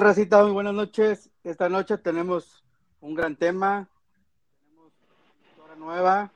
Racita? 0.00 0.42
Muy 0.42 0.52
buenas 0.52 0.74
noches. 0.74 1.30
Esta 1.44 1.68
noche 1.68 1.98
tenemos 1.98 2.64
un 3.00 3.14
gran 3.14 3.36
tema, 3.36 3.88
tenemos 4.60 4.92
una 5.64 5.74
nueva 5.76 6.32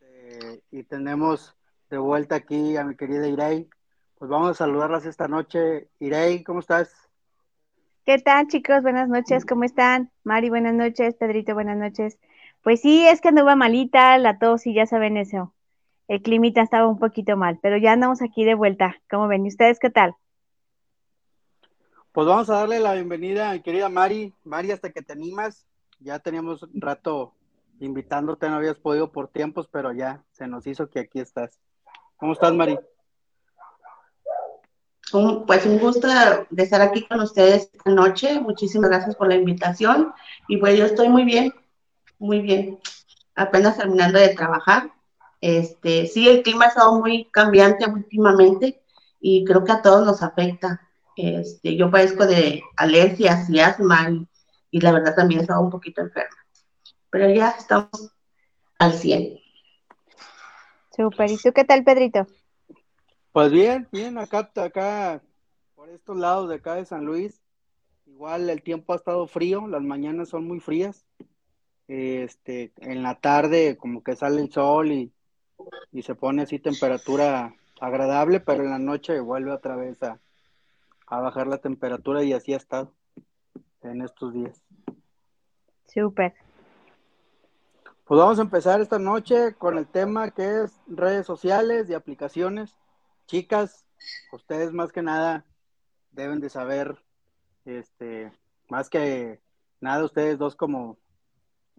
eh, 0.00 0.60
y 0.70 0.82
tenemos 0.84 1.54
de 1.90 1.98
vuelta 1.98 2.36
aquí 2.36 2.76
a 2.76 2.84
mi 2.84 2.96
querida 2.96 3.26
Irei. 3.26 3.68
Pues 4.18 4.30
vamos 4.30 4.50
a 4.50 4.54
saludarlas 4.54 5.04
esta 5.04 5.28
noche. 5.28 5.88
Irei, 5.98 6.42
¿cómo 6.44 6.60
estás? 6.60 7.10
¿Qué 8.04 8.18
tal, 8.18 8.48
chicos? 8.48 8.82
Buenas 8.82 9.08
noches, 9.08 9.44
¿cómo 9.44 9.64
están? 9.64 10.10
Mari, 10.24 10.48
buenas 10.48 10.74
noches. 10.74 11.14
Pedrito, 11.16 11.54
buenas 11.54 11.76
noches. 11.76 12.18
Pues 12.62 12.80
sí, 12.80 13.06
es 13.06 13.20
que 13.20 13.28
andaba 13.28 13.56
malita, 13.56 14.16
la 14.18 14.38
tos 14.38 14.66
y 14.66 14.74
ya 14.74 14.86
saben 14.86 15.16
eso. 15.16 15.54
El 16.08 16.22
climita 16.22 16.62
estaba 16.62 16.88
un 16.88 16.98
poquito 16.98 17.36
mal, 17.36 17.58
pero 17.62 17.76
ya 17.76 17.92
andamos 17.92 18.22
aquí 18.22 18.44
de 18.44 18.54
vuelta. 18.54 18.96
¿Cómo 19.10 19.28
ven? 19.28 19.44
¿Y 19.44 19.48
ustedes 19.48 19.78
qué 19.78 19.90
tal? 19.90 20.16
Pues 22.12 22.26
vamos 22.26 22.50
a 22.50 22.56
darle 22.56 22.78
la 22.78 22.92
bienvenida 22.92 23.48
a 23.48 23.52
mi 23.54 23.62
querida 23.62 23.88
Mari. 23.88 24.34
Mari, 24.44 24.70
hasta 24.70 24.90
que 24.90 25.00
te 25.00 25.14
animas, 25.14 25.64
ya 25.98 26.18
teníamos 26.18 26.62
un 26.62 26.78
rato 26.78 27.32
invitándote, 27.80 28.50
no 28.50 28.56
habías 28.56 28.76
podido 28.76 29.10
por 29.10 29.28
tiempos, 29.28 29.66
pero 29.72 29.92
ya 29.92 30.22
se 30.30 30.46
nos 30.46 30.66
hizo 30.66 30.90
que 30.90 31.00
aquí 31.00 31.20
estás. 31.20 31.58
¿Cómo 32.18 32.34
estás, 32.34 32.52
Mari? 32.52 32.78
Pues 35.46 35.64
un 35.64 35.78
gusto 35.78 36.06
de 36.50 36.62
estar 36.62 36.82
aquí 36.82 37.06
con 37.06 37.20
ustedes 37.20 37.70
esta 37.72 37.90
noche. 37.90 38.38
Muchísimas 38.40 38.90
gracias 38.90 39.16
por 39.16 39.28
la 39.28 39.36
invitación. 39.36 40.12
Y 40.48 40.58
pues 40.58 40.78
yo 40.78 40.84
estoy 40.84 41.08
muy 41.08 41.24
bien, 41.24 41.54
muy 42.18 42.40
bien. 42.40 42.78
Apenas 43.34 43.78
terminando 43.78 44.18
de 44.18 44.34
trabajar. 44.34 44.92
Este, 45.40 46.06
sí, 46.08 46.28
el 46.28 46.42
clima 46.42 46.66
ha 46.66 46.68
estado 46.68 47.00
muy 47.00 47.24
cambiante 47.30 47.86
últimamente 47.88 48.82
y 49.18 49.46
creo 49.46 49.64
que 49.64 49.72
a 49.72 49.80
todos 49.80 50.04
nos 50.04 50.22
afecta. 50.22 50.91
Este, 51.16 51.76
yo 51.76 51.90
padezco 51.90 52.26
de 52.26 52.62
alergias 52.76 53.48
y 53.50 53.60
asma 53.60 54.10
y, 54.70 54.80
la 54.80 54.92
verdad 54.92 55.14
también 55.14 55.40
he 55.40 55.42
estado 55.42 55.60
un 55.60 55.70
poquito 55.70 56.00
enferma. 56.00 56.36
Pero 57.10 57.30
ya 57.30 57.50
estamos 57.50 58.14
al 58.78 58.92
100. 58.94 59.38
Super. 60.96 61.30
¿Y 61.30 61.36
tú 61.36 61.52
qué 61.52 61.64
tal, 61.64 61.84
Pedrito? 61.84 62.26
Pues 63.32 63.50
bien, 63.50 63.88
bien, 63.92 64.18
acá, 64.18 64.50
acá, 64.56 65.22
por 65.74 65.88
estos 65.90 66.16
lados 66.16 66.48
de 66.48 66.56
acá 66.56 66.74
de 66.74 66.84
San 66.84 67.04
Luis, 67.04 67.40
igual 68.06 68.48
el 68.50 68.62
tiempo 68.62 68.92
ha 68.92 68.96
estado 68.96 69.26
frío, 69.26 69.66
las 69.66 69.82
mañanas 69.82 70.28
son 70.28 70.46
muy 70.46 70.60
frías, 70.60 71.06
este, 71.88 72.72
en 72.78 73.02
la 73.02 73.20
tarde 73.20 73.76
como 73.76 74.02
que 74.02 74.16
sale 74.16 74.40
el 74.40 74.52
sol 74.52 74.92
y, 74.92 75.12
y 75.92 76.02
se 76.02 76.14
pone 76.14 76.42
así 76.42 76.58
temperatura 76.58 77.54
agradable, 77.80 78.40
pero 78.40 78.64
en 78.64 78.70
la 78.70 78.78
noche 78.78 79.18
vuelve 79.20 79.50
otra 79.50 79.76
vez 79.76 80.02
a, 80.02 80.20
a 81.12 81.20
bajar 81.20 81.46
la 81.46 81.58
temperatura 81.58 82.22
y 82.22 82.32
así 82.32 82.54
ha 82.54 82.56
estado 82.56 82.94
en 83.82 84.00
estos 84.00 84.32
días. 84.32 84.62
Súper. 85.86 86.32
Pues 88.06 88.18
vamos 88.18 88.38
a 88.38 88.42
empezar 88.42 88.80
esta 88.80 88.98
noche 88.98 89.54
con 89.58 89.76
el 89.76 89.86
tema 89.86 90.30
que 90.30 90.62
es 90.62 90.80
redes 90.86 91.26
sociales 91.26 91.90
y 91.90 91.94
aplicaciones 91.94 92.78
chicas, 93.26 93.84
ustedes 94.32 94.72
más 94.72 94.90
que 94.90 95.02
nada 95.02 95.44
deben 96.12 96.40
de 96.40 96.48
saber, 96.48 96.96
este, 97.66 98.32
más 98.70 98.88
que 98.88 99.38
nada 99.82 100.06
ustedes 100.06 100.38
dos 100.38 100.56
como, 100.56 100.96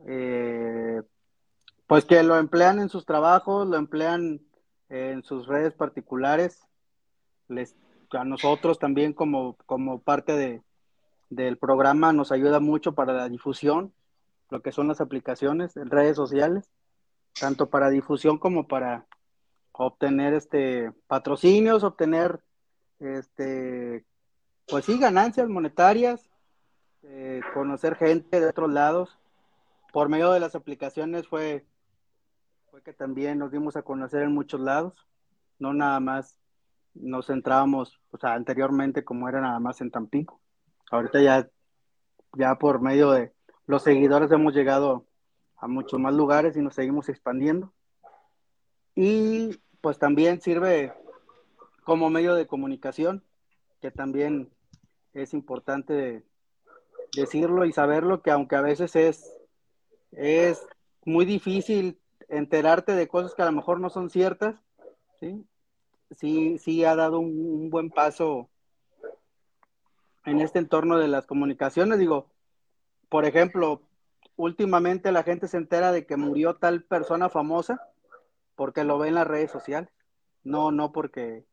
eh, 0.05 1.01
pues 1.87 2.05
que 2.05 2.21
lo 2.21 2.37
emplean 2.37 2.79
en 2.79 2.89
sus 2.89 3.03
trabajos, 3.03 3.67
lo 3.67 3.77
emplean 3.77 4.41
en 4.89 5.23
sus 5.23 5.47
redes 5.47 5.73
particulares, 5.73 6.67
les, 7.47 7.75
a 8.13 8.25
nosotros 8.25 8.79
también 8.79 9.13
como, 9.13 9.57
como 9.65 10.01
parte 10.01 10.33
de, 10.33 10.61
del 11.29 11.57
programa 11.57 12.13
nos 12.13 12.31
ayuda 12.31 12.59
mucho 12.59 12.93
para 12.93 13.13
la 13.13 13.29
difusión, 13.29 13.93
lo 14.49 14.61
que 14.61 14.71
son 14.71 14.87
las 14.87 15.01
aplicaciones 15.01 15.73
redes 15.75 16.15
sociales, 16.15 16.69
tanto 17.39 17.69
para 17.69 17.89
difusión 17.89 18.37
como 18.37 18.67
para 18.67 19.07
obtener 19.71 20.33
este 20.33 20.91
patrocinios, 21.07 21.83
obtener 21.83 22.39
este 22.99 24.05
pues 24.67 24.85
sí 24.85 24.97
ganancias 24.97 25.49
monetarias, 25.49 26.29
eh, 27.03 27.41
conocer 27.53 27.95
gente 27.95 28.39
de 28.39 28.47
otros 28.47 28.71
lados. 28.71 29.17
Por 29.91 30.09
medio 30.09 30.31
de 30.31 30.39
las 30.39 30.55
aplicaciones 30.55 31.27
fue, 31.27 31.65
fue 32.71 32.81
que 32.81 32.93
también 32.93 33.37
nos 33.37 33.51
dimos 33.51 33.75
a 33.75 33.83
conocer 33.83 34.23
en 34.23 34.33
muchos 34.33 34.61
lados, 34.61 34.93
no 35.59 35.73
nada 35.73 35.99
más 35.99 36.39
nos 36.93 37.27
centrábamos, 37.27 37.99
o 38.11 38.17
sea, 38.17 38.33
anteriormente 38.33 39.03
como 39.03 39.27
era 39.27 39.41
nada 39.41 39.59
más 39.59 39.81
en 39.81 39.91
Tampico. 39.91 40.39
Ahorita 40.91 41.21
ya, 41.21 41.49
ya 42.33 42.55
por 42.55 42.81
medio 42.81 43.11
de 43.11 43.33
los 43.65 43.83
seguidores 43.83 44.31
hemos 44.31 44.53
llegado 44.53 45.05
a 45.57 45.67
muchos 45.67 45.99
más 45.99 46.13
lugares 46.13 46.55
y 46.57 46.61
nos 46.61 46.75
seguimos 46.75 47.09
expandiendo. 47.09 47.73
Y 48.95 49.59
pues 49.81 49.97
también 49.97 50.41
sirve 50.41 50.93
como 51.83 52.09
medio 52.09 52.35
de 52.35 52.47
comunicación, 52.47 53.23
que 53.81 53.91
también 53.91 54.49
es 55.13 55.33
importante 55.33 56.23
decirlo 57.15 57.65
y 57.65 57.71
saberlo, 57.71 58.21
que 58.21 58.31
aunque 58.31 58.55
a 58.55 58.61
veces 58.61 58.95
es, 58.95 59.31
es 60.11 60.65
muy 61.05 61.25
difícil 61.25 61.99
enterarte 62.29 62.93
de 62.93 63.07
cosas 63.07 63.33
que 63.35 63.41
a 63.41 63.45
lo 63.45 63.51
mejor 63.51 63.79
no 63.79 63.89
son 63.89 64.09
ciertas, 64.09 64.55
¿sí? 65.19 65.45
Sí, 66.17 66.57
sí 66.57 66.83
ha 66.85 66.95
dado 66.95 67.19
un, 67.19 67.69
buen 67.69 67.89
paso 67.89 68.49
en 70.25 70.39
este 70.39 70.59
entorno 70.59 70.97
de 70.97 71.07
las 71.07 71.25
comunicaciones. 71.25 71.99
Digo, 71.99 72.27
por 73.09 73.25
ejemplo, 73.25 73.81
últimamente 74.35 75.11
la 75.11 75.23
gente 75.23 75.47
se 75.47 75.57
entera 75.57 75.91
de 75.91 76.05
que 76.05 76.17
murió 76.17 76.55
tal 76.55 76.83
persona 76.83 77.29
famosa 77.29 77.89
porque 78.55 78.83
lo 78.83 78.97
ve 78.97 79.09
en 79.09 79.15
las 79.15 79.27
redes 79.27 79.51
sociales, 79.51 79.89
no, 80.43 80.71
no 80.71 80.91
porque 80.91 81.45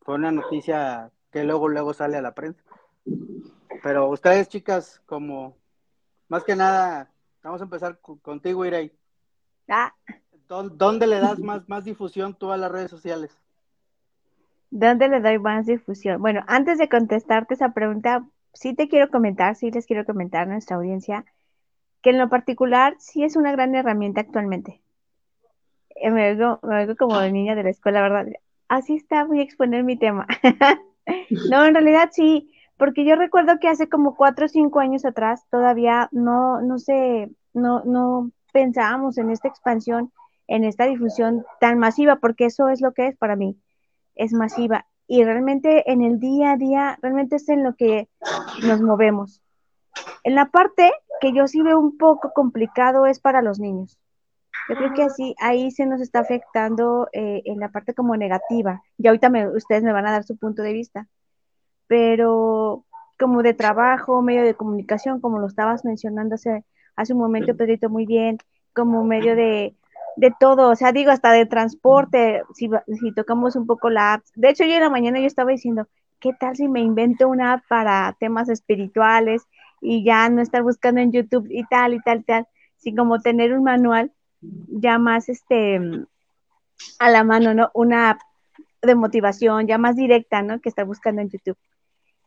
fue 0.00 0.16
una 0.16 0.32
noticia 0.32 1.12
que 1.30 1.44
luego, 1.44 1.68
luego 1.68 1.94
sale 1.94 2.16
a 2.16 2.22
la 2.22 2.34
prensa. 2.34 2.62
Pero 3.82 4.08
ustedes, 4.08 4.48
chicas, 4.48 5.00
como 5.06 5.56
más 6.28 6.44
que 6.44 6.56
nada, 6.56 7.10
vamos 7.42 7.60
a 7.60 7.64
empezar 7.64 8.00
contigo, 8.00 8.64
Irei. 8.64 8.92
Ah. 9.68 9.94
¿Dónde 10.48 11.06
le 11.06 11.20
das 11.20 11.38
más, 11.40 11.68
más 11.68 11.84
difusión 11.84 12.34
tú 12.34 12.50
a 12.50 12.56
las 12.56 12.72
redes 12.72 12.90
sociales? 12.90 13.38
¿Dónde 14.70 15.08
le 15.08 15.20
doy 15.20 15.38
más 15.38 15.66
difusión? 15.66 16.20
Bueno, 16.20 16.42
antes 16.46 16.78
de 16.78 16.88
contestarte 16.88 17.54
esa 17.54 17.72
pregunta, 17.72 18.26
sí 18.52 18.74
te 18.74 18.88
quiero 18.88 19.10
comentar, 19.10 19.54
sí 19.56 19.70
les 19.70 19.86
quiero 19.86 20.04
comentar 20.04 20.42
a 20.42 20.50
nuestra 20.50 20.76
audiencia, 20.76 21.24
que 22.02 22.10
en 22.10 22.18
lo 22.18 22.28
particular 22.28 22.94
sí 22.98 23.24
es 23.24 23.36
una 23.36 23.52
gran 23.52 23.74
herramienta 23.74 24.20
actualmente. 24.20 24.80
Eh, 25.96 26.10
me 26.10 26.30
oigo, 26.30 26.60
como 26.98 27.18
de 27.18 27.32
niña 27.32 27.54
de 27.54 27.64
la 27.64 27.70
escuela, 27.70 28.02
¿verdad? 28.02 28.26
Así 28.68 28.96
está, 28.96 29.24
voy 29.24 29.40
a 29.40 29.42
exponer 29.42 29.84
mi 29.84 29.96
tema. 29.96 30.26
no, 31.50 31.64
en 31.64 31.74
realidad 31.74 32.10
sí, 32.12 32.52
porque 32.76 33.04
yo 33.04 33.16
recuerdo 33.16 33.58
que 33.58 33.68
hace 33.68 33.88
como 33.88 34.16
cuatro 34.16 34.46
o 34.46 34.48
cinco 34.48 34.80
años 34.80 35.04
atrás 35.04 35.44
todavía 35.50 36.08
no, 36.12 36.60
no 36.60 36.78
sé, 36.78 37.30
no, 37.54 37.82
no 37.84 38.30
pensábamos 38.52 39.18
en 39.18 39.30
esta 39.30 39.48
expansión, 39.48 40.12
en 40.46 40.64
esta 40.64 40.84
difusión 40.84 41.44
tan 41.60 41.78
masiva, 41.78 42.16
porque 42.16 42.46
eso 42.46 42.68
es 42.68 42.80
lo 42.80 42.92
que 42.92 43.08
es 43.08 43.16
para 43.16 43.36
mí, 43.36 43.58
es 44.18 44.34
masiva. 44.34 44.86
Y 45.06 45.24
realmente 45.24 45.90
en 45.90 46.02
el 46.02 46.20
día 46.20 46.52
a 46.52 46.56
día, 46.56 46.98
realmente 47.00 47.36
es 47.36 47.48
en 47.48 47.64
lo 47.64 47.74
que 47.74 48.08
nos 48.62 48.82
movemos. 48.82 49.40
En 50.22 50.34
la 50.34 50.50
parte 50.50 50.92
que 51.22 51.32
yo 51.32 51.48
sí 51.48 51.62
veo 51.62 51.78
un 51.78 51.96
poco 51.96 52.32
complicado 52.34 53.06
es 53.06 53.18
para 53.18 53.40
los 53.40 53.58
niños 53.58 53.98
yo 54.68 54.76
creo 54.76 54.92
que 54.92 55.02
así, 55.02 55.34
ahí 55.40 55.70
se 55.70 55.86
nos 55.86 56.00
está 56.00 56.20
afectando 56.20 57.08
eh, 57.12 57.42
en 57.46 57.58
la 57.58 57.70
parte 57.70 57.94
como 57.94 58.16
negativa. 58.16 58.82
Y 58.98 59.06
ahorita 59.06 59.30
ustedes 59.54 59.82
me 59.82 59.92
van 59.92 60.06
a 60.06 60.12
dar 60.12 60.24
su 60.24 60.36
punto 60.36 60.62
de 60.62 60.74
vista. 60.74 61.08
Pero 61.86 62.84
como 63.18 63.42
de 63.42 63.54
trabajo, 63.54 64.20
medio 64.20 64.42
de 64.42 64.54
comunicación, 64.54 65.20
como 65.20 65.38
lo 65.38 65.46
estabas 65.46 65.84
mencionando 65.84 66.34
hace, 66.34 66.64
hace 66.96 67.14
un 67.14 67.20
momento, 67.20 67.56
Pedrito, 67.56 67.88
muy 67.88 68.04
bien, 68.04 68.38
como 68.74 69.04
medio 69.04 69.34
de, 69.34 69.74
de 70.18 70.34
todo, 70.38 70.70
o 70.70 70.74
sea, 70.74 70.90
digo, 70.90 71.12
hasta 71.12 71.30
de 71.30 71.46
transporte, 71.46 72.42
si, 72.52 72.68
si 73.00 73.12
tocamos 73.12 73.54
un 73.54 73.66
poco 73.66 73.88
la 73.88 74.14
app. 74.14 74.24
De 74.34 74.50
hecho, 74.50 74.64
yo 74.64 74.74
en 74.74 74.80
la 74.80 74.90
mañana 74.90 75.20
yo 75.20 75.26
estaba 75.26 75.52
diciendo, 75.52 75.86
¿qué 76.18 76.32
tal 76.32 76.56
si 76.56 76.66
me 76.66 76.80
invento 76.80 77.28
una 77.28 77.52
app 77.52 77.62
para 77.68 78.16
temas 78.18 78.48
espirituales 78.48 79.42
y 79.80 80.04
ya 80.04 80.28
no 80.28 80.42
estar 80.42 80.64
buscando 80.64 81.00
en 81.00 81.12
YouTube 81.12 81.46
y 81.48 81.64
tal 81.66 81.94
y 81.94 82.00
tal 82.00 82.18
y 82.18 82.22
tal, 82.24 82.48
sino 82.78 83.02
como 83.04 83.20
tener 83.20 83.52
un 83.52 83.62
manual 83.62 84.10
ya 84.40 84.98
más 84.98 85.28
este 85.28 85.80
a 86.98 87.10
la 87.10 87.22
mano, 87.22 87.54
¿no? 87.54 87.70
Una 87.74 88.18
de 88.82 88.94
motivación 88.96 89.68
ya 89.68 89.78
más 89.78 89.94
directa, 89.94 90.42
¿no? 90.42 90.60
Que 90.60 90.68
está 90.68 90.82
buscando 90.82 91.22
en 91.22 91.30
YouTube. 91.30 91.58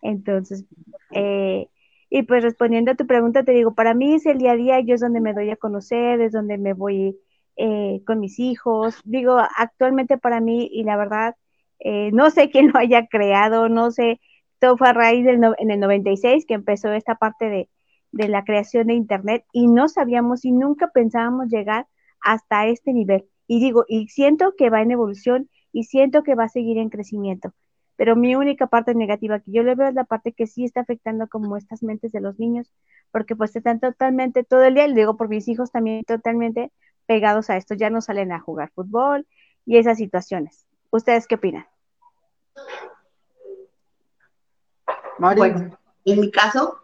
Entonces, 0.01 0.63
eh, 1.11 1.67
y 2.09 2.23
pues 2.23 2.41
respondiendo 2.41 2.91
a 2.91 2.95
tu 2.95 3.05
pregunta, 3.05 3.43
te 3.43 3.51
digo, 3.51 3.73
para 3.73 3.93
mí 3.93 4.13
es 4.13 4.25
el 4.25 4.37
día 4.37 4.51
a 4.53 4.55
día, 4.55 4.79
yo 4.79 4.95
es 4.95 5.01
donde 5.01 5.19
me 5.19 5.33
doy 5.33 5.49
a 5.49 5.57
conocer, 5.57 6.21
es 6.21 6.31
donde 6.31 6.57
me 6.57 6.73
voy 6.73 7.17
eh, 7.57 8.01
con 8.05 8.19
mis 8.19 8.39
hijos. 8.39 8.99
Digo, 9.03 9.37
actualmente 9.57 10.17
para 10.17 10.41
mí, 10.41 10.69
y 10.71 10.83
la 10.83 10.97
verdad, 10.97 11.35
eh, 11.79 12.11
no 12.13 12.29
sé 12.31 12.49
quién 12.49 12.69
lo 12.73 12.79
haya 12.79 13.07
creado, 13.07 13.69
no 13.69 13.91
sé, 13.91 14.19
Todo 14.59 14.77
fue 14.77 14.89
a 14.89 14.93
raíz 14.93 15.25
del 15.25 15.41
en 15.57 15.71
el 15.71 15.79
96 15.79 16.45
que 16.45 16.53
empezó 16.55 16.91
esta 16.93 17.15
parte 17.15 17.49
de, 17.49 17.69
de 18.11 18.27
la 18.29 18.43
creación 18.43 18.87
de 18.87 18.93
Internet 18.93 19.45
y 19.51 19.67
no 19.67 19.87
sabíamos 19.87 20.45
y 20.45 20.51
nunca 20.51 20.89
pensábamos 20.93 21.47
llegar 21.49 21.87
hasta 22.21 22.67
este 22.67 22.93
nivel. 22.93 23.25
Y 23.47 23.59
digo, 23.59 23.85
y 23.87 24.07
siento 24.09 24.53
que 24.57 24.69
va 24.69 24.81
en 24.81 24.91
evolución 24.91 25.49
y 25.71 25.85
siento 25.85 26.23
que 26.23 26.35
va 26.35 26.45
a 26.45 26.49
seguir 26.49 26.77
en 26.77 26.89
crecimiento. 26.89 27.53
Pero 27.95 28.15
mi 28.15 28.35
única 28.35 28.67
parte 28.67 28.95
negativa 28.95 29.39
que 29.39 29.51
yo 29.51 29.63
le 29.63 29.75
veo 29.75 29.87
es 29.89 29.93
la 29.95 30.05
parte 30.05 30.33
que 30.33 30.47
sí 30.47 30.63
está 30.65 30.81
afectando 30.81 31.27
como 31.27 31.57
estas 31.57 31.83
mentes 31.83 32.11
de 32.11 32.21
los 32.21 32.39
niños, 32.39 32.71
porque 33.11 33.35
pues 33.35 33.55
están 33.55 33.79
totalmente 33.79 34.43
todo 34.43 34.63
el 34.63 34.73
día, 34.75 34.87
y 34.87 34.93
digo 34.93 35.17
por 35.17 35.29
mis 35.29 35.47
hijos 35.47 35.71
también 35.71 36.03
totalmente 36.05 36.71
pegados 37.11 37.49
a 37.49 37.57
esto, 37.57 37.73
ya 37.73 37.89
no 37.89 37.99
salen 37.99 38.31
a 38.31 38.39
jugar 38.39 38.71
fútbol 38.73 39.27
y 39.65 39.75
esas 39.75 39.97
situaciones. 39.97 40.65
¿Ustedes 40.91 41.27
qué 41.27 41.35
opinan? 41.35 41.67
Bueno, 45.19 45.77
en 46.05 46.21
mi 46.21 46.31
caso, 46.31 46.79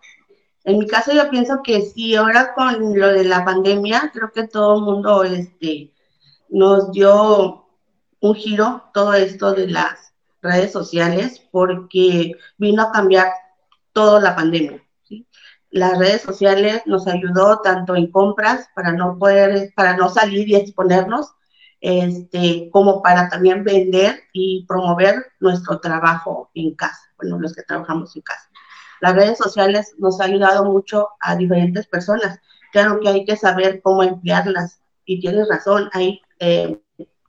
en 0.65 0.79
mi 0.79 0.85
caso 0.85 1.13
yo 1.13 1.29
pienso 1.29 1.61
que 1.63 1.81
sí, 1.81 2.13
ahora 2.13 2.53
con 2.53 2.99
lo 2.99 3.07
de 3.07 3.23
la 3.23 3.45
pandemia, 3.45 4.11
creo 4.13 4.29
que 4.33 4.45
todo 4.49 4.79
el 4.79 4.81
mundo 4.83 5.23
este, 5.23 5.93
nos 6.49 6.91
dio 6.91 7.65
un 8.19 8.35
giro 8.35 8.83
todo 8.93 9.13
esto 9.13 9.53
de 9.53 9.67
las 9.69 10.13
redes 10.41 10.73
sociales 10.73 11.41
porque 11.51 12.33
vino 12.57 12.81
a 12.81 12.91
cambiar 12.91 13.31
toda 13.93 14.19
la 14.19 14.35
pandemia. 14.35 14.83
Las 15.77 15.99
redes 15.99 16.23
sociales 16.23 16.81
nos 16.87 17.05
ayudó 17.05 17.59
tanto 17.59 17.95
en 17.95 18.09
compras 18.11 18.67
para 18.73 18.93
no 18.93 19.15
poder, 19.19 19.71
para 19.75 19.95
no 19.95 20.09
salir 20.09 20.49
y 20.49 20.55
exponernos, 20.55 21.35
este, 21.81 22.69
como 22.71 23.03
para 23.03 23.29
también 23.29 23.63
vender 23.63 24.23
y 24.33 24.65
promover 24.67 25.23
nuestro 25.39 25.79
trabajo 25.79 26.49
en 26.55 26.73
casa, 26.73 26.99
bueno, 27.17 27.37
los 27.37 27.53
que 27.53 27.61
trabajamos 27.61 28.15
en 28.15 28.23
casa. 28.23 28.49
Las 29.01 29.13
redes 29.13 29.37
sociales 29.37 29.93
nos 29.99 30.19
han 30.19 30.31
ayudado 30.31 30.65
mucho 30.65 31.09
a 31.19 31.35
diferentes 31.35 31.85
personas. 31.85 32.39
Claro 32.71 32.99
que 32.99 33.09
hay 33.09 33.23
que 33.23 33.37
saber 33.37 33.79
cómo 33.83 34.01
emplearlas 34.01 34.81
y 35.05 35.19
tienes 35.19 35.47
razón, 35.47 35.91
hay 35.93 36.21
eh, 36.39 36.81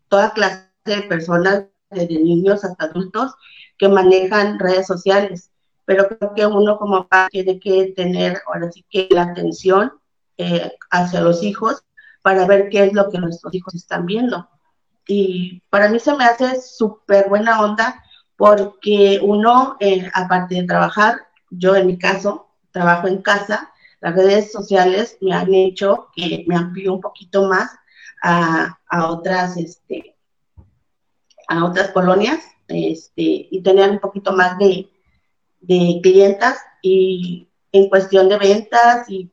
toda 0.09 0.33
clase 0.33 0.71
de 0.87 1.03
personas, 1.03 1.65
desde 1.91 2.19
niños 2.19 2.65
hasta 2.65 2.87
adultos, 2.87 3.35
que 3.77 3.91
manejan 3.91 4.59
redes 4.59 4.87
sociales, 4.87 5.50
pero 5.88 6.06
creo 6.06 6.35
que 6.35 6.44
uno 6.44 6.76
como 6.76 7.05
papá 7.05 7.29
tiene 7.31 7.58
que 7.58 7.94
tener 7.96 8.43
ahora 8.46 8.70
sí 8.70 8.85
que 8.90 9.08
la 9.11 9.23
atención 9.23 9.90
eh, 10.37 10.70
hacia 10.90 11.23
los 11.23 11.43
hijos 11.43 11.82
para 12.20 12.46
ver 12.46 12.69
qué 12.69 12.85
es 12.85 12.93
lo 12.93 13.08
que 13.08 13.17
nuestros 13.17 13.55
hijos 13.55 13.75
están 13.75 14.05
viendo. 14.05 14.50
Y 15.06 15.62
para 15.70 15.88
mí 15.88 15.99
se 15.99 16.14
me 16.14 16.26
hace 16.26 16.61
súper 16.61 17.31
buena 17.31 17.62
onda 17.62 18.05
porque 18.37 19.19
uno, 19.23 19.79
eh, 19.81 20.06
aparte 20.12 20.56
de 20.56 20.64
trabajar, 20.64 21.23
yo 21.49 21.75
en 21.75 21.87
mi 21.87 21.96
caso, 21.96 22.50
trabajo 22.70 23.08
en 23.08 23.23
casa, 23.23 23.73
las 24.02 24.14
redes 24.14 24.52
sociales 24.52 25.17
me 25.23 25.32
han 25.32 25.55
hecho 25.55 26.08
que 26.14 26.44
me 26.46 26.55
amplíe 26.55 26.90
un 26.90 27.00
poquito 27.00 27.49
más 27.49 27.70
a, 28.23 28.79
a 28.90 29.06
otras, 29.06 29.56
este, 29.56 30.17
a 31.49 31.64
otras 31.64 31.93
colonias 31.93 32.44
este, 32.67 33.49
y 33.50 33.62
tener 33.62 33.88
un 33.90 34.00
poquito 34.00 34.35
más 34.35 34.58
de, 34.58 34.90
de 35.60 36.00
clientas 36.02 36.58
y 36.82 37.49
en 37.72 37.88
cuestión 37.88 38.28
de 38.28 38.38
ventas 38.38 39.08
y 39.10 39.31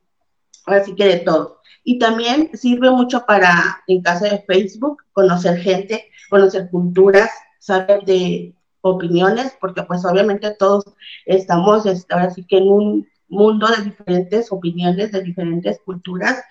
así 0.66 0.94
que 0.94 1.04
de 1.04 1.16
todo. 1.18 1.60
Y 1.84 1.98
también 1.98 2.50
sirve 2.54 2.90
mucho 2.90 3.24
para, 3.26 3.82
en 3.86 4.02
caso 4.02 4.24
de 4.24 4.44
Facebook, 4.46 5.02
conocer 5.12 5.58
gente, 5.58 6.10
conocer 6.28 6.68
culturas, 6.70 7.30
saber 7.60 8.04
de 8.04 8.54
opiniones, 8.80 9.56
porque 9.60 9.82
pues 9.82 10.04
obviamente 10.04 10.54
todos 10.58 10.84
estamos 11.24 11.86
este, 11.86 12.12
ahora 12.14 12.30
sí 12.30 12.44
que 12.44 12.58
en 12.58 12.68
un 12.68 13.08
mundo 13.28 13.66
de 13.68 13.84
diferentes 13.84 14.50
opiniones, 14.52 15.12
de 15.12 15.22
diferentes 15.22 15.80
culturas, 15.84 16.42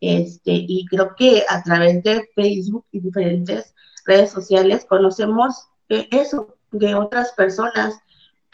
este, 0.00 0.52
y 0.52 0.84
creo 0.86 1.14
que 1.16 1.44
a 1.48 1.62
través 1.62 2.02
de 2.02 2.28
Facebook 2.34 2.84
y 2.92 3.00
diferentes 3.00 3.74
redes 4.04 4.30
sociales 4.30 4.84
conocemos 4.88 5.68
eso 5.88 6.56
de 6.72 6.94
otras 6.94 7.32
personas. 7.32 7.98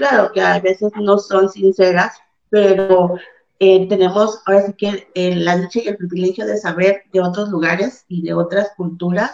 Claro 0.00 0.32
que 0.32 0.40
a 0.40 0.58
veces 0.60 0.92
no 0.98 1.18
son 1.18 1.50
sinceras, 1.50 2.18
pero 2.48 3.16
eh, 3.58 3.86
tenemos 3.86 4.42
ahora 4.46 4.62
sí 4.62 4.72
que 4.72 5.10
eh, 5.14 5.36
la 5.36 5.58
dicha 5.58 5.80
y 5.84 5.88
el 5.88 5.98
privilegio 5.98 6.46
de 6.46 6.56
saber 6.56 7.02
de 7.12 7.20
otros 7.20 7.50
lugares 7.50 8.06
y 8.08 8.22
de 8.22 8.32
otras 8.32 8.70
culturas 8.78 9.30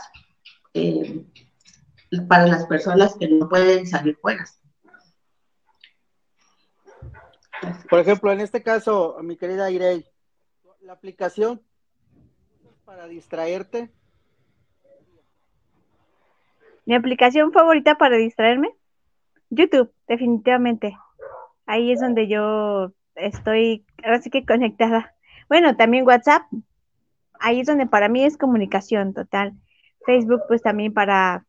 para 2.28 2.48
las 2.48 2.66
personas 2.66 3.14
que 3.14 3.28
no 3.28 3.48
pueden 3.48 3.86
salir 3.86 4.16
fuera. 4.16 4.44
Por 7.88 8.00
ejemplo, 8.00 8.32
en 8.32 8.40
este 8.40 8.64
caso, 8.64 9.18
mi 9.22 9.36
querida 9.36 9.70
Irene, 9.70 10.04
la 10.80 10.94
aplicación 10.94 11.62
para 12.85 13.06
distraerte. 13.06 13.92
Mi 16.87 16.96
aplicación 16.96 17.52
favorita 17.52 17.96
para 17.99 18.16
distraerme, 18.16 18.75
YouTube, 19.50 19.93
definitivamente. 20.09 20.97
Ahí 21.67 21.93
es 21.93 22.00
donde 22.00 22.29
yo 22.29 22.93
estoy, 23.15 23.85
ahora 24.05 24.21
que 24.21 24.45
conectada. 24.45 25.15
Bueno, 25.49 25.76
también 25.76 26.07
WhatsApp. 26.07 26.43
Ahí 27.38 27.61
es 27.61 27.67
donde 27.67 27.87
para 27.87 28.09
mí 28.09 28.25
es 28.25 28.37
comunicación 28.37 29.15
total. 29.15 29.55
Facebook, 30.05 30.43
pues 30.49 30.62
también 30.62 30.93
para 30.95 31.45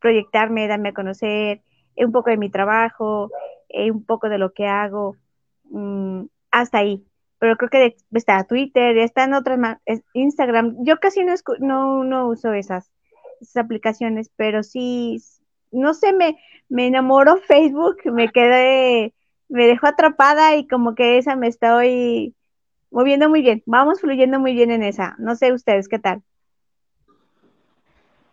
proyectarme, 0.00 0.68
darme 0.68 0.90
a 0.90 0.94
conocer 0.94 1.62
eh, 1.96 2.04
un 2.04 2.12
poco 2.12 2.30
de 2.30 2.38
mi 2.38 2.50
trabajo, 2.50 3.30
eh, 3.68 3.90
un 3.90 4.04
poco 4.04 4.28
de 4.28 4.38
lo 4.38 4.52
que 4.52 4.66
hago, 4.66 5.16
mm, 5.64 6.24
hasta 6.50 6.78
ahí. 6.78 7.04
Pero 7.38 7.56
creo 7.56 7.70
que 7.70 7.96
está 8.12 8.44
Twitter, 8.44 8.96
está 8.98 9.24
en 9.24 9.34
otras 9.34 9.58
más, 9.58 9.78
Instagram. 10.12 10.76
Yo 10.80 10.98
casi 10.98 11.24
no, 11.24 11.34
no, 11.60 12.04
no 12.04 12.28
uso 12.28 12.52
esas 12.52 12.90
esas 13.40 13.64
aplicaciones, 13.64 14.30
pero 14.36 14.62
sí, 14.62 15.22
no 15.70 15.94
sé, 15.94 16.12
me, 16.12 16.38
me 16.68 16.86
enamoró 16.86 17.36
Facebook, 17.38 17.98
me 18.04 18.28
quedé, 18.30 19.14
me 19.48 19.66
dejó 19.66 19.86
atrapada 19.86 20.56
y 20.56 20.66
como 20.66 20.94
que 20.94 21.18
esa 21.18 21.36
me 21.36 21.48
estoy 21.48 22.34
moviendo 22.90 23.28
muy 23.28 23.42
bien, 23.42 23.62
vamos 23.66 24.00
fluyendo 24.00 24.38
muy 24.40 24.54
bien 24.54 24.70
en 24.70 24.82
esa. 24.82 25.14
No 25.18 25.36
sé 25.36 25.52
ustedes, 25.52 25.88
¿qué 25.88 25.98
tal? 25.98 26.22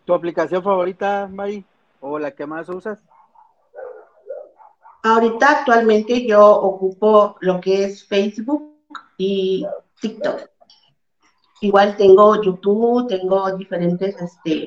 ¿Tu 0.04 0.14
aplicación 0.14 0.62
favorita, 0.62 1.28
Mari? 1.30 1.64
¿O 2.00 2.18
la 2.18 2.30
que 2.30 2.46
más 2.46 2.68
usas? 2.68 3.02
Ahorita 5.02 5.60
actualmente 5.60 6.26
yo 6.26 6.44
ocupo 6.44 7.36
lo 7.40 7.60
que 7.60 7.84
es 7.84 8.06
Facebook 8.06 8.76
y 9.18 9.66
TikTok. 10.00 10.48
Igual 11.60 11.96
tengo 11.96 12.42
YouTube, 12.42 13.08
tengo 13.08 13.56
diferentes, 13.56 14.20
este, 14.20 14.66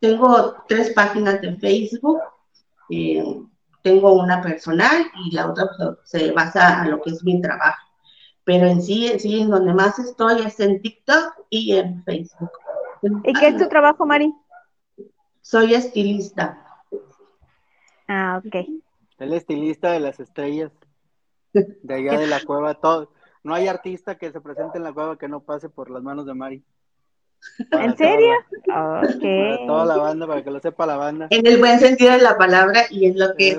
tengo 0.00 0.56
tres 0.66 0.92
páginas 0.94 1.40
de 1.40 1.56
Facebook, 1.56 2.20
eh, 2.90 3.22
tengo 3.82 4.12
una 4.14 4.42
personal 4.42 5.06
y 5.24 5.34
la 5.34 5.50
otra 5.50 5.68
pues, 5.76 5.98
se 6.04 6.32
basa 6.32 6.82
a 6.82 6.88
lo 6.88 7.00
que 7.00 7.10
es 7.10 7.22
mi 7.22 7.40
trabajo. 7.40 7.86
Pero 8.44 8.66
en 8.66 8.82
sí, 8.82 9.06
en 9.06 9.20
sí, 9.20 9.40
en 9.40 9.50
donde 9.50 9.72
más 9.72 9.98
estoy 9.98 10.42
es 10.42 10.58
en 10.60 10.80
TikTok 10.80 11.34
y 11.50 11.76
en 11.76 12.02
Facebook. 12.04 12.50
¿Y 13.24 13.32
qué 13.34 13.48
es 13.48 13.56
tu 13.56 13.68
trabajo, 13.68 14.04
Mari? 14.04 14.34
Soy 15.40 15.74
estilista. 15.74 16.64
Ah, 18.08 18.42
ok. 18.44 18.66
El 19.18 19.32
estilista 19.34 19.92
de 19.92 20.00
las 20.00 20.18
estrellas. 20.18 20.72
De 21.52 21.94
allá 21.94 22.18
de 22.18 22.26
la 22.26 22.40
cueva, 22.44 22.74
todo 22.74 23.10
no 23.42 23.54
hay 23.54 23.68
artista 23.68 24.18
que 24.18 24.30
se 24.32 24.40
presente 24.40 24.78
en 24.78 24.84
la 24.84 24.92
cueva 24.92 25.16
que 25.16 25.28
no 25.28 25.40
pase 25.40 25.68
por 25.68 25.90
las 25.90 26.02
manos 26.02 26.26
de 26.26 26.34
Mari. 26.34 26.64
¿En 27.70 27.96
serio? 27.96 28.34
Para 28.66 29.08
toda 29.66 29.84
la 29.84 29.96
banda, 29.96 30.26
para 30.26 30.44
que 30.44 30.50
lo 30.50 30.60
sepa 30.60 30.86
la 30.86 30.96
banda. 30.96 31.28
En 31.30 31.46
el 31.46 31.58
buen 31.58 31.78
sentido 31.78 32.12
de 32.12 32.18
la 32.18 32.36
palabra 32.36 32.82
y 32.90 33.06
en 33.06 33.18
lo 33.18 33.34
que 33.36 33.48
es 33.50 33.58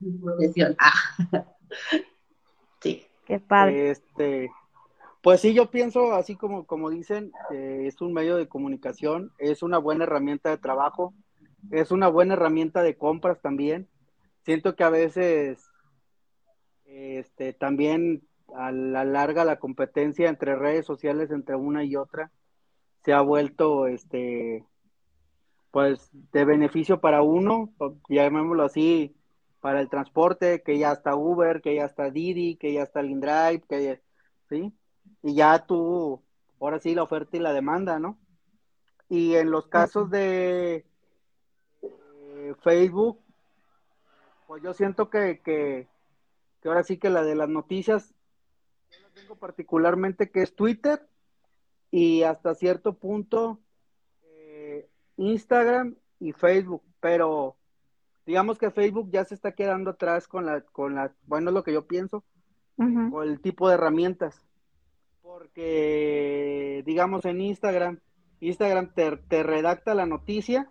mi 0.00 0.18
profesión. 0.18 0.76
Ah. 0.78 1.44
Sí. 2.82 3.06
Qué 3.24 3.38
padre. 3.38 3.92
Este, 3.92 4.50
pues 5.22 5.40
sí, 5.40 5.54
yo 5.54 5.70
pienso, 5.70 6.12
así 6.14 6.34
como, 6.34 6.66
como 6.66 6.90
dicen, 6.90 7.32
es 7.50 8.00
un 8.02 8.12
medio 8.12 8.36
de 8.36 8.48
comunicación, 8.48 9.32
es 9.38 9.62
una 9.62 9.78
buena 9.78 10.02
herramienta 10.02 10.50
de 10.50 10.58
trabajo, 10.58 11.14
es 11.70 11.92
una 11.92 12.08
buena 12.08 12.34
herramienta 12.34 12.82
de 12.82 12.98
compras 12.98 13.40
también. 13.40 13.88
Siento 14.44 14.74
que 14.74 14.82
a 14.82 14.90
veces 14.90 15.70
este, 16.84 17.52
también 17.52 18.26
a 18.56 18.72
la 18.72 19.04
larga 19.04 19.44
la 19.44 19.60
competencia 19.60 20.28
entre 20.28 20.56
redes 20.56 20.84
sociales 20.84 21.30
entre 21.30 21.54
una 21.54 21.84
y 21.84 21.96
otra 21.96 22.30
se 23.04 23.12
ha 23.12 23.20
vuelto 23.20 23.86
este 23.86 24.64
pues 25.70 26.10
de 26.32 26.44
beneficio 26.44 27.00
para 27.00 27.22
uno, 27.22 27.72
llamémoslo 28.08 28.64
así, 28.64 29.16
para 29.60 29.80
el 29.80 29.88
transporte, 29.88 30.62
que 30.62 30.78
ya 30.78 30.92
está 30.92 31.16
Uber, 31.16 31.62
que 31.62 31.74
ya 31.74 31.86
está 31.86 32.10
Didi, 32.10 32.56
que 32.56 32.74
ya 32.74 32.82
está 32.82 33.00
Lindrive, 33.00 33.62
que 33.66 34.02
sí, 34.50 34.70
y 35.22 35.34
ya 35.34 35.64
tú, 35.64 36.22
ahora 36.60 36.78
sí 36.78 36.94
la 36.94 37.04
oferta 37.04 37.38
y 37.38 37.40
la 37.40 37.54
demanda, 37.54 37.98
¿no? 37.98 38.18
Y 39.08 39.34
en 39.36 39.50
los 39.50 39.66
casos 39.68 40.10
de 40.10 40.84
eh, 41.80 42.54
Facebook, 42.62 43.18
pues 44.46 44.62
yo 44.62 44.74
siento 44.74 45.08
que, 45.08 45.40
que 45.40 45.88
que 46.62 46.68
ahora 46.68 46.84
sí 46.84 46.96
que 46.96 47.10
la 47.10 47.24
de 47.24 47.34
las 47.34 47.48
noticias, 47.48 48.14
yo 48.92 49.00
la 49.02 49.10
tengo 49.10 49.36
particularmente 49.36 50.30
que 50.30 50.42
es 50.42 50.54
Twitter 50.54 51.08
y 51.92 52.22
hasta 52.22 52.54
cierto 52.54 52.94
punto 52.94 53.60
eh, 54.24 54.88
Instagram 55.18 55.94
y 56.18 56.32
Facebook, 56.32 56.82
pero 56.98 57.56
digamos 58.24 58.58
que 58.58 58.70
Facebook 58.70 59.10
ya 59.12 59.24
se 59.24 59.34
está 59.34 59.52
quedando 59.52 59.90
atrás 59.90 60.26
con 60.26 60.46
la, 60.46 60.62
con 60.62 60.94
la, 60.94 61.12
bueno, 61.26 61.50
es 61.50 61.54
lo 61.54 61.62
que 61.62 61.74
yo 61.74 61.86
pienso, 61.86 62.24
con 62.76 63.28
el 63.28 63.40
tipo 63.40 63.68
de 63.68 63.74
herramientas. 63.74 64.42
Porque, 65.20 66.82
digamos, 66.84 67.24
en 67.26 67.40
Instagram, 67.40 68.00
Instagram 68.40 68.92
te, 68.94 69.42
redacta 69.42 69.94
la 69.94 70.06
noticia, 70.06 70.68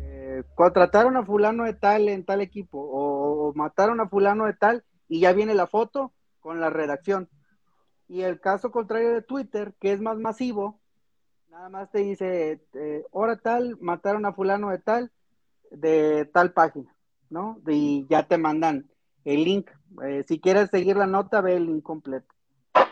eh, 0.00 0.44
contrataron 0.54 1.16
a 1.16 1.24
fulano 1.24 1.64
de 1.64 1.72
tal 1.72 2.08
en 2.08 2.24
tal 2.24 2.40
equipo, 2.42 2.78
o, 2.78 3.52
mataron 3.54 4.00
a 4.00 4.08
fulano 4.08 4.44
de 4.46 4.54
tal, 4.54 4.84
y 5.08 5.20
ya 5.20 5.32
viene 5.32 5.54
la 5.54 5.66
foto 5.66 6.12
con 6.40 6.60
la 6.60 6.70
redacción. 6.70 7.28
Y 8.08 8.22
el 8.22 8.40
caso 8.40 8.70
contrario 8.70 9.12
de 9.12 9.22
Twitter, 9.22 9.74
que 9.80 9.92
es 9.92 10.00
más 10.00 10.18
masivo, 10.18 10.78
nada 11.50 11.68
más 11.68 11.90
te 11.90 11.98
dice, 12.00 12.60
eh, 12.74 13.04
hora 13.10 13.36
tal, 13.36 13.76
mataron 13.80 14.26
a 14.26 14.32
fulano 14.32 14.70
de 14.70 14.78
tal, 14.78 15.10
de 15.70 16.24
tal 16.26 16.52
página, 16.52 16.94
¿no? 17.30 17.60
Y 17.66 18.06
ya 18.08 18.28
te 18.28 18.38
mandan 18.38 18.88
el 19.24 19.44
link. 19.44 19.70
Eh, 20.04 20.24
si 20.28 20.38
quieres 20.38 20.70
seguir 20.70 20.96
la 20.96 21.06
nota, 21.06 21.40
ve 21.40 21.56
el 21.56 21.66
link 21.66 21.82
completo. 21.82 22.32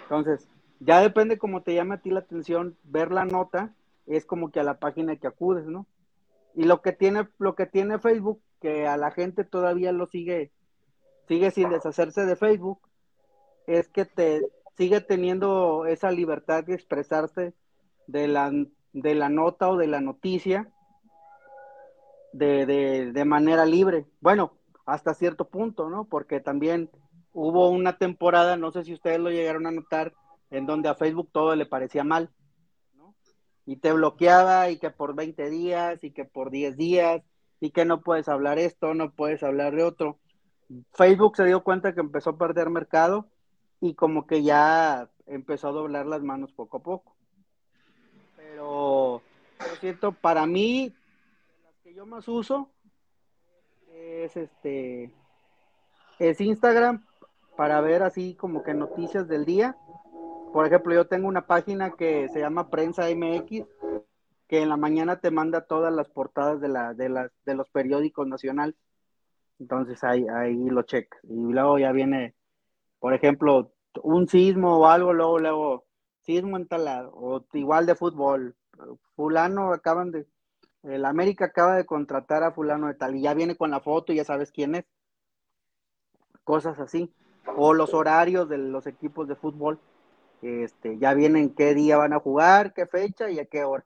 Entonces, 0.03 0.49
ya 0.81 1.01
depende 1.01 1.39
cómo 1.39 1.63
te 1.63 1.75
llame 1.75 1.95
a 1.95 2.01
ti 2.01 2.11
la 2.11 2.21
atención 2.21 2.77
ver 2.83 3.13
la 3.13 3.25
nota, 3.25 3.75
es 4.07 4.27
como 4.27 4.51
que 4.51 4.61
a 4.61 4.65
la 4.65 4.79
página 4.79 5.17
que 5.17 5.27
acudes, 5.27 5.67
¿no? 5.67 5.87
Y 6.55 6.65
lo 6.65 6.83
que 6.83 6.93
tiene, 6.93 7.29
lo 7.39 7.55
que 7.55 7.67
tiene 7.67 7.99
Facebook, 7.99 8.41
que 8.61 8.87
a 8.87 8.97
la 8.97 9.11
gente 9.11 9.45
todavía 9.45 9.93
lo 9.93 10.07
sigue, 10.07 10.53
sigue 11.29 11.51
sin 11.51 11.71
deshacerse 11.71 12.27
de 12.27 12.37
Facebook, 12.37 12.81
es 13.67 13.89
que 13.89 14.05
te 14.05 14.43
sigue 14.77 15.01
teniendo 15.01 15.87
esa 15.87 16.11
libertad 16.11 16.65
de 16.65 16.75
expresarse 16.75 17.55
de 18.07 18.29
la, 18.29 18.53
de 18.93 19.15
la 19.15 19.29
nota 19.29 19.71
o 19.71 19.77
de 19.77 19.87
la 19.87 20.01
noticia 20.01 20.71
de, 22.33 22.67
de, 22.67 23.13
de 23.13 23.25
manera 23.25 23.65
libre. 23.65 24.07
Bueno, 24.21 24.59
hasta 24.87 25.15
cierto 25.15 25.49
punto, 25.49 25.89
¿no? 25.89 26.05
Porque 26.05 26.41
también 26.41 26.91
hubo 27.33 27.69
una 27.69 27.97
temporada, 27.99 28.57
no 28.57 28.73
sé 28.73 28.85
si 28.85 28.93
ustedes 28.93 29.21
lo 29.21 29.31
llegaron 29.31 29.67
a 29.67 29.71
notar, 29.71 30.13
en 30.51 30.67
donde 30.67 30.89
a 30.89 30.95
Facebook 30.95 31.31
todo 31.33 31.55
le 31.57 31.67
parecía 31.67 32.05
mal, 32.05 32.31
¿no? 32.95 33.15
Y 33.67 33.77
te 33.77 33.93
bloqueaba 33.93 34.71
y 34.71 34.79
que 34.79 34.91
por 34.91 35.15
20 35.15 35.51
días 35.51 36.05
y 36.05 36.11
que 36.11 36.25
por 36.25 36.51
10 36.51 36.77
días 36.77 37.23
y 37.61 37.71
que 37.71 37.85
no 37.85 38.03
puedes 38.03 38.29
hablar 38.29 38.59
esto, 38.59 38.95
no 38.95 39.13
puedes 39.13 39.43
hablar 39.43 39.75
de 39.75 39.85
otro. 39.85 40.19
Facebook 40.93 41.37
se 41.37 41.45
dio 41.45 41.63
cuenta 41.63 41.95
que 41.95 42.01
empezó 42.01 42.31
a 42.31 42.39
perder 42.39 42.71
mercado 42.71 43.29
y 43.81 43.95
como 43.95 44.27
que 44.27 44.43
ya 44.43 45.11
empezó 45.27 45.69
a 45.69 45.73
doblar 45.73 46.07
las 46.07 46.23
manos 46.23 46.53
poco 46.53 46.79
a 46.79 46.83
poco. 46.83 47.17
Pero, 48.37 49.23
por 49.59 49.79
cierto, 49.79 50.13
para 50.13 50.47
mí, 50.47 50.95
las 51.65 51.77
que 51.83 51.95
yo 51.95 52.07
más 52.07 52.29
uso 52.29 52.71
es 53.93 54.37
este 54.37 55.13
es 56.19 56.41
Instagram 56.41 57.05
para 57.57 57.81
ver 57.81 58.03
así 58.03 58.35
como 58.35 58.63
que 58.63 58.75
noticias 58.75 59.29
del 59.29 59.45
día. 59.45 59.77
Por 60.53 60.67
ejemplo, 60.67 60.95
yo 60.95 61.07
tengo 61.07 61.29
una 61.29 61.47
página 61.47 61.93
que 61.93 62.29
se 62.29 62.41
llama 62.41 62.71
Prensa 62.71 63.09
MX, 63.11 63.67
que 64.47 64.63
en 64.63 64.69
la 64.69 64.77
mañana 64.77 65.21
te 65.21 65.31
manda 65.31 65.67
todas 65.67 65.93
las 65.93 66.09
portadas 66.09 66.61
de, 66.61 66.69
la, 66.69 66.95
de, 66.95 67.09
las, 67.09 67.31
de 67.45 67.55
los 67.55 67.69
periódicos 67.71 68.27
nacionales. 68.27 68.77
Entonces 69.59 70.03
ahí, 70.05 70.27
ahí 70.29 70.69
lo 70.69 70.83
checas. 70.83 71.21
Y 71.25 71.53
luego 71.53 71.79
ya 71.79 71.93
viene, 71.93 72.35
por 73.05 73.13
ejemplo, 73.13 73.71
un 74.03 74.29
sismo 74.29 74.79
o 74.79 74.87
algo, 74.87 75.13
luego, 75.13 75.39
luego, 75.39 75.85
sismo 76.23 76.57
en 76.57 76.67
tal 76.67 76.87
lado, 76.87 77.13
o 77.15 77.45
igual 77.53 77.85
de 77.85 77.95
fútbol. 77.95 78.57
Fulano 79.15 79.75
acaban 79.75 80.11
de, 80.11 80.27
el 80.85 81.05
América 81.05 81.45
acaba 81.45 81.77
de 81.77 81.85
contratar 81.85 82.43
a 82.43 82.53
fulano 82.53 82.87
de 82.87 82.95
tal 82.95 83.15
y 83.15 83.21
ya 83.21 83.35
viene 83.35 83.57
con 83.57 83.71
la 83.71 83.81
foto 83.81 84.11
y 84.11 84.17
ya 84.17 84.25
sabes 84.25 84.51
quién 84.51 84.77
es. 84.77 84.87
Cosas 86.45 86.81
así. 86.81 87.13
O 87.59 87.75
los 87.75 87.93
horarios 87.93 88.49
de 88.49 88.57
los 88.57 88.87
equipos 88.87 89.29
de 89.29 89.37
fútbol. 89.37 89.79
Este, 90.41 90.97
ya 90.97 91.13
vienen 91.13 91.55
qué 91.55 91.75
día 91.75 91.99
van 91.99 92.15
a 92.15 92.21
jugar, 92.21 92.73
qué 92.73 92.87
fecha 92.87 93.29
y 93.29 93.39
a 93.39 93.45
qué 93.45 93.65
hora. 93.65 93.85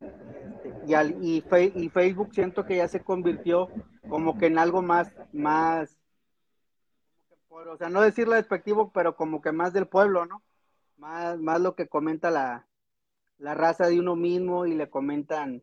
Este, 0.00 0.74
y, 1.20 1.44
y, 1.76 1.88
Facebook 1.90 2.34
siento 2.34 2.64
que 2.64 2.78
ya 2.78 2.88
se 2.88 3.04
convirtió 3.04 3.68
como 4.08 4.36
que 4.36 4.46
en 4.46 4.58
algo 4.58 4.82
más, 4.82 5.14
más, 5.32 5.95
o 7.56 7.76
sea, 7.76 7.88
no 7.88 8.00
decirlo 8.02 8.34
despectivo, 8.34 8.92
pero 8.92 9.16
como 9.16 9.40
que 9.40 9.52
más 9.52 9.72
del 9.72 9.86
pueblo, 9.86 10.26
¿no? 10.26 10.42
Más, 10.96 11.38
más 11.38 11.60
lo 11.60 11.74
que 11.74 11.88
comenta 11.88 12.30
la, 12.30 12.66
la 13.38 13.54
raza 13.54 13.86
de 13.86 13.98
uno 13.98 14.16
mismo 14.16 14.66
y 14.66 14.74
le 14.74 14.88
comentan 14.90 15.62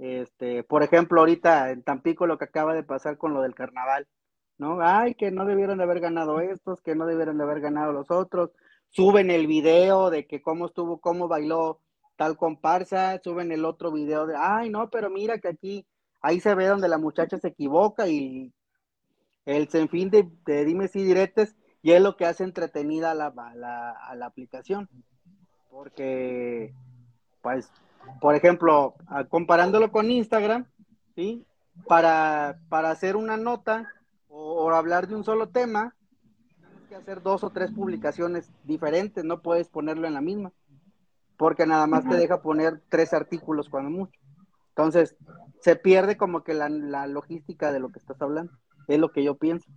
este, 0.00 0.64
por 0.64 0.82
ejemplo, 0.82 1.20
ahorita 1.20 1.70
en 1.70 1.82
Tampico 1.82 2.26
lo 2.26 2.38
que 2.38 2.46
acaba 2.46 2.72
de 2.72 2.82
pasar 2.82 3.18
con 3.18 3.34
lo 3.34 3.42
del 3.42 3.54
carnaval, 3.54 4.08
¿no? 4.56 4.80
Ay, 4.80 5.14
que 5.14 5.30
no 5.30 5.44
debieron 5.44 5.76
de 5.76 5.84
haber 5.84 6.00
ganado 6.00 6.40
estos, 6.40 6.80
que 6.80 6.94
no 6.94 7.04
debieron 7.04 7.36
de 7.36 7.44
haber 7.44 7.60
ganado 7.60 7.92
los 7.92 8.10
otros. 8.10 8.50
Suben 8.88 9.30
el 9.30 9.46
video 9.46 10.08
de 10.08 10.26
que 10.26 10.40
cómo 10.40 10.66
estuvo, 10.66 11.00
cómo 11.00 11.28
bailó 11.28 11.80
tal 12.16 12.38
comparsa, 12.38 13.20
suben 13.22 13.52
el 13.52 13.66
otro 13.66 13.92
video 13.92 14.26
de, 14.26 14.36
ay, 14.38 14.70
no, 14.70 14.88
pero 14.88 15.10
mira 15.10 15.38
que 15.38 15.48
aquí, 15.48 15.86
ahí 16.22 16.40
se 16.40 16.54
ve 16.54 16.66
donde 16.66 16.88
la 16.88 16.98
muchacha 16.98 17.38
se 17.38 17.48
equivoca 17.48 18.08
y 18.08 18.54
el 19.56 19.68
sinfín 19.68 20.10
de, 20.10 20.28
de 20.46 20.64
dime 20.64 20.88
si 20.88 21.02
diretes 21.02 21.56
y 21.82 21.92
es 21.92 22.02
lo 22.02 22.16
que 22.16 22.26
hace 22.26 22.44
entretenida 22.44 23.14
la, 23.14 23.32
la, 23.54 23.90
a 23.90 24.14
la 24.14 24.26
aplicación. 24.26 24.88
Porque, 25.70 26.74
pues, 27.42 27.70
por 28.20 28.34
ejemplo, 28.34 28.94
comparándolo 29.28 29.90
con 29.90 30.10
Instagram, 30.10 30.66
¿sí? 31.14 31.44
Para, 31.86 32.58
para 32.68 32.90
hacer 32.90 33.16
una 33.16 33.36
nota 33.36 33.88
o, 34.28 34.70
hablar 34.70 35.08
de 35.08 35.14
un 35.14 35.24
solo 35.24 35.48
tema, 35.48 35.94
tienes 36.58 36.88
que 36.88 36.94
hacer 36.94 37.22
dos 37.22 37.44
o 37.44 37.50
tres 37.50 37.70
publicaciones 37.72 38.50
diferentes, 38.64 39.24
no 39.24 39.42
puedes 39.42 39.68
ponerlo 39.68 40.06
en 40.06 40.14
la 40.14 40.20
misma, 40.20 40.52
porque 41.36 41.66
nada 41.66 41.86
más 41.86 42.08
te 42.08 42.16
deja 42.16 42.42
poner 42.42 42.80
tres 42.88 43.12
artículos 43.12 43.68
cuando 43.68 43.90
mucho. 43.90 44.20
Entonces, 44.68 45.16
se 45.60 45.76
pierde 45.76 46.16
como 46.16 46.42
que 46.42 46.54
la, 46.54 47.06
logística 47.06 47.72
de 47.72 47.80
lo 47.80 47.90
que 47.90 47.98
estás 47.98 48.20
hablando, 48.22 48.52
es 48.94 49.00
lo 49.00 49.10
que 49.10 49.24
yo 49.24 49.36
pienso. 49.36 49.70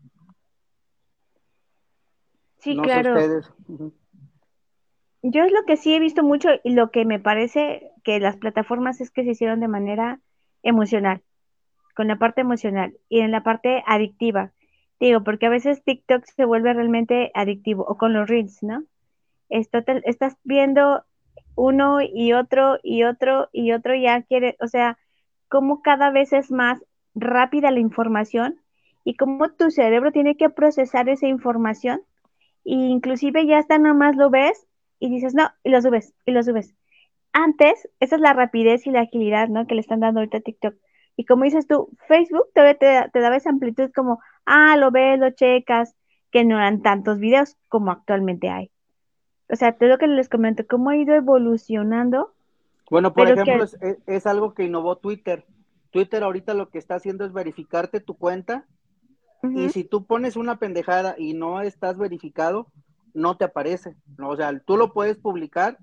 Sí, 2.59 2.77
claro 2.77 3.15
yo 5.23 5.45
es 5.45 5.51
lo 5.51 5.63
que 5.65 5.77
sí 5.77 5.95
he 5.95 5.99
visto 5.99 6.21
mucho 6.21 6.49
y 6.63 6.73
lo 6.73 6.91
que 6.91 7.05
me 7.05 7.17
parece 7.17 7.91
que 8.03 8.19
las 8.19 8.35
plataformas 8.35 8.99
es 8.99 9.09
que 9.09 9.23
se 9.23 9.31
hicieron 9.31 9.61
de 9.61 9.69
manera 9.69 10.19
emocional, 10.63 11.21
con 11.95 12.09
la 12.09 12.17
parte 12.17 12.41
emocional 12.41 12.93
y 13.07 13.21
en 13.21 13.31
la 13.31 13.41
parte 13.41 13.83
adictiva. 13.87 14.51
Digo, 14.99 15.23
porque 15.23 15.45
a 15.45 15.49
veces 15.49 15.83
TikTok 15.83 16.25
se 16.25 16.45
vuelve 16.45 16.73
realmente 16.73 17.31
adictivo 17.33 17.85
o 17.87 17.97
con 17.97 18.13
los 18.13 18.29
reels, 18.29 18.61
¿no? 18.63 18.83
Esto 19.49 19.79
estás 20.03 20.35
viendo 20.43 21.03
uno 21.55 21.99
y 22.01 22.33
otro 22.33 22.79
y 22.83 23.03
otro 23.03 23.47
y 23.53 23.71
otro 23.71 23.95
ya 23.95 24.23
quiere, 24.23 24.57
o 24.59 24.67
sea, 24.67 24.97
como 25.47 25.81
cada 25.81 26.09
vez 26.11 26.33
es 26.33 26.51
más 26.51 26.83
rápida 27.15 27.71
la 27.71 27.79
información 27.79 28.59
y 29.03 29.15
cómo 29.15 29.49
tu 29.49 29.71
cerebro 29.71 30.11
tiene 30.11 30.37
que 30.37 30.49
procesar 30.49 31.09
esa 31.09 31.27
información 31.27 32.01
e 32.65 32.73
inclusive 32.73 33.45
ya 33.45 33.59
hasta 33.59 33.77
nomás 33.77 34.15
lo 34.15 34.29
ves 34.29 34.65
y 34.99 35.09
dices, 35.09 35.33
no, 35.33 35.49
y 35.63 35.69
lo 35.69 35.81
subes, 35.81 36.13
y 36.25 36.31
lo 36.31 36.43
subes. 36.43 36.73
Antes, 37.33 37.89
esa 37.99 38.15
es 38.15 38.21
la 38.21 38.33
rapidez 38.33 38.87
y 38.87 38.91
la 38.91 39.01
agilidad, 39.01 39.49
¿no? 39.49 39.67
Que 39.67 39.75
le 39.75 39.81
están 39.81 39.99
dando 39.99 40.19
ahorita 40.19 40.37
a 40.37 40.41
TikTok. 40.41 40.75
Y 41.17 41.25
como 41.25 41.43
dices 41.43 41.67
tú, 41.67 41.89
Facebook 42.07 42.47
te, 42.53 42.73
te, 42.75 43.09
te 43.11 43.19
daba 43.19 43.35
esa 43.35 43.49
amplitud 43.49 43.91
como, 43.93 44.19
ah, 44.45 44.77
lo 44.77 44.91
ves, 44.91 45.19
lo 45.19 45.31
checas, 45.31 45.95
que 46.31 46.45
no 46.45 46.57
eran 46.57 46.81
tantos 46.81 47.19
videos 47.19 47.57
como 47.69 47.91
actualmente 47.91 48.49
hay. 48.49 48.71
O 49.49 49.55
sea, 49.55 49.73
todo 49.73 49.89
lo 49.89 49.97
que 49.97 50.07
les 50.07 50.29
comento, 50.29 50.65
cómo 50.67 50.89
ha 50.89 50.97
ido 50.97 51.13
evolucionando. 51.13 52.33
Bueno, 52.89 53.13
por 53.13 53.27
ejemplo, 53.27 53.65
es, 54.07 54.27
algo 54.27 54.53
que 54.53 54.63
innovó 54.63 54.97
Twitter. 54.97 55.45
Twitter 55.91 56.23
ahorita 56.23 56.53
lo 56.53 56.69
que 56.69 56.79
está 56.79 56.95
haciendo 56.95 57.25
es 57.25 57.33
verificarte 57.33 57.99
tu 57.99 58.15
cuenta 58.15 58.65
y 59.51 59.69
si 59.69 59.83
tú 59.83 60.05
pones 60.05 60.35
una 60.35 60.57
pendejada 60.57 61.15
y 61.17 61.33
no 61.33 61.61
estás 61.61 61.97
verificado, 61.97 62.67
no 63.13 63.37
te 63.37 63.45
aparece. 63.45 63.95
O 64.19 64.35
sea, 64.35 64.57
tú 64.59 64.77
lo 64.77 64.93
puedes 64.93 65.17
publicar 65.17 65.77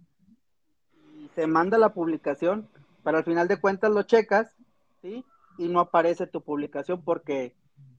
y 1.18 1.28
se 1.34 1.46
manda 1.46 1.78
la 1.78 1.92
publicación, 1.92 2.68
pero 3.04 3.18
al 3.18 3.24
final 3.24 3.48
de 3.48 3.60
cuentas 3.60 3.90
lo 3.92 4.02
checas, 4.02 4.54
¿sí? 5.02 5.24
Y 5.58 5.68
no 5.68 5.80
aparece 5.80 6.26
tu 6.26 6.40
publicación 6.40 7.02
porque 7.02 7.54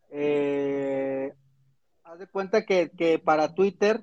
eh, 0.10 1.34
haz 2.03 2.20
de 2.20 2.27
cuenta 2.27 2.65
que, 2.65 3.22
para 3.24 3.53
Twitter 3.53 4.01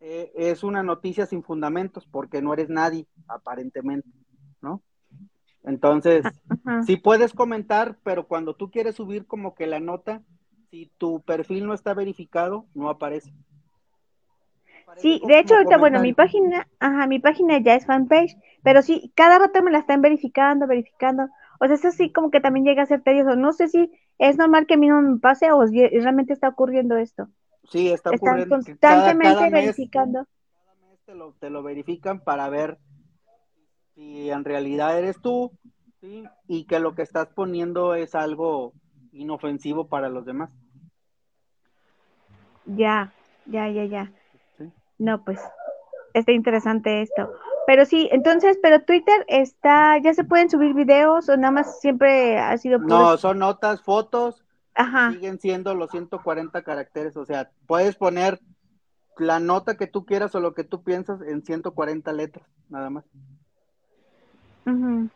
eh, 0.00 0.32
es 0.36 0.62
una 0.62 0.82
noticia 0.82 1.26
sin 1.26 1.42
fundamentos 1.42 2.06
porque 2.06 2.40
no 2.40 2.52
eres 2.52 2.68
nadie, 2.68 3.06
aparentemente, 3.26 4.08
¿no? 4.62 4.80
Entonces, 5.64 6.24
sí 6.86 6.96
puedes 6.96 7.34
comentar, 7.34 7.98
pero 8.04 8.26
cuando 8.26 8.54
tú 8.54 8.70
quieres 8.70 8.94
subir 8.94 9.26
como 9.26 9.54
que 9.54 9.66
la 9.66 9.80
nota, 9.80 10.22
si 10.70 10.90
tu 10.98 11.20
perfil 11.22 11.66
no 11.66 11.74
está 11.74 11.94
verificado, 11.94 12.66
no 12.74 12.88
aparece. 12.90 13.32
Sí, 14.96 15.20
de 15.26 15.38
hecho, 15.38 15.54
ahorita, 15.54 15.76
bueno, 15.78 16.00
mi 16.00 16.12
página, 16.12 16.66
ajá, 16.80 17.06
mi 17.06 17.18
página 17.18 17.58
ya 17.58 17.74
es 17.74 17.86
fanpage, 17.86 18.36
pero 18.62 18.82
sí, 18.82 19.12
cada 19.14 19.38
rato 19.38 19.62
me 19.62 19.70
la 19.70 19.78
están 19.78 20.02
verificando, 20.02 20.66
verificando. 20.66 21.28
O 21.60 21.66
sea, 21.66 21.74
eso 21.74 21.90
sí 21.90 22.12
como 22.12 22.30
que 22.30 22.40
también 22.40 22.64
llega 22.64 22.82
a 22.82 22.86
ser 22.86 23.02
tedioso. 23.02 23.36
No 23.36 23.52
sé 23.52 23.68
si 23.68 23.90
es 24.18 24.36
normal 24.36 24.66
que 24.66 24.74
a 24.74 24.76
mí 24.76 24.88
no 24.88 25.00
me 25.00 25.18
pase 25.20 25.52
o 25.52 25.66
si 25.66 25.86
realmente 25.88 26.32
está 26.32 26.48
ocurriendo 26.48 26.96
esto. 26.96 27.28
Sí, 27.70 27.88
está 27.88 28.10
Están 28.10 28.28
ocurriendo. 28.42 28.56
constantemente 28.56 29.22
Cada- 29.22 29.34
cada 29.34 29.50
mes- 29.50 29.52
verificando. 29.52 30.26
cada 30.64 30.74
mes 30.88 31.00
te 31.04 31.14
lo, 31.14 31.32
te 31.34 31.50
lo 31.50 31.62
verifican 31.62 32.20
para 32.20 32.48
ver 32.48 32.78
si 33.94 34.30
en 34.30 34.44
realidad 34.44 34.98
eres 34.98 35.20
tú, 35.20 35.52
¿sí? 36.00 36.24
Y 36.46 36.64
que 36.64 36.78
lo 36.80 36.94
que 36.94 37.02
estás 37.02 37.28
poniendo 37.28 37.94
es 37.94 38.14
algo 38.14 38.72
inofensivo 39.18 39.88
para 39.88 40.08
los 40.08 40.24
demás. 40.24 40.50
Ya, 42.64 43.12
ya, 43.46 43.68
ya, 43.68 43.84
ya. 43.84 44.12
Sí. 44.58 44.64
No, 44.98 45.24
pues, 45.24 45.40
está 46.14 46.32
interesante 46.32 47.02
esto. 47.02 47.32
Pero 47.66 47.84
sí, 47.84 48.08
entonces, 48.12 48.58
pero 48.62 48.82
Twitter 48.82 49.24
está, 49.28 49.98
ya 49.98 50.14
se 50.14 50.24
pueden 50.24 50.48
subir 50.48 50.74
videos 50.74 51.28
o 51.28 51.36
nada 51.36 51.50
más 51.52 51.80
siempre 51.80 52.38
ha 52.38 52.56
sido 52.56 52.78
puro- 52.80 52.88
No, 52.88 53.16
son 53.18 53.38
notas, 53.38 53.82
fotos, 53.82 54.42
Ajá, 54.74 55.12
siguen 55.12 55.38
siendo 55.40 55.74
los 55.74 55.90
140 55.90 56.62
caracteres, 56.62 57.16
o 57.16 57.24
sea, 57.26 57.50
puedes 57.66 57.96
poner 57.96 58.38
la 59.18 59.40
nota 59.40 59.76
que 59.76 59.86
tú 59.86 60.04
quieras 60.06 60.34
o 60.34 60.40
lo 60.40 60.54
que 60.54 60.64
tú 60.64 60.82
piensas 60.82 61.20
en 61.22 61.44
140 61.44 62.12
letras, 62.12 62.46
nada 62.68 62.88
más. 62.88 63.04
ujú, 64.66 65.10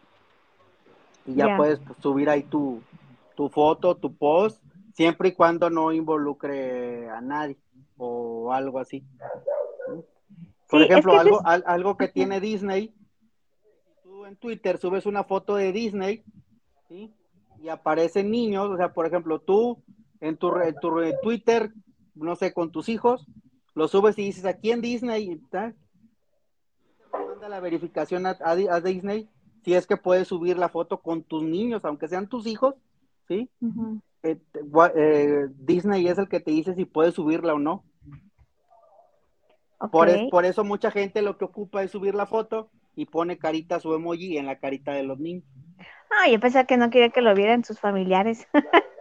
Y 1.24 1.34
ya 1.36 1.46
Ya. 1.46 1.56
puedes 1.56 1.78
pues, 1.78 1.98
subir 2.00 2.28
ahí 2.28 2.42
tu, 2.42 2.82
tu 3.34 3.48
foto, 3.48 3.96
tu 3.96 4.14
post, 4.14 4.62
siempre 4.94 5.30
y 5.30 5.32
cuando 5.32 5.70
no 5.70 5.92
involucre 5.92 7.08
a 7.08 7.20
nadie 7.20 7.56
o 7.96 8.52
algo 8.52 8.78
así. 8.78 9.04
Por 10.68 10.80
Sí, 10.80 10.84
es 10.84 10.90
ejemplo, 10.90 11.12
que 11.12 11.18
algo, 11.18 11.42
algo 11.44 11.96
que 11.96 12.08
tiene 12.08 12.40
Disney, 12.40 12.94
tú 14.02 14.24
en 14.26 14.36
Twitter 14.36 14.78
subes 14.78 15.06
una 15.06 15.24
foto 15.24 15.56
de 15.56 15.72
Disney, 15.72 16.24
¿sí? 16.88 17.12
Y 17.60 17.68
aparecen 17.68 18.30
niños, 18.30 18.70
o 18.70 18.76
sea, 18.76 18.92
por 18.92 19.06
ejemplo, 19.06 19.38
tú 19.40 19.78
en 20.20 20.36
tu, 20.36 20.56
en 20.56 20.74
tu 20.80 21.00
Twitter, 21.22 21.72
no 22.14 22.36
sé, 22.36 22.52
con 22.52 22.70
tus 22.72 22.88
hijos, 22.88 23.26
lo 23.74 23.88
subes 23.88 24.18
y 24.18 24.24
dices 24.24 24.44
aquí 24.46 24.70
en 24.70 24.80
Disney, 24.80 25.40
te 25.50 25.74
manda 27.12 27.48
la 27.48 27.60
verificación 27.60 28.26
a, 28.26 28.36
a 28.44 28.56
Di- 28.56 28.68
a 28.68 28.80
Disney 28.80 29.28
si 29.64 29.74
es 29.74 29.86
que 29.86 29.96
puedes 29.96 30.28
subir 30.28 30.58
la 30.58 30.68
foto 30.68 31.00
con 31.00 31.22
tus 31.22 31.42
niños, 31.42 31.84
aunque 31.84 32.08
sean 32.08 32.28
tus 32.28 32.46
hijos, 32.46 32.74
¿sí? 33.28 33.50
ujú. 33.60 34.00
Eh, 34.24 34.38
eh, 34.94 35.46
Disney 35.50 36.06
es 36.06 36.18
el 36.18 36.28
que 36.28 36.40
te 36.40 36.50
dice 36.52 36.74
si 36.74 36.84
puedes 36.84 37.14
subirla 37.14 37.54
o 37.54 37.58
no. 37.58 37.84
Por, 39.90 40.08
es- 40.08 40.22
Ok. 40.22 40.30
por 40.30 40.44
eso 40.44 40.62
mucha 40.64 40.90
gente 40.92 41.22
lo 41.22 41.36
que 41.38 41.44
ocupa 41.44 41.82
es 41.82 41.90
subir 41.90 42.14
la 42.14 42.26
foto 42.26 42.70
y 42.94 43.06
pone 43.06 43.36
carita 43.38 43.80
su 43.80 43.92
emoji 43.94 44.36
en 44.38 44.46
la 44.46 44.58
carita 44.58 44.92
de 44.92 45.02
los 45.02 45.18
niños. 45.18 45.44
Ah, 46.10 46.28
yo 46.30 46.38
pensaba 46.38 46.64
que 46.66 46.76
no 46.76 46.90
quería 46.90 47.10
que 47.10 47.22
lo 47.22 47.34
vieran 47.34 47.64
sus 47.64 47.80
familiares. 47.80 48.46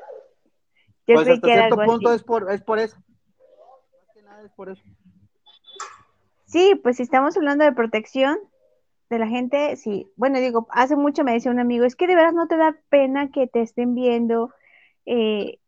Yo 1.08 1.16
pues 1.16 1.28
hasta 1.28 1.48
que 1.48 1.54
cierto 1.54 1.76
punto 1.76 2.10
así. 2.10 2.16
es 2.16 2.24
por, 2.24 2.52
es 2.52 2.62
por 2.62 2.80
eso. 2.80 2.96
Más 2.96 4.14
que 4.16 4.22
nada 4.22 4.44
es 4.44 4.52
por 4.54 4.70
eso. 4.70 4.82
Sí, 6.46 6.80
pues 6.82 6.98
si 6.98 7.04
estamos 7.04 7.36
hablando 7.36 7.66
de 7.66 7.74
protección 7.74 8.38
de 9.12 9.20
la 9.20 9.28
gente, 9.28 9.76
sí. 9.78 10.12
Bueno, 10.18 10.40
digo, 10.40 10.68
hace 10.72 10.96
mucho 10.96 11.24
me 11.24 11.34
decía 11.34 11.52
un 11.52 11.60
amigo, 11.60 11.86
es 11.86 11.96
que 11.96 12.08
de 12.08 12.16
veras 12.16 12.34
no 12.34 12.48
te 12.48 12.58
da 12.58 12.76
pena 12.90 13.30
que 13.32 13.48
te 13.48 13.62
estén 13.62 13.96
viendo 13.96 14.52
eh, 15.06 15.60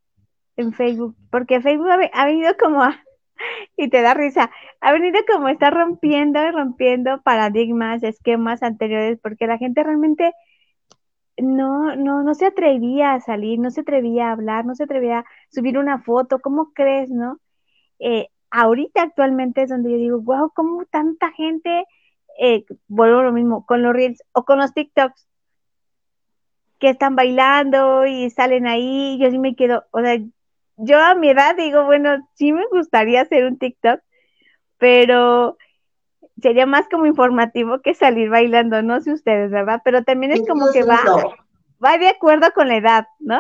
en 0.58 0.74
Facebook, 0.74 1.16
porque 1.32 1.62
Facebook 1.62 1.90
ha, 1.92 1.98
ve- 1.98 2.12
ha 2.14 2.26
venido 2.26 2.56
como 2.60 2.84
a, 2.84 3.00
y 3.78 3.90
te 3.90 4.02
da 4.04 4.14
risa, 4.16 4.52
ha 4.82 4.94
venido 4.94 5.20
como 5.32 5.48
a 5.48 5.52
estar 5.54 5.74
rompiendo 5.74 6.44
y 6.44 6.52
rompiendo 6.52 7.22
paradigmas, 7.24 8.04
esquemas 8.04 8.64
anteriores, 8.64 9.20
porque 9.22 9.48
la 9.48 9.58
gente 9.60 9.84
realmente 9.84 10.34
no, 11.38 11.96
no, 11.96 12.24
no 12.24 12.34
se 12.36 12.46
atrevía 12.48 13.14
a 13.14 13.20
salir, 13.22 13.60
no 13.60 13.72
se 13.72 13.82
atrevía 13.82 14.30
a 14.30 14.32
hablar, 14.34 14.66
no 14.66 14.76
se 14.76 14.84
atrevía 14.84 15.20
a 15.20 15.26
subir 15.52 15.78
una 15.78 16.00
foto, 16.04 16.40
¿cómo 16.40 16.74
crees, 16.74 17.10
no? 17.10 17.40
Eh, 18.00 18.30
ahorita 18.52 19.04
actualmente 19.04 19.64
es 19.64 19.70
donde 19.70 19.92
yo 19.92 19.98
digo, 19.98 20.22
wow, 20.22 20.52
cómo 20.56 20.86
tanta 20.88 21.32
gente, 21.34 21.86
eh, 22.40 22.66
vuelvo 22.88 23.20
a 23.20 23.24
lo 23.24 23.32
mismo, 23.32 23.66
con 23.66 23.82
los 23.82 23.94
reels 23.94 24.24
o 24.32 24.44
con 24.44 24.60
los 24.60 24.74
TikToks, 24.74 25.28
que 26.80 26.90
están 26.90 27.16
bailando 27.16 28.06
y 28.06 28.30
salen 28.30 28.68
ahí, 28.68 29.18
yo 29.20 29.32
sí 29.32 29.40
me 29.40 29.56
quedo, 29.56 29.86
o 29.92 30.02
sea, 30.02 30.18
yo 30.78 31.00
a 31.00 31.16
mi 31.16 31.30
edad 31.30 31.56
digo, 31.56 31.86
bueno, 31.86 32.28
sí 32.34 32.52
me 32.52 32.66
gustaría 32.72 33.22
hacer 33.22 33.46
un 33.46 33.58
TikTok, 33.58 34.02
pero 34.78 35.58
sería 36.42 36.66
más 36.66 36.88
como 36.90 37.06
informativo 37.06 37.82
que 37.82 37.94
salir 37.94 38.30
bailando, 38.30 38.82
no 38.82 39.00
sé 39.00 39.14
ustedes, 39.14 39.52
¿verdad? 39.52 39.82
Pero 39.86 40.04
también 40.04 40.34
es 40.34 40.46
como 40.48 40.72
que 40.74 40.84
va, 40.84 41.00
va 41.84 41.98
de 41.98 42.10
acuerdo 42.10 42.52
con 42.54 42.68
la 42.68 42.78
edad, 42.78 43.08
¿no? 43.20 43.40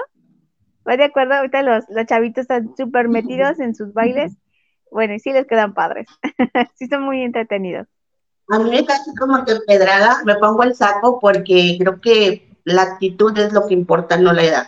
Va 0.87 0.95
de 0.95 1.05
acuerdo, 1.05 1.33
ahorita 1.33 1.63
los, 1.63 1.85
los 1.89 2.05
chavitos 2.05 2.43
están 2.43 2.75
súper 2.77 3.09
metidos 3.09 3.59
en 3.59 3.73
sus 3.75 3.93
bailes, 3.93 4.37
bueno, 4.91 5.15
y 5.15 5.19
sí 5.19 5.33
les 5.33 5.47
quedan 5.47 5.73
padres, 5.73 6.07
sí 6.75 6.87
son 6.87 7.03
muy 7.03 7.23
entretenidos. 7.23 7.87
A 8.49 8.59
mí 8.59 8.69
me 8.69 8.85
cae 8.85 8.99
como 9.17 9.43
que 9.45 9.55
pedrada, 9.67 10.21
me 10.25 10.35
pongo 10.35 10.63
el 10.63 10.75
saco 10.75 11.19
porque 11.19 11.77
creo 11.79 12.01
que 12.01 12.49
la 12.65 12.83
actitud 12.83 13.37
es 13.37 13.53
lo 13.53 13.67
que 13.67 13.73
importa, 13.73 14.17
no 14.17 14.33
la 14.33 14.43
edad. 14.43 14.67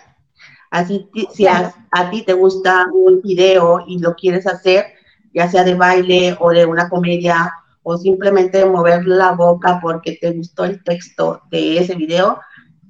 Así, 0.71 1.09
si 1.33 1.47
a, 1.47 1.73
a 1.91 2.09
ti 2.09 2.23
te 2.23 2.33
gusta 2.33 2.87
un 2.93 3.21
video 3.21 3.83
y 3.87 3.99
lo 3.99 4.15
quieres 4.15 4.47
hacer, 4.47 4.85
ya 5.33 5.49
sea 5.49 5.63
de 5.63 5.75
baile 5.75 6.35
o 6.39 6.49
de 6.51 6.65
una 6.65 6.89
comedia 6.89 7.51
o 7.83 7.97
simplemente 7.97 8.65
mover 8.65 9.05
la 9.05 9.33
boca 9.33 9.79
porque 9.81 10.17
te 10.19 10.31
gustó 10.31 10.65
el 10.65 10.83
texto 10.83 11.41
de 11.51 11.77
ese 11.77 11.95
video 11.95 12.39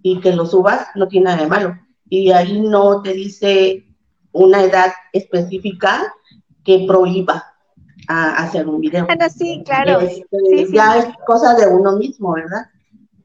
y 0.02 0.20
que 0.22 0.34
lo 0.34 0.46
subas, 0.46 0.88
no 0.96 1.08
tiene 1.08 1.26
nada 1.26 1.42
de 1.42 1.48
malo. 1.48 1.78
Y 2.08 2.32
ahí 2.32 2.62
no 2.62 3.02
te 3.02 3.14
dice 3.14 3.88
una 4.32 4.64
edad 4.64 4.94
específica 5.12 6.14
que 6.64 6.86
prohíba 6.88 7.55
a 8.08 8.44
hacer 8.44 8.68
un 8.68 8.82
video. 8.82 9.06
Ah, 9.10 9.16
no, 9.16 9.30
sí, 9.30 9.64
claro. 9.66 10.00
Este, 10.00 10.26
Sí, 10.50 10.66
sí. 10.68 10.74
Ya 10.74 10.98
es 10.98 11.08
cosa 11.26 11.56
de 11.56 11.68
uno 11.68 11.98
mismo, 11.98 12.34
¿verdad? 12.34 12.66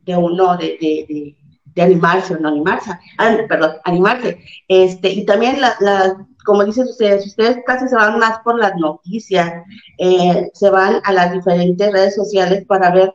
De 0.04 0.16
uno 0.16 0.56
de, 0.56 0.78
de, 0.80 1.06
de, 1.08 1.36
de 1.74 1.82
animarse 1.82 2.34
o 2.34 2.38
no 2.38 2.48
animarse. 2.48 2.90
Ah, 3.18 3.36
perdón, 3.48 3.72
animarse. 3.84 4.38
Este, 4.68 5.10
y 5.10 5.24
también, 5.24 5.60
la, 5.60 5.74
la, 5.80 6.26
como 6.44 6.64
dicen 6.64 6.84
ustedes, 6.88 7.26
ustedes 7.26 7.58
casi 7.66 7.88
se 7.88 7.96
van 7.96 8.18
más 8.18 8.38
por 8.40 8.58
las 8.58 8.74
noticias, 8.76 9.62
eh, 9.98 10.50
se 10.54 10.70
van 10.70 11.00
a 11.04 11.12
las 11.12 11.32
diferentes 11.32 11.92
redes 11.92 12.14
sociales 12.14 12.64
para 12.66 12.90
ver 12.90 13.14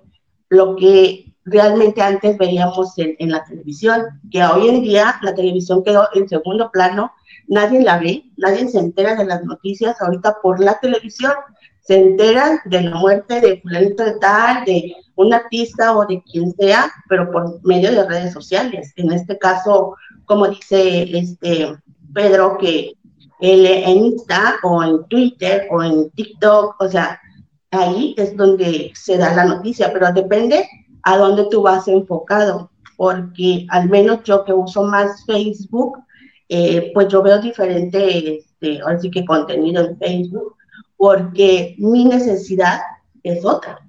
lo 0.50 0.76
que 0.76 1.34
realmente 1.44 2.02
antes 2.02 2.38
veíamos 2.38 2.98
en, 2.98 3.16
en 3.20 3.32
la 3.32 3.44
televisión, 3.44 4.04
que 4.32 4.44
hoy 4.44 4.70
en 4.70 4.82
día 4.82 5.16
la 5.22 5.36
televisión 5.36 5.84
quedó 5.84 6.08
en 6.14 6.28
segundo 6.28 6.72
plano, 6.72 7.12
nadie 7.48 7.82
la 7.82 8.00
ve, 8.00 8.32
nadie 8.38 8.68
se 8.68 8.80
entera 8.80 9.16
de 9.16 9.26
las 9.26 9.44
noticias 9.44 10.02
ahorita 10.02 10.38
por 10.42 10.60
la 10.60 10.80
televisión 10.80 11.34
se 11.86 11.96
enteran 11.96 12.60
de 12.66 12.82
la 12.82 12.96
muerte 12.96 13.40
de 13.42 13.62
fulanito 13.62 14.04
de 14.04 14.20
tal, 14.20 14.66
de 14.66 14.96
un 15.16 15.34
artista 15.34 15.96
o 15.96 16.06
de 16.06 16.22
quien 16.24 16.52
sea, 16.54 16.92
pero 17.08 17.32
por 17.32 17.64
medio 17.64 17.92
de 17.92 18.08
redes 18.08 18.34
sociales. 18.34 18.92
En 18.96 19.12
este 19.12 19.38
caso, 19.38 19.96
como 20.26 20.48
dice 20.48 21.18
este 21.18 21.78
Pedro, 22.14 22.58
que 22.58 22.94
él 23.40 23.66
en 23.66 24.06
Insta 24.06 24.56
o 24.64 24.84
en 24.84 25.06
Twitter 25.08 25.68
o 25.70 25.84
en 25.84 26.10
TikTok, 26.12 26.76
o 26.80 26.88
sea, 26.88 27.20
ahí 27.70 28.16
es 28.18 28.36
donde 28.36 28.92
se 28.96 29.18
da 29.18 29.36
la 29.36 29.46
noticia, 29.46 29.94
pero 29.94 30.12
depende 30.12 30.68
a 31.04 31.18
dónde 31.18 31.46
tú 31.52 31.62
vas 31.62 31.88
enfocado, 31.88 32.72
porque 32.98 33.68
al 33.70 33.90
menos 33.90 34.24
yo 34.24 34.44
que 34.44 34.54
uso 34.54 34.84
más 34.84 35.24
Facebook, 35.26 36.00
eh, 36.50 36.92
pues 36.96 37.10
yo 37.10 37.22
veo 37.22 37.40
diferente, 37.40 38.38
este, 38.38 38.82
ahora 38.82 39.00
que 39.00 39.26
contenido 39.26 39.86
en 39.86 39.98
Facebook, 40.00 40.56
porque 40.98 41.76
mi 41.78 42.06
necesidad 42.06 42.82
es 43.24 43.44
otra. 43.46 43.80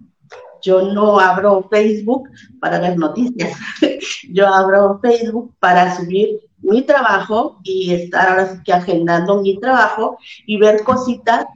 Yo 0.63 0.83
no 0.93 1.21
abro 1.21 1.69
Facebook 1.71 2.29
para 2.61 2.81
ver 2.81 2.99
noticias, 2.99 3.57
yo 4.33 4.49
abro 4.49 4.99
Facebook 5.01 5.55
para 5.61 5.95
subir 5.95 6.41
mi 6.59 6.83
trabajo 6.83 7.61
y 7.63 7.93
estar 7.93 8.29
ahora 8.29 8.53
sí 8.53 8.63
que 8.65 8.73
agendando 8.73 9.41
mi 9.43 9.61
trabajo 9.61 10.19
y 10.47 10.59
ver 10.59 10.83
cositas 10.83 11.47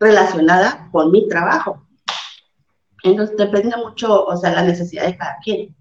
relacionadas 0.00 0.76
con 0.90 1.12
mi 1.12 1.28
trabajo. 1.28 1.86
Entonces 3.04 3.36
depende 3.36 3.76
mucho, 3.76 4.24
o 4.24 4.36
sea, 4.36 4.50
la 4.52 4.62
necesidad 4.62 5.06
de 5.06 5.16
cada 5.16 5.36
quien. 5.42 5.76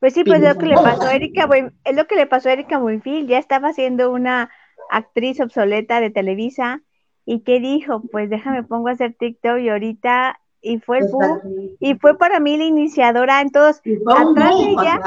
Pues 0.00 0.14
sí, 0.14 0.24
pues 0.24 0.40
lo 0.40 0.56
que 0.56 0.66
le 0.66 0.74
pasó 0.74 1.04
a 1.04 1.14
Erika, 1.14 1.48
es 1.84 1.96
lo 1.96 2.06
que 2.06 2.16
le 2.16 2.26
pasó 2.26 2.48
a 2.48 2.52
Erika 2.52 2.78
Buenfil, 2.78 3.26
ya 3.26 3.38
estaba 3.38 3.72
siendo 3.72 4.10
una 4.10 4.50
actriz 4.90 5.40
obsoleta 5.40 6.00
de 6.00 6.10
Televisa 6.10 6.82
y 7.26 7.40
¿qué 7.40 7.60
dijo? 7.60 8.02
Pues 8.12 8.30
déjame 8.30 8.62
pongo 8.62 8.88
a 8.88 8.92
hacer 8.92 9.14
TikTok 9.18 9.58
y 9.58 9.68
ahorita 9.68 10.38
y 10.60 10.78
fue 10.78 10.98
el 10.98 11.08
boom 11.08 11.40
y 11.80 11.94
fue 11.96 12.16
para 12.16 12.40
mí 12.40 12.56
la 12.56 12.64
iniciadora 12.64 13.40
en 13.40 13.50
todos, 13.50 13.80
Y 13.84 13.96
fue 13.96 14.14
un 14.14 14.38
atrás 14.38 14.58
de 14.58 14.70
ella, 14.70 15.00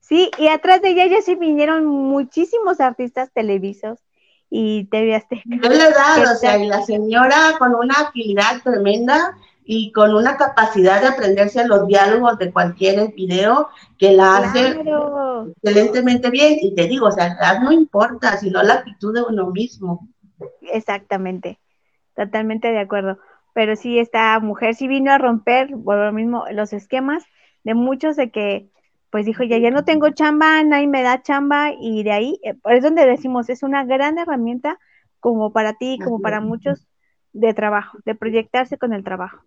sí, 0.00 0.30
y 0.38 0.48
atrás 0.48 0.82
de 0.82 0.90
ella 0.90 1.06
ya 1.06 1.22
se 1.22 1.34
vinieron 1.34 1.86
muchísimos 1.86 2.80
artistas 2.80 3.30
televisos 3.32 3.98
y 4.50 4.84
TV 4.84 5.14
Azteca. 5.14 5.42
Yo 5.46 5.68
le 5.68 5.76
he 5.76 5.92
dado, 5.92 6.32
o 6.32 6.36
sea, 6.36 6.58
y 6.58 6.66
la 6.66 6.82
señora 6.82 7.56
con 7.58 7.74
una 7.74 7.94
agilidad 7.94 8.62
tremenda 8.62 9.36
y 9.70 9.92
con 9.92 10.14
una 10.14 10.38
capacidad 10.38 11.02
de 11.02 11.08
aprenderse 11.08 11.66
los 11.66 11.86
diálogos 11.86 12.38
de 12.38 12.50
cualquier 12.50 13.12
video 13.12 13.68
que 13.98 14.12
la 14.12 14.38
hace 14.38 14.80
excelentemente 15.62 16.30
bien. 16.30 16.56
Y 16.62 16.74
te 16.74 16.86
digo, 16.86 17.08
o 17.08 17.12
sea, 17.12 17.36
no 17.60 17.70
importa, 17.70 18.38
sino 18.38 18.62
la 18.62 18.74
actitud 18.74 19.14
de 19.14 19.22
uno 19.22 19.50
mismo. 19.50 20.08
Exactamente, 20.62 21.58
totalmente 22.14 22.70
de 22.70 22.80
acuerdo. 22.80 23.18
Pero 23.54 23.76
sí, 23.76 23.98
esta 23.98 24.38
mujer 24.40 24.74
sí 24.74 24.88
vino 24.88 25.10
a 25.12 25.18
romper, 25.18 25.70
por 25.84 25.96
lo 25.96 26.12
mismo, 26.12 26.44
los 26.52 26.72
esquemas 26.72 27.24
de 27.64 27.74
muchos 27.74 28.16
de 28.16 28.30
que, 28.30 28.68
pues 29.10 29.26
dijo, 29.26 29.42
ya, 29.42 29.58
ya 29.58 29.70
no 29.70 29.84
tengo 29.84 30.10
chamba, 30.10 30.62
nadie 30.62 30.86
me 30.86 31.02
da 31.02 31.22
chamba, 31.22 31.72
y 31.78 32.02
de 32.04 32.12
ahí, 32.12 32.40
eh, 32.44 32.54
es 32.66 32.82
donde 32.82 33.06
decimos, 33.06 33.48
es 33.48 33.62
una 33.62 33.84
gran 33.84 34.18
herramienta 34.18 34.78
como 35.20 35.52
para 35.52 35.72
ti, 35.74 35.98
como 36.02 36.20
para 36.20 36.40
muchos 36.40 36.86
de 37.32 37.52
trabajo, 37.54 37.98
de 38.04 38.14
proyectarse 38.14 38.78
con 38.78 38.92
el 38.92 39.02
trabajo. 39.04 39.38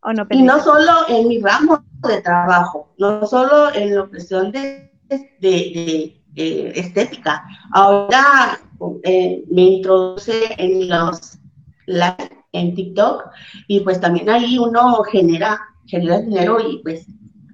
¿O 0.00 0.12
no, 0.12 0.26
Y 0.30 0.42
no 0.42 0.58
solo 0.60 0.92
en 1.08 1.28
mi 1.28 1.40
ramo 1.40 1.84
de 2.08 2.20
trabajo, 2.22 2.92
no 2.98 3.26
solo 3.26 3.72
en 3.74 3.94
la 3.94 4.04
cuestión 4.06 4.50
de, 4.50 4.90
de- 5.08 5.30
de- 5.40 6.22
de 6.28 6.70
estética. 6.80 7.44
Ahora 7.72 8.58
eh, 9.02 9.44
me 9.50 9.62
introduce 9.62 10.54
en 10.58 10.88
los 10.88 11.38
live 11.86 12.30
en 12.52 12.74
TikTok 12.74 13.30
y 13.66 13.80
pues 13.80 14.00
también 14.00 14.28
ahí 14.30 14.58
uno 14.58 15.02
genera, 15.04 15.60
genera 15.86 16.20
dinero 16.20 16.58
y 16.60 16.82
pues 16.82 17.06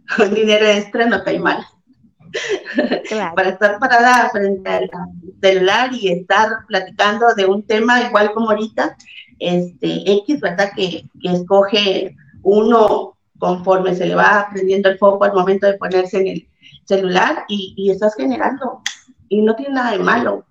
un 0.18 0.34
dinero 0.34 0.66
extra 0.66 1.06
no 1.06 1.22
cae 1.22 1.38
mal. 1.38 1.64
Claro. 3.08 3.34
Para 3.36 3.50
estar 3.50 3.78
parada 3.78 4.28
frente 4.30 4.68
al 4.68 4.90
celular 5.40 5.90
y 5.92 6.08
estar 6.08 6.48
platicando 6.66 7.34
de 7.34 7.46
un 7.46 7.62
tema 7.62 8.02
igual 8.02 8.32
como 8.32 8.50
ahorita, 8.50 8.96
este 9.38 10.10
X, 10.10 10.40
¿verdad? 10.40 10.72
Que, 10.74 11.04
que 11.22 11.32
escoge 11.32 12.16
uno 12.42 13.16
conforme 13.38 13.94
se 13.94 14.06
le 14.06 14.16
va 14.16 14.48
prendiendo 14.52 14.88
el 14.88 14.98
foco 14.98 15.24
al 15.24 15.32
momento 15.32 15.66
de 15.66 15.78
ponerse 15.78 16.18
en 16.18 16.26
el 16.26 16.48
celular 16.84 17.44
y, 17.48 17.72
y 17.76 17.90
estás 17.90 18.14
generando. 18.16 18.82
Y 19.28 19.42
no 19.42 19.54
tiene 19.54 19.74
nada 19.74 19.92
de 19.92 19.98
malo. 19.98 20.44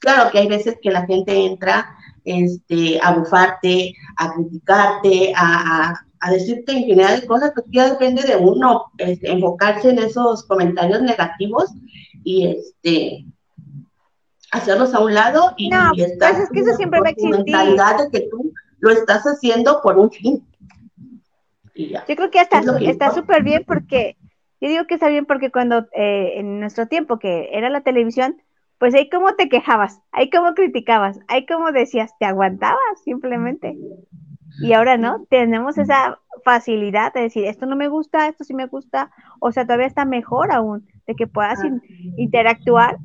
Claro 0.00 0.30
que 0.30 0.38
hay 0.40 0.48
veces 0.48 0.78
que 0.82 0.90
la 0.90 1.06
gente 1.06 1.32
entra 1.46 1.96
este, 2.24 2.98
a 3.02 3.12
bufarte, 3.14 3.94
a 4.16 4.32
criticarte, 4.34 5.32
a, 5.36 5.90
a- 5.90 6.06
a 6.22 6.30
decirte 6.30 6.72
infinidad 6.74 7.18
de 7.18 7.26
cosas, 7.26 7.50
pues 7.54 7.64
ya 7.70 7.88
depende 7.88 8.22
de 8.22 8.36
uno 8.36 8.92
este, 8.98 9.30
enfocarse 9.30 9.88
en 9.88 10.00
esos 10.00 10.44
comentarios 10.46 11.00
negativos 11.00 11.70
y 12.24 12.46
este 12.46 13.24
hacerlos 14.52 14.92
a 14.94 15.00
un 15.00 15.14
lado 15.14 15.54
y, 15.56 15.70
No, 15.70 15.92
y 15.94 16.02
estar 16.02 16.32
pues 16.32 16.44
es 16.44 16.50
que 16.50 16.60
eso 16.60 16.76
siempre 16.76 17.00
va 17.00 17.06
a 17.06 17.10
existir. 17.10 17.36
mentalidad 17.36 17.98
de 17.98 18.10
que 18.10 18.28
tú 18.28 18.52
lo 18.80 18.90
estás 18.90 19.22
haciendo 19.24 19.80
por 19.82 19.98
un 19.98 20.10
fin. 20.10 20.44
Yo 21.74 22.16
creo 22.16 22.30
que 22.30 22.40
hasta 22.40 22.58
Es 22.60 22.66
está 22.82 23.14
súper 23.14 23.42
bien 23.42 23.64
porque, 23.66 24.16
yo 24.60 24.68
digo 24.68 24.86
que 24.86 24.94
está 24.94 25.08
bien 25.08 25.24
porque 25.24 25.50
cuando 25.50 25.86
eh, 25.94 26.32
en 26.36 26.60
nuestro 26.60 26.86
tiempo 26.86 27.18
que 27.18 27.48
era 27.52 27.70
la 27.70 27.80
televisión, 27.80 28.42
pues 28.80 28.94
ahí 28.94 29.10
cómo 29.10 29.34
te 29.36 29.50
quejabas, 29.50 30.00
ahí 30.10 30.30
cómo 30.30 30.54
criticabas, 30.54 31.20
ahí 31.28 31.46
cómo 31.46 31.70
decías, 31.70 32.12
te 32.18 32.24
aguantabas 32.24 32.80
simplemente. 33.04 33.76
Y 34.62 34.72
ahora 34.72 34.96
no, 34.96 35.26
tenemos 35.28 35.76
esa 35.78 36.18
facilidad 36.44 37.12
de 37.12 37.20
decir, 37.20 37.44
esto 37.44 37.66
no 37.66 37.76
me 37.76 37.88
gusta, 37.88 38.26
esto 38.26 38.42
sí 38.42 38.54
me 38.54 38.66
gusta, 38.66 39.10
o 39.38 39.52
sea, 39.52 39.64
todavía 39.66 39.86
está 39.86 40.06
mejor 40.06 40.50
aún, 40.50 40.88
de 41.06 41.14
que 41.14 41.26
puedas 41.26 41.62
in- 41.62 41.82
interactuar. 42.16 42.96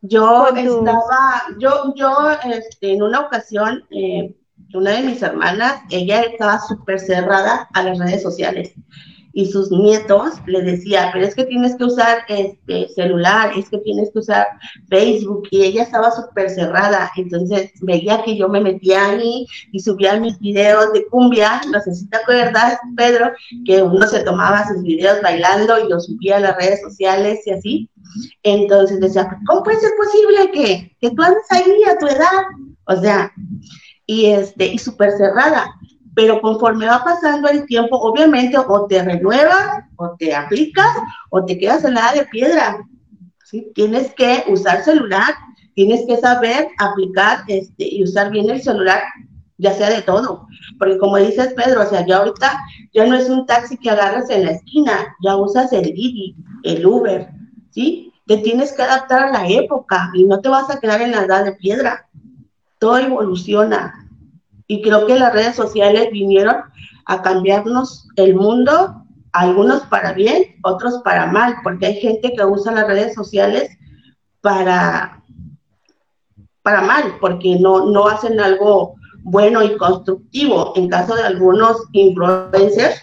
Yo 0.00 0.46
estaba, 0.54 1.42
yo, 1.58 1.92
yo, 1.96 2.30
este, 2.44 2.92
en 2.92 3.02
una 3.02 3.20
ocasión, 3.20 3.82
eh, 3.90 4.36
una 4.74 4.92
de 4.92 5.02
mis 5.02 5.20
hermanas, 5.22 5.82
ella 5.90 6.20
estaba 6.22 6.60
súper 6.60 7.00
cerrada 7.00 7.68
a 7.74 7.82
las 7.82 7.98
redes 7.98 8.22
sociales 8.22 8.74
y 9.38 9.46
sus 9.46 9.70
nietos 9.70 10.34
le 10.46 10.62
decía, 10.62 11.10
pero 11.12 11.24
es 11.24 11.36
que 11.36 11.44
tienes 11.44 11.76
que 11.76 11.84
usar 11.84 12.24
este 12.26 12.88
celular, 12.88 13.52
es 13.56 13.70
que 13.70 13.78
tienes 13.78 14.10
que 14.10 14.18
usar 14.18 14.48
Facebook 14.88 15.46
y 15.52 15.62
ella 15.62 15.84
estaba 15.84 16.10
súper 16.10 16.50
cerrada, 16.50 17.08
entonces 17.16 17.70
veía 17.82 18.20
que 18.24 18.36
yo 18.36 18.48
me 18.48 18.60
metía 18.60 19.10
ahí 19.10 19.46
y 19.70 19.78
subía 19.78 20.18
mis 20.18 20.36
videos 20.40 20.92
de 20.92 21.06
cumbia, 21.06 21.60
no 21.70 21.80
sé 21.80 21.94
si 21.94 22.08
te 22.08 22.16
acuerdas, 22.16 22.80
Pedro, 22.96 23.30
que 23.64 23.80
uno 23.80 24.08
se 24.08 24.24
tomaba 24.24 24.66
sus 24.66 24.82
videos 24.82 25.22
bailando 25.22 25.84
y 25.84 25.88
los 25.88 26.06
subía 26.06 26.38
a 26.38 26.40
las 26.40 26.56
redes 26.56 26.80
sociales 26.80 27.38
y 27.46 27.50
así, 27.52 27.90
entonces 28.42 28.98
decía, 28.98 29.38
¿cómo 29.46 29.62
puede 29.62 29.78
ser 29.78 29.92
posible 29.96 30.50
que, 30.50 30.96
que 31.00 31.14
tú 31.14 31.22
andes 31.22 31.46
ahí 31.50 31.84
a 31.88 31.96
tu 31.96 32.08
edad? 32.08 32.42
O 32.86 32.96
sea, 33.00 33.32
y 34.04 34.26
este, 34.26 34.66
y 34.66 34.78
súper 34.78 35.12
cerrada. 35.12 35.70
Pero 36.18 36.40
conforme 36.40 36.88
va 36.88 37.04
pasando 37.04 37.48
el 37.48 37.64
tiempo, 37.64 37.96
obviamente 37.96 38.58
o 38.58 38.86
te 38.86 39.00
renuevas, 39.04 39.84
o 39.94 40.16
te 40.18 40.34
aplicas, 40.34 40.88
o 41.30 41.44
te 41.44 41.56
quedas 41.56 41.84
en 41.84 41.94
la 41.94 42.12
de 42.12 42.26
piedra. 42.26 42.84
¿sí? 43.44 43.70
Tienes 43.72 44.12
que 44.14 44.42
usar 44.48 44.82
celular, 44.82 45.32
tienes 45.76 46.04
que 46.08 46.16
saber 46.16 46.70
aplicar 46.78 47.44
este, 47.46 47.94
y 47.94 48.02
usar 48.02 48.32
bien 48.32 48.50
el 48.50 48.60
celular, 48.60 49.00
ya 49.58 49.72
sea 49.74 49.90
de 49.90 50.02
todo. 50.02 50.48
Porque 50.76 50.98
como 50.98 51.18
dices, 51.18 51.54
Pedro, 51.54 51.82
o 51.82 51.86
sea, 51.86 52.04
ya 52.04 52.16
ahorita 52.16 52.64
ya 52.92 53.06
no 53.06 53.14
es 53.14 53.30
un 53.30 53.46
taxi 53.46 53.76
que 53.76 53.90
agarras 53.90 54.28
en 54.28 54.46
la 54.46 54.50
esquina, 54.50 55.14
ya 55.22 55.36
usas 55.36 55.72
el 55.72 55.84
Didi, 55.84 56.34
el 56.64 56.84
Uber, 56.84 57.28
¿sí? 57.70 58.12
Te 58.26 58.38
tienes 58.38 58.72
que 58.72 58.82
adaptar 58.82 59.22
a 59.22 59.30
la 59.30 59.48
época 59.48 60.10
y 60.14 60.24
no 60.24 60.40
te 60.40 60.48
vas 60.48 60.68
a 60.68 60.80
quedar 60.80 61.00
en 61.00 61.12
la 61.12 61.22
edad 61.22 61.44
de 61.44 61.52
piedra. 61.52 62.08
Todo 62.80 62.98
evoluciona. 62.98 64.07
Y 64.68 64.82
creo 64.82 65.06
que 65.06 65.18
las 65.18 65.32
redes 65.32 65.56
sociales 65.56 66.10
vinieron 66.12 66.56
a 67.06 67.22
cambiarnos 67.22 68.06
el 68.16 68.34
mundo, 68.34 69.02
algunos 69.32 69.80
para 69.86 70.12
bien, 70.12 70.56
otros 70.62 71.00
para 71.02 71.26
mal, 71.26 71.56
porque 71.64 71.86
hay 71.86 71.94
gente 72.00 72.32
que 72.36 72.44
usa 72.44 72.72
las 72.72 72.86
redes 72.86 73.14
sociales 73.14 73.70
para, 74.42 75.22
para 76.62 76.82
mal, 76.82 77.16
porque 77.20 77.58
no, 77.58 77.86
no 77.86 78.08
hacen 78.08 78.38
algo 78.38 78.94
bueno 79.22 79.62
y 79.62 79.76
constructivo. 79.78 80.74
En 80.76 80.88
caso 80.88 81.16
de 81.16 81.22
algunos 81.22 81.78
influencers 81.92 83.00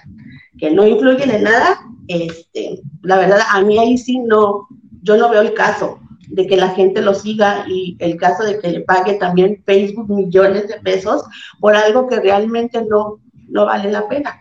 que 0.59 0.69
no 0.69 0.85
influyen 0.85 1.31
en 1.31 1.43
nada, 1.43 1.79
este, 2.07 2.79
la 3.01 3.17
verdad, 3.17 3.39
a 3.51 3.61
mí 3.61 3.79
ahí 3.79 3.97
sí 3.97 4.19
no, 4.19 4.67
yo 5.01 5.17
no 5.17 5.29
veo 5.29 5.41
el 5.41 5.55
caso 5.55 5.99
de 6.29 6.47
que 6.47 6.57
la 6.57 6.69
gente 6.69 7.01
lo 7.01 7.13
siga 7.13 7.65
y 7.67 7.95
el 7.99 8.17
caso 8.17 8.43
de 8.43 8.59
que 8.59 8.69
le 8.69 8.81
pague 8.81 9.15
también 9.15 9.61
Facebook 9.65 10.09
millones 10.09 10.67
de 10.67 10.79
pesos 10.79 11.23
por 11.59 11.75
algo 11.75 12.07
que 12.07 12.19
realmente 12.19 12.83
no, 12.85 13.19
no 13.49 13.65
vale 13.65 13.91
la 13.91 14.07
pena. 14.07 14.39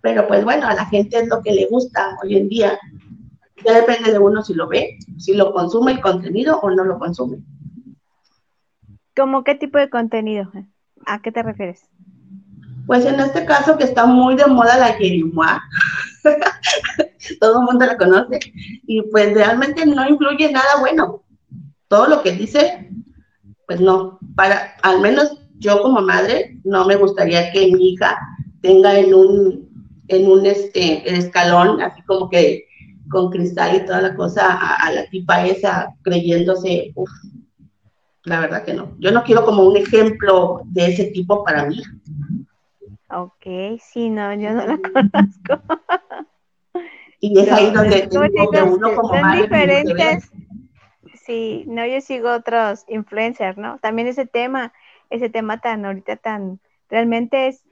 Pero 0.00 0.26
pues 0.28 0.44
bueno, 0.44 0.66
a 0.66 0.74
la 0.74 0.86
gente 0.86 1.18
es 1.18 1.28
lo 1.28 1.42
que 1.42 1.52
le 1.52 1.66
gusta 1.66 2.16
hoy 2.22 2.36
en 2.36 2.48
día. 2.48 2.78
Ya 3.64 3.74
depende 3.74 4.12
de 4.12 4.18
uno 4.18 4.42
si 4.42 4.54
lo 4.54 4.68
ve, 4.68 4.98
si 5.18 5.34
lo 5.34 5.52
consume 5.52 5.92
el 5.92 6.00
contenido 6.00 6.60
o 6.60 6.70
no 6.70 6.84
lo 6.84 6.98
consume. 6.98 7.38
¿Cómo 9.16 9.42
qué 9.42 9.56
tipo 9.56 9.78
de 9.78 9.90
contenido? 9.90 10.50
¿A 11.04 11.20
qué 11.20 11.32
te 11.32 11.42
refieres? 11.42 11.88
Pues 12.88 13.04
en 13.04 13.20
este 13.20 13.44
caso 13.44 13.76
que 13.76 13.84
está 13.84 14.06
muy 14.06 14.34
de 14.34 14.46
moda 14.46 14.78
la 14.78 14.94
Jerimois, 14.94 15.60
todo 17.38 17.60
el 17.60 17.66
mundo 17.66 17.84
la 17.84 17.98
conoce, 17.98 18.40
y 18.86 19.02
pues 19.10 19.34
realmente 19.34 19.84
no 19.84 20.08
influye 20.08 20.50
nada 20.50 20.80
bueno. 20.80 21.22
Todo 21.88 22.08
lo 22.08 22.22
que 22.22 22.32
dice, 22.32 22.90
pues 23.66 23.78
no, 23.78 24.18
para, 24.34 24.74
al 24.82 25.02
menos 25.02 25.38
yo 25.58 25.82
como 25.82 26.00
madre, 26.00 26.58
no 26.64 26.86
me 26.86 26.96
gustaría 26.96 27.52
que 27.52 27.70
mi 27.70 27.90
hija 27.90 28.18
tenga 28.62 28.98
en 28.98 29.12
un, 29.12 29.68
en 30.08 30.26
un 30.26 30.46
este, 30.46 31.14
escalón, 31.14 31.82
así 31.82 32.00
como 32.04 32.30
que 32.30 32.64
con 33.10 33.28
cristal 33.28 33.76
y 33.76 33.84
toda 33.84 34.00
la 34.00 34.16
cosa, 34.16 34.76
a, 34.76 34.90
la 34.90 35.06
tipa 35.10 35.46
esa 35.46 35.94
creyéndose, 36.00 36.92
uff, 36.94 37.10
la 38.24 38.40
verdad 38.40 38.64
que 38.64 38.72
no. 38.72 38.92
Yo 38.98 39.10
no 39.10 39.24
quiero 39.24 39.44
como 39.44 39.64
un 39.64 39.76
ejemplo 39.76 40.62
de 40.64 40.86
ese 40.86 41.04
tipo 41.06 41.44
para 41.44 41.66
mí. 41.66 41.82
Ok, 43.10 43.46
sí, 43.80 44.10
no, 44.10 44.34
yo 44.34 44.52
no 44.52 44.66
la 44.66 44.78
conozco. 44.92 45.62
Y 47.20 47.38
es 47.38 47.50
ahí 47.50 47.70
No, 47.72 47.82
donde, 47.82 48.08
uno 48.12 48.94
como 48.94 49.08
son 49.14 49.20
madre 49.22 49.42
diferentes. 49.42 50.30
Sí, 51.24 51.64
no, 51.66 51.86
yo 51.86 52.00
sigo 52.00 52.32
otros 52.32 52.84
influencers, 52.88 53.56
¿no? 53.58 53.78
También 53.78 54.08
ese 54.08 54.26
tema, 54.26 54.72
ese 55.10 55.28
tema 55.28 55.60
tan 55.60 55.84
ahorita 55.84 56.16
tan, 56.16 56.60
realmente 56.88 57.48
es, 57.48 57.62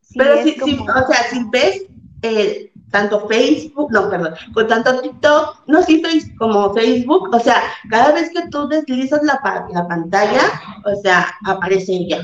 sí 0.00 0.18
Pero 0.18 0.34
es 0.34 0.60
como- 0.60 0.84
o 0.84 1.06
sea, 1.06 1.22
si 1.30 1.44
ves 1.50 1.86
eh, 2.22 2.72
tanto 2.90 3.28
Facebook, 3.28 3.90
no, 3.92 4.08
perdón, 4.08 4.34
con 4.54 4.66
tanto 4.66 5.00
TikTok, 5.00 5.64
no, 5.66 5.82
sí, 5.82 6.02
como 6.38 6.72
Facebook, 6.72 7.28
o 7.34 7.38
sea, 7.40 7.62
cada 7.90 8.12
vez 8.12 8.30
que 8.30 8.48
tú 8.48 8.66
deslizas 8.68 9.22
la, 9.24 9.40
la 9.72 9.88
pantalla, 9.88 10.40
o 10.86 10.94
sea, 11.02 11.26
aparece 11.44 11.92
ella. 11.92 12.22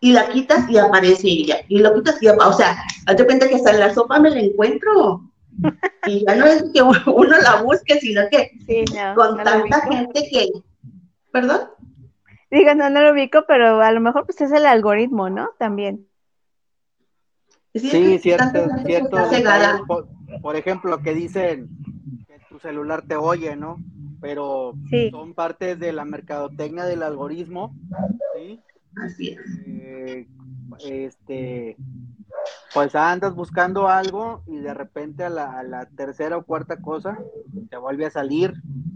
Y 0.00 0.12
la 0.12 0.28
quitas 0.28 0.70
y 0.70 0.78
aparece 0.78 1.26
ella. 1.28 1.58
Y 1.68 1.78
lo 1.78 1.94
quitas 1.94 2.22
y 2.22 2.28
apa- 2.28 2.48
o 2.48 2.52
sea, 2.52 2.76
hazte 3.06 3.24
cuenta 3.24 3.48
que 3.48 3.56
hasta 3.56 3.72
en 3.72 3.80
la 3.80 3.94
sopa 3.94 4.20
me 4.20 4.30
la 4.30 4.40
encuentro. 4.40 5.22
Y 6.06 6.24
ya 6.24 6.36
no 6.36 6.46
es 6.46 6.64
que 6.72 6.82
uno 6.82 7.38
la 7.38 7.62
busque, 7.62 7.98
sino 7.98 8.22
que 8.30 8.52
sí, 8.66 8.84
no, 8.94 9.14
con 9.14 9.36
no 9.36 9.42
tanta 9.42 9.80
gente 9.80 10.28
que, 10.30 10.50
¿Perdón? 11.32 11.60
Digo, 12.50 12.74
no, 12.74 12.88
no 12.88 13.02
lo 13.02 13.12
ubico, 13.12 13.44
pero 13.46 13.80
a 13.80 13.92
lo 13.92 14.00
mejor 14.00 14.24
pues 14.24 14.40
es 14.40 14.52
el 14.52 14.66
algoritmo, 14.66 15.28
¿no? 15.28 15.50
También. 15.58 16.08
Sí, 17.74 18.18
cierto, 18.18 18.66
cierto. 18.86 19.16
Por, 19.86 20.08
por, 20.40 20.56
ejemplo, 20.56 21.02
que 21.02 21.14
dicen 21.14 21.68
que 22.26 22.40
tu 22.48 22.58
celular 22.58 23.02
te 23.06 23.16
oye, 23.16 23.54
¿no? 23.54 23.76
Pero 24.20 24.74
son 25.10 25.34
partes 25.34 25.78
de 25.78 25.92
la 25.92 26.04
mercadotecnia 26.04 26.84
del 26.84 27.02
algoritmo, 27.02 27.76
¿sí? 28.34 28.60
Así 28.96 29.28
es. 29.30 29.40
Eh, 29.66 30.28
este, 30.84 31.76
pues 32.74 32.94
andas 32.94 33.34
buscando 33.34 33.88
algo 33.88 34.42
y 34.46 34.58
de 34.58 34.74
repente 34.74 35.24
a 35.24 35.30
la, 35.30 35.88
tercera 35.96 36.36
o 36.36 36.44
cuarta 36.44 36.80
cosa 36.80 37.18
te 37.70 37.76
vuelve 37.76 38.06
a 38.06 38.10
salir, 38.10 38.54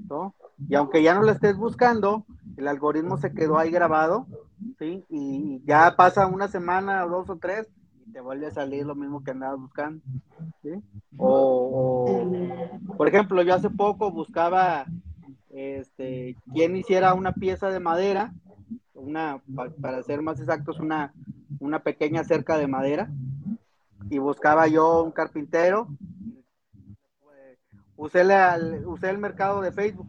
¿no? 0.09 0.35
Y 0.69 0.75
aunque 0.75 1.03
ya 1.03 1.15
no 1.15 1.23
la 1.23 1.33
estés 1.33 1.57
buscando, 1.57 2.25
el 2.57 2.69
algoritmo 2.69 3.17
se 3.17 3.33
quedó 3.33 3.59
ahí 3.59 3.71
grabado, 3.71 4.27
¿sí? 4.79 5.05
Y 5.09 5.63
ya 5.65 5.95
pasa 5.97 6.27
una 6.27 6.49
semana 6.49 7.05
dos 7.07 7.29
o 7.31 7.39
tres 7.39 7.69
y 8.07 8.13
te 8.13 8.21
vuelve 8.21 8.47
a 8.47 8.53
salir 8.53 8.87
lo 8.87 8.95
mismo 8.95 9.25
que 9.25 9.33
andabas 9.33 9.59
buscando, 9.59 10.03
¿sí? 10.63 10.71
O, 11.17 12.31
por 12.97 13.09
ejemplo, 13.09 13.43
yo 13.43 13.55
hace 13.55 13.71
poco 13.71 14.11
buscaba, 14.11 14.87
este, 15.51 16.37
quién 16.53 16.77
hiciera 16.77 17.15
una 17.15 17.33
pieza 17.33 17.71
de 17.71 17.81
madera, 17.81 18.33
una, 19.03 19.43
para 19.81 20.03
ser 20.03 20.23
más 20.23 20.39
exactos, 20.41 20.79
una, 20.79 21.13
una 21.59 21.81
pequeña 21.81 22.25
cerca 22.25 22.57
de 22.57 22.69
madera, 22.69 23.11
y 24.11 24.19
buscaba 24.19 24.67
yo 24.69 25.03
un 25.03 25.13
carpintero. 25.13 25.89
Usé, 27.97 28.23
el 28.23 29.19
mercado 29.19 29.61
de 29.61 29.71
Facebook 29.73 30.09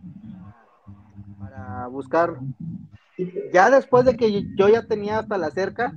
para 1.40 1.88
buscar. 1.88 2.40
Ya 3.52 3.70
después 3.70 4.06
de 4.06 4.16
que 4.16 4.56
yo 4.56 4.68
ya 4.68 4.88
tenía 4.88 5.20
hasta 5.20 5.38
la 5.38 5.52
cerca, 5.52 5.94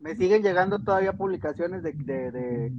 me 0.00 0.16
siguen 0.16 0.42
llegando 0.42 0.80
todavía 0.80 1.12
publicaciones 1.12 1.82
de, 1.82 1.92
de, 1.92 2.72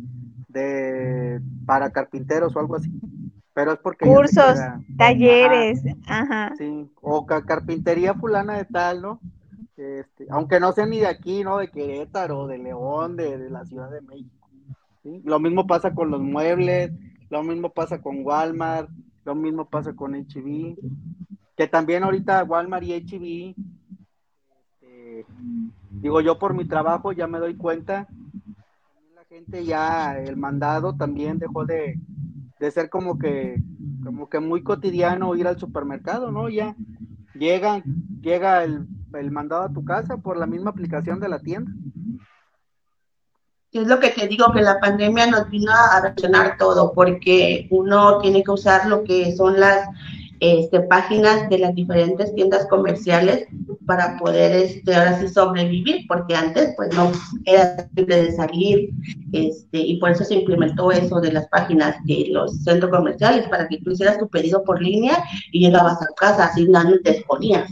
de, 0.49 1.41
para 1.65 1.91
carpinteros 1.91 2.55
o 2.55 2.59
algo 2.59 2.75
así. 2.75 2.91
Pero 3.57 3.71
es 3.71 3.79
porque... 3.79 4.05
Cursos, 4.05 4.59
talleres, 4.99 5.81
ajá. 6.05 6.53
Sí, 6.59 6.91
o 7.01 7.25
carpintería 7.25 8.13
fulana 8.13 8.55
de 8.55 8.65
tal, 8.65 9.01
¿no? 9.01 9.19
Este, 9.75 10.27
aunque 10.29 10.59
no 10.59 10.73
sea 10.73 10.85
ni 10.85 10.99
de 10.99 11.07
aquí, 11.07 11.43
¿no? 11.43 11.57
De 11.57 11.71
Querétaro, 11.71 12.45
de 12.45 12.59
León, 12.59 13.15
de, 13.15 13.49
la 13.49 13.65
Ciudad 13.65 13.89
de 13.89 14.01
México. 14.01 14.47
Lo 15.23 15.39
mismo 15.39 15.65
pasa 15.65 15.95
con 15.95 16.11
los 16.11 16.21
muebles, 16.21 16.91
lo 17.31 17.41
mismo 17.41 17.71
pasa 17.71 17.99
con 17.99 18.23
Walmart, 18.23 18.91
lo 19.25 19.33
mismo 19.33 19.67
pasa 19.67 19.95
con 19.95 20.13
HB, 20.13 20.77
que 21.55 21.67
también 21.67 22.03
ahorita 22.03 22.43
Walmart 22.43 22.83
y 22.83 22.93
HB, 22.93 23.55
este, 24.81 25.25
digo 25.89 26.21
yo 26.21 26.37
por 26.37 26.53
mi 26.53 26.65
trabajo 26.65 27.11
ya 27.11 27.25
me 27.25 27.39
doy 27.39 27.55
cuenta, 27.55 28.07
la 29.15 29.25
gente 29.27 29.65
ya, 29.65 30.15
el 30.19 30.37
mandado 30.37 30.95
también 30.95 31.39
dejó 31.39 31.65
de, 31.65 31.99
de 32.59 32.71
ser 32.71 32.89
como 32.89 33.17
que, 33.17 33.61
como 34.03 34.29
que 34.29 34.39
muy 34.39 34.63
cotidiano 34.63 35.35
ir 35.35 35.47
al 35.47 35.59
supermercado, 35.59 36.31
¿no? 36.31 36.49
Ya 36.49 36.75
llegan, 37.33 37.83
llega 38.21 38.63
el 38.63 38.87
el 39.13 39.31
mandado 39.31 39.63
a 39.63 39.73
tu 39.73 39.83
casa 39.85 40.17
por 40.17 40.37
la 40.37 40.45
misma 40.45 40.71
aplicación 40.71 41.19
de 41.19 41.29
la 41.29 41.39
tienda. 41.39 41.71
Es 43.71 43.87
lo 43.87 43.99
que 43.99 44.09
te 44.09 44.27
digo, 44.27 44.51
que 44.53 44.61
la 44.61 44.79
pandemia 44.79 45.27
nos 45.27 45.49
vino 45.49 45.71
a 45.71 46.01
reaccionar 46.01 46.57
todo, 46.57 46.93
porque 46.93 47.67
uno 47.69 48.19
tiene 48.19 48.43
que 48.43 48.51
usar 48.51 48.87
lo 48.87 49.03
que 49.03 49.35
son 49.35 49.59
las 49.59 49.87
este, 50.39 50.81
páginas 50.81 51.49
de 51.49 51.59
las 51.59 51.73
diferentes 51.73 52.33
tiendas 52.35 52.67
comerciales 52.67 53.47
para 53.85 54.17
poder 54.17 54.51
este, 54.51 54.95
ahora 54.95 55.19
sí 55.19 55.27
sobrevivir, 55.27 56.05
porque 56.07 56.35
antes 56.35 56.73
pues 56.75 56.93
no 56.95 57.11
era 57.45 57.87
simple 57.95 58.23
de 58.23 58.31
salir, 58.33 58.89
este, 59.31 59.79
y 59.79 59.99
por 59.99 60.11
eso 60.11 60.23
se 60.23 60.35
implementó 60.35 60.91
eso 60.91 61.19
de 61.19 61.31
las 61.31 61.47
páginas 61.49 61.95
de 62.05 62.27
los 62.29 62.63
centros 62.63 62.91
comerciales, 62.91 63.47
para 63.49 63.67
que 63.67 63.79
tú 63.79 63.91
hicieras 63.91 64.19
tu 64.19 64.27
pedido 64.27 64.63
por 64.63 64.81
línea 64.81 65.23
y 65.51 65.65
llegabas 65.65 66.01
a 66.01 66.07
casa, 66.15 66.45
así 66.45 66.67
nadie 66.67 66.99
te 66.99 67.11
exponías. 67.11 67.69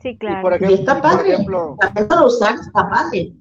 Sí, 0.00 0.16
claro. 0.16 0.42
por 0.42 0.54
ejemplo, 0.54 0.76
está 0.76 1.02
padre. 1.02 1.36
Por 1.44 1.86
ejemplo, 1.86 2.26
usar 2.26 2.54
está 2.54 2.88
padre. 2.88 3.34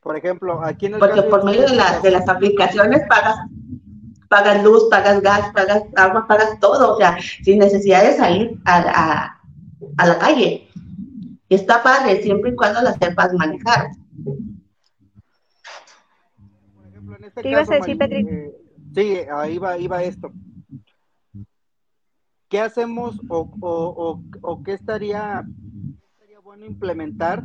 Por 0.00 0.16
ejemplo, 0.16 0.64
aquí 0.64 0.86
en 0.86 0.94
el 0.94 0.98
Porque 1.00 1.22
por 1.22 1.44
medio 1.44 1.62
de, 1.62 1.76
de 2.02 2.10
las 2.10 2.28
aplicaciones 2.28 3.02
pagas 3.08 3.36
pagas 4.30 4.62
luz, 4.62 4.84
pagas 4.88 5.20
gas, 5.22 5.52
pagas 5.52 5.82
agua, 5.96 6.26
pagas 6.28 6.60
todo, 6.60 6.94
o 6.94 6.96
sea, 6.96 7.18
sin 7.42 7.58
necesidad 7.58 8.04
de 8.04 8.16
salir 8.16 8.60
a, 8.64 9.36
a, 9.98 10.06
la 10.06 10.18
calle. 10.18 10.68
Y 11.48 11.54
está 11.54 11.82
padre, 11.82 12.22
siempre 12.22 12.52
y 12.52 12.54
cuando 12.54 12.80
las 12.80 12.96
sepas 12.96 13.34
manejar. 13.34 13.88
Por 16.76 16.86
ejemplo, 16.86 17.16
en 17.16 17.24
este 17.24 17.42
¿Qué 17.42 17.50
ibas 17.50 17.68
a 17.70 17.74
decir, 17.74 17.98
Patrick? 17.98 18.28
Eh, 18.30 18.56
sí, 18.94 19.18
ahí 19.32 19.58
va, 19.58 19.76
iba 19.76 20.02
esto. 20.04 20.32
¿qué 22.48 22.60
hacemos 22.60 23.18
o, 23.28 24.22
qué, 24.64 24.74
estaría, 24.74 25.44
bueno 26.42 26.66
implementar 26.66 27.44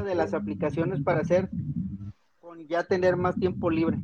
de 0.00 0.14
las 0.14 0.32
aplicaciones 0.32 1.02
para 1.02 1.20
hacer 1.20 1.50
con 2.40 2.66
ya 2.66 2.84
tener 2.84 3.16
más 3.16 3.36
tiempo 3.36 3.70
libre? 3.70 3.98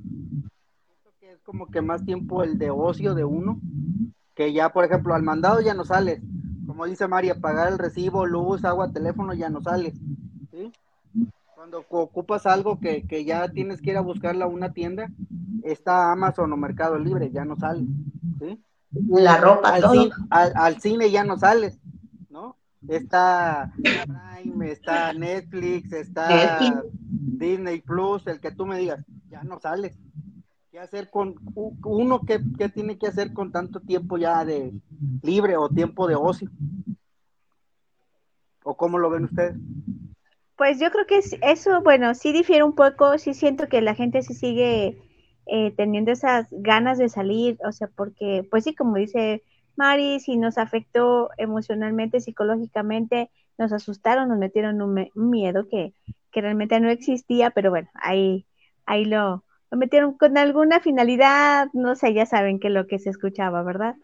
que 1.19 1.33
es 1.33 1.43
como 1.43 1.67
que 1.67 1.81
más 1.81 2.05
tiempo 2.05 2.43
el 2.43 2.59
de 2.59 2.71
ocio 2.71 3.15
de 3.15 3.25
uno, 3.25 3.61
que 4.35 4.53
ya, 4.53 4.69
por 4.69 4.85
ejemplo, 4.85 5.15
al 5.15 5.23
mandado 5.23 5.61
ya 5.61 5.75
no 5.75 5.85
sales. 5.85 6.21
Como 6.67 6.85
dice 6.85 7.09
María, 7.09 7.41
pagar 7.41 7.73
el 7.73 7.79
recibo, 7.79 8.27
luz, 8.27 8.65
agua, 8.65 8.93
teléfono, 8.93 9.33
ya 9.35 9.49
no 9.49 9.61
sales. 9.63 9.95
Cuando 11.55 11.85
ocupas 11.89 12.47
algo 12.47 12.79
que, 12.79 13.07
que 13.07 13.25
ya 13.25 13.49
tienes 13.49 13.81
que 13.81 13.91
ir 13.91 13.97
a 13.97 14.03
buscarla 14.03 14.45
a 14.45 14.49
una 14.49 14.73
tienda, 14.73 15.11
está 15.65 16.13
Amazon 16.13 16.53
o 16.53 16.57
Mercado 16.57 16.99
Libre, 16.99 17.31
ya 17.31 17.45
no 17.45 17.57
sale. 17.57 17.87
La 19.09 19.37
ropa, 19.37 19.79
al, 20.31 20.81
Cine, 20.81 21.11
ya 21.11 21.25
no 21.25 21.37
sales. 21.37 21.79
Está 22.89 23.71
Prime, 23.77 24.73
está 24.73 25.13
Netflix, 25.13 25.93
está 25.93 26.83
Disney 27.03 27.83
Plus, 27.83 28.27
el 28.27 28.41
que 28.41 28.51
tú 28.51 28.65
me 28.65 28.79
digas, 28.79 29.05
ya 29.29 29.43
no 29.43 29.61
sales. 29.61 29.99
¿Qué 30.71 30.79
hacer 30.79 31.11
con 31.11 31.35
uno 31.55 32.21
que, 32.23 32.41
tiene 32.71 32.99
que 32.99 33.07
hacer 33.07 33.35
con 33.35 33.53
tanto 33.53 33.81
tiempo 33.81 34.17
ya 34.17 34.45
de 34.45 34.73
libre 35.23 35.57
o 35.59 35.69
tiempo 35.69 36.09
de 36.09 36.15
ocio? 36.15 36.51
¿O 38.65 38.75
cómo 38.75 38.99
lo 38.99 39.11
ven 39.11 39.25
ustedes? 39.25 39.57
Pues 40.57 40.81
yo 40.81 40.91
creo 40.91 41.07
que 41.07 41.21
eso, 41.43 41.83
bueno, 41.83 42.15
sí 42.15 42.33
difiere 42.33 42.65
un 42.65 42.75
poco, 42.75 43.19
sí 43.19 43.35
siento 43.35 43.69
que 43.69 43.83
la 43.83 43.95
gente 43.95 44.23
se 44.23 44.35
sigue 44.35 44.99
eh, 45.47 45.73
teniendo 45.77 46.11
esas 46.11 46.49
ganas 46.51 46.99
de 46.99 47.09
salir, 47.09 47.59
o 47.67 47.73
sea, 47.73 47.89
porque, 47.95 48.47
pues 48.51 48.65
sí, 48.65 48.75
como 48.75 48.97
dice 48.97 49.43
Mari, 49.79 50.19
si 50.19 50.37
nos 50.37 50.59
afectó 50.59 51.31
emocionalmente, 51.37 52.21
psicológicamente, 52.21 53.31
nos 53.59 53.73
asustaron, 53.73 54.29
nos 54.29 54.37
metieron 54.39 54.83
un, 54.83 55.09
miedo 55.15 55.69
que, 55.69 55.95
que, 56.33 56.41
realmente 56.41 56.81
no 56.81 56.91
existía, 56.91 57.51
pero 57.51 57.71
bueno, 57.71 57.89
ahí, 57.95 58.45
ahí 58.87 59.05
lo, 59.05 59.45
lo 59.71 59.79
metieron 59.79 60.19
con 60.19 60.37
alguna 60.37 60.81
finalidad, 60.81 61.69
no 61.75 61.95
sé, 61.95 62.13
ya 62.13 62.27
saben 62.27 62.59
que 62.59 62.71
lo 62.71 62.89
que 62.89 62.99
se 62.99 63.11
escuchaba, 63.11 63.63
¿verdad? 63.63 63.95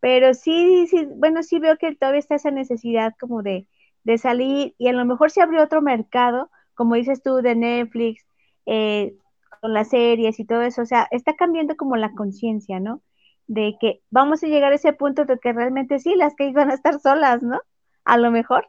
Pero 0.00 0.32
sí, 0.32 0.86
sí, 0.86 1.06
bueno, 1.16 1.42
sí 1.42 1.58
veo 1.58 1.76
que 1.76 1.94
todavía 1.94 2.20
está 2.20 2.36
esa 2.36 2.50
necesidad 2.50 3.14
como 3.20 3.42
de, 3.42 3.66
de 4.04 4.16
salir 4.16 4.74
y 4.78 4.88
a 4.88 4.94
lo 4.94 5.04
mejor 5.04 5.30
se 5.30 5.42
abrió 5.42 5.62
otro 5.62 5.82
mercado, 5.82 6.50
como 6.74 6.94
dices 6.94 7.22
tú, 7.22 7.42
de 7.42 7.54
Netflix, 7.54 8.24
eh, 8.64 9.14
con 9.60 9.74
las 9.74 9.90
series 9.90 10.40
y 10.40 10.46
todo 10.46 10.62
eso, 10.62 10.80
o 10.82 10.86
sea, 10.86 11.06
está 11.10 11.36
cambiando 11.36 11.76
como 11.76 11.96
la 11.96 12.12
conciencia, 12.12 12.80
¿no? 12.80 13.02
De 13.48 13.76
que 13.80 14.02
vamos 14.10 14.44
a 14.44 14.46
llegar 14.46 14.72
a 14.72 14.76
ese 14.76 14.92
punto 14.92 15.24
de 15.24 15.38
que 15.38 15.52
realmente 15.52 15.98
sí, 15.98 16.14
las 16.14 16.34
que 16.36 16.52
van 16.52 16.70
a 16.70 16.74
estar 16.74 17.00
solas, 17.00 17.42
¿no? 17.42 17.60
A 18.04 18.16
lo 18.16 18.30
mejor 18.30 18.68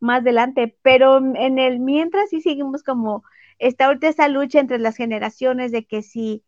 más 0.00 0.20
adelante, 0.20 0.76
pero 0.82 1.18
en 1.18 1.58
el 1.58 1.78
mientras 1.78 2.30
sí 2.30 2.40
seguimos 2.40 2.82
como 2.82 3.22
está 3.58 3.86
ahorita 3.86 4.08
esa 4.08 4.28
lucha 4.28 4.60
entre 4.60 4.78
las 4.78 4.96
generaciones 4.96 5.72
de 5.72 5.86
que 5.86 6.02
si, 6.02 6.42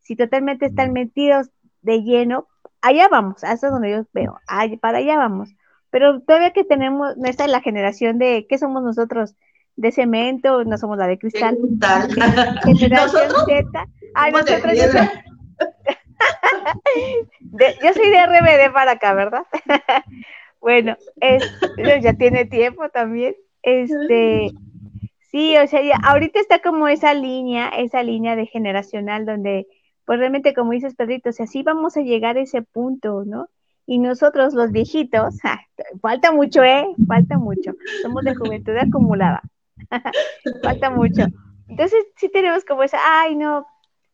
si 0.00 0.14
totalmente 0.14 0.66
están 0.66 0.92
metidos 0.92 1.50
de 1.80 2.02
lleno, 2.02 2.48
allá 2.80 3.08
vamos, 3.08 3.42
eso 3.42 3.66
es 3.66 3.72
donde 3.72 3.90
yo 3.90 4.06
veo, 4.12 4.38
para 4.80 4.98
allá 4.98 5.16
vamos. 5.16 5.50
Pero 5.90 6.20
todavía 6.20 6.52
que 6.52 6.64
tenemos, 6.64 7.14
esta 7.24 7.44
es 7.44 7.50
la 7.50 7.60
generación 7.60 8.18
de, 8.18 8.46
¿qué 8.48 8.58
somos 8.58 8.82
nosotros? 8.82 9.34
de 9.76 9.92
cemento, 9.92 10.64
no 10.64 10.76
somos 10.78 10.98
la 10.98 11.06
de 11.06 11.18
cristal. 11.18 11.56
Generación 12.64 13.30
Z. 13.46 13.86
Ay, 14.14 14.32
nosotros 14.32 14.74
yo 17.82 17.92
soy 17.94 18.10
de 18.10 18.26
RBD 18.26 18.72
para 18.72 18.92
acá, 18.92 19.14
¿verdad? 19.14 19.44
bueno, 20.60 20.96
es, 21.20 21.44
ya 22.02 22.14
tiene 22.14 22.44
tiempo 22.44 22.88
también. 22.88 23.34
Este, 23.62 24.50
sí, 25.30 25.56
o 25.56 25.66
sea, 25.66 25.80
ahorita 26.02 26.40
está 26.40 26.60
como 26.60 26.88
esa 26.88 27.14
línea, 27.14 27.68
esa 27.68 28.02
línea 28.02 28.36
de 28.36 28.46
generacional 28.46 29.26
donde 29.26 29.66
pues 30.04 30.18
realmente 30.18 30.52
como 30.54 30.72
dices 30.72 30.96
Pedrito, 30.96 31.30
o 31.30 31.32
sea, 31.32 31.46
sí 31.46 31.62
vamos 31.62 31.96
a 31.96 32.00
llegar 32.00 32.36
a 32.36 32.40
ese 32.40 32.62
punto, 32.62 33.24
¿no? 33.24 33.48
Y 33.86 33.98
nosotros 33.98 34.54
los 34.54 34.72
viejitos, 34.72 35.36
falta 36.02 36.32
mucho, 36.32 36.62
¿eh? 36.62 36.86
Falta 37.06 37.38
mucho. 37.38 37.72
Somos 38.02 38.24
de 38.24 38.34
juventud 38.34 38.76
acumulada. 38.76 39.42
falta 40.62 40.90
mucho. 40.90 41.26
Entonces 41.68 42.04
sí 42.16 42.28
tenemos 42.28 42.64
como 42.64 42.82
esa, 42.82 42.98
ay, 43.02 43.34
no, 43.36 43.66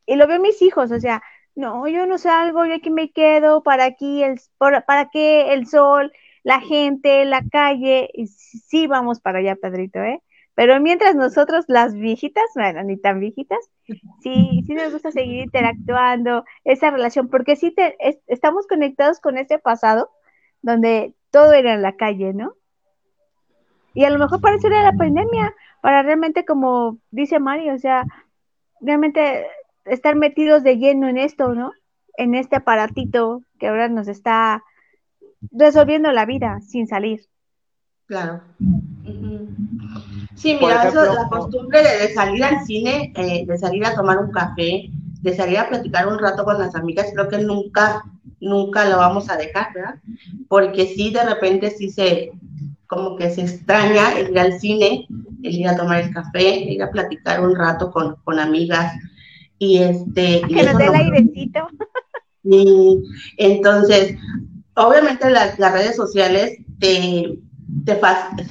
y 0.06 0.16
lo 0.16 0.26
veo 0.26 0.40
mis 0.40 0.62
hijos, 0.62 0.90
o 0.90 1.00
sea, 1.00 1.22
no, 1.59 1.88
yo 1.88 2.07
no 2.07 2.18
salgo, 2.18 2.64
yo 2.66 2.75
aquí 2.77 2.88
me 2.88 3.11
quedo, 3.11 3.64
para 3.64 3.85
aquí, 3.85 4.23
el, 4.23 4.40
para 4.59 5.11
qué 5.11 5.53
el 5.53 5.66
sol, 5.66 6.12
la 6.44 6.61
gente, 6.61 7.25
la 7.25 7.42
calle, 7.51 8.09
y 8.14 8.29
sí 8.29 8.87
vamos 8.87 9.18
para 9.21 9.40
allá, 9.40 9.57
Pedrito, 9.57 9.99
¿eh? 9.99 10.23
Pero 10.55 10.81
mientras 10.81 11.16
nosotros, 11.16 11.64
las 11.66 11.94
viejitas, 11.94 12.44
bueno, 12.55 12.85
ni 12.85 12.97
tan 12.97 13.18
viejitas, 13.18 13.59
sí, 14.23 14.62
sí 14.66 14.75
nos 14.75 14.92
gusta 14.92 15.11
seguir 15.11 15.40
interactuando, 15.40 16.44
esa 16.62 16.90
relación, 16.90 17.29
porque 17.29 17.57
sí 17.57 17.73
te, 17.73 17.97
estamos 18.29 18.68
conectados 18.68 19.18
con 19.18 19.37
ese 19.37 19.59
pasado 19.59 20.11
donde 20.62 21.12
todo 21.33 21.55
era 21.55 21.75
en 21.75 21.83
la 21.83 21.97
calle, 21.97 22.35
¿no? 22.35 22.55
Y 23.94 24.05
a 24.05 24.11
lo 24.11 24.21
mejor 24.21 24.40
para 24.40 24.55
eso 24.55 24.68
era 24.68 24.85
la 24.85 24.92
pandemia, 24.92 25.53
para 25.83 26.05
realmente, 26.05 26.44
como 26.44 26.99
dice 27.11 27.40
Mario, 27.40 27.75
o 27.75 27.79
sea, 27.79 28.05
realmente 28.81 29.44
estar 29.90 30.16
metidos 30.16 30.62
de 30.62 30.77
lleno 30.77 31.09
en 31.09 31.18
esto, 31.18 31.55
¿no? 31.55 31.72
En 32.16 32.35
este 32.35 32.57
aparatito 32.57 33.42
que 33.59 33.68
ahora 33.68 33.88
nos 33.88 34.09
está 34.09 34.62
resolviendo 35.53 36.11
la 36.12 36.27
vida 36.27 36.61
sin 36.61 36.87
salir. 36.87 37.20
Claro. 38.07 38.40
Sí, 40.35 40.57
mira, 40.61 40.88
eso, 40.88 41.05
la 41.05 41.29
costumbre 41.29 41.81
de, 41.83 42.14
salir 42.14 42.44
al 42.44 42.64
cine, 42.64 43.12
eh, 43.16 43.44
de 43.46 43.59
salir 43.59 43.85
a 43.85 43.94
tomar 43.94 44.18
un 44.18 44.31
café, 44.31 44.88
de 45.20 45.35
salir 45.35 45.59
a 45.59 45.68
platicar 45.68 46.07
un 46.07 46.18
rato 46.18 46.44
con 46.44 46.59
las 46.59 46.74
amigas, 46.74 47.09
creo 47.12 47.29
que 47.29 47.38
nunca, 47.38 48.05
nunca 48.40 48.88
lo 48.88 48.98
vamos 48.98 49.29
a 49.29 49.37
dejar, 49.37 49.72
¿verdad? 49.74 49.96
Porque 50.48 50.87
sí, 50.87 51.12
de 51.12 51.24
repente 51.24 51.70
sí 51.70 51.90
se, 51.90 52.33
como 52.87 53.16
que 53.16 53.31
se 53.31 53.42
extraña 53.42 54.16
el 54.16 54.31
ir 54.31 54.38
al 54.38 54.61
cine, 54.61 55.07
el 55.42 55.55
ir 55.55 55.68
a 55.68 55.77
tomar 55.77 56.01
el 56.01 56.14
café, 56.14 56.62
el 56.62 56.70
ir 56.70 56.83
a 56.83 56.90
platicar 56.90 57.40
un 57.46 57.57
rato 57.57 57.90
con, 57.90 58.16
con 58.24 58.38
amigas. 58.38 58.94
Y 59.59 59.79
este. 59.79 60.42
Que 60.42 60.62
nos 60.62 60.79
dé 60.79 60.87
el 60.87 60.94
airecito. 60.94 61.68
Y 62.51 63.03
entonces, 63.37 64.16
obviamente 64.75 65.29
las 65.29 65.59
redes 65.59 65.97
sociales 65.97 66.57
te 66.79 67.38
te 67.85 67.97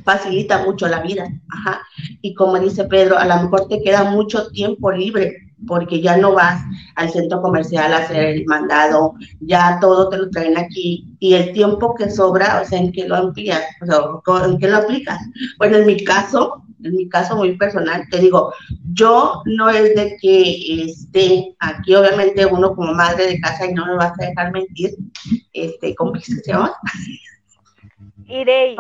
facilita 0.04 0.64
mucho 0.64 0.88
la 0.88 1.02
vida. 1.02 1.28
Ajá. 1.50 1.82
Y 2.22 2.34
como 2.34 2.60
dice 2.60 2.86
Pedro, 2.86 3.18
a 3.18 3.26
lo 3.26 3.44
mejor 3.44 3.68
te 3.68 3.82
queda 3.82 4.04
mucho 4.04 4.50
tiempo 4.50 4.92
libre 4.92 5.47
porque 5.66 6.02
ya 6.02 6.18
no 6.18 6.34
vas 6.34 6.62
al 6.96 7.10
centro 7.10 7.42
comercial 7.42 7.94
a 7.94 7.98
hacer 7.98 8.26
el 8.26 8.46
mandado, 8.46 9.16
ya 9.40 9.80
todo 9.82 10.10
te 10.10 10.18
lo 10.18 10.30
traen 10.30 10.58
aquí 10.58 11.16
y 11.20 11.34
el 11.34 11.54
tiempo 11.54 11.96
que 11.96 12.10
sobra, 12.10 12.62
o 12.62 12.66
sea, 12.66 12.80
¿en 12.80 12.92
qué 12.92 13.08
lo 13.08 13.16
amplías? 13.16 13.64
O 13.82 13.86
sea, 13.86 14.46
¿en 14.46 14.58
qué 14.60 14.68
lo 14.68 14.78
aplicas? 14.78 15.20
Bueno, 15.58 15.78
en 15.78 15.88
mi 15.88 16.04
caso, 16.04 16.64
en 16.84 16.96
mi 16.96 17.10
caso 17.10 17.36
muy 17.36 17.58
personal, 17.58 18.04
te 18.12 18.20
digo, 18.20 18.54
yo 18.94 19.42
no 19.46 19.70
es 19.70 19.96
de 19.96 20.18
que 20.22 20.84
esté 20.84 21.56
aquí, 21.60 21.96
obviamente 21.96 22.46
uno 22.46 22.76
como 22.76 22.94
madre 22.94 23.28
de 23.28 23.40
casa 23.40 23.66
y 23.66 23.74
no 23.74 23.86
me 23.88 23.96
vas 23.96 24.14
a 24.20 24.26
dejar 24.26 24.52
mentir, 24.52 24.92
este, 25.54 25.96
¿cómo 25.96 26.14
se 26.20 26.42
llama? 26.46 26.74
Iré. 28.28 28.76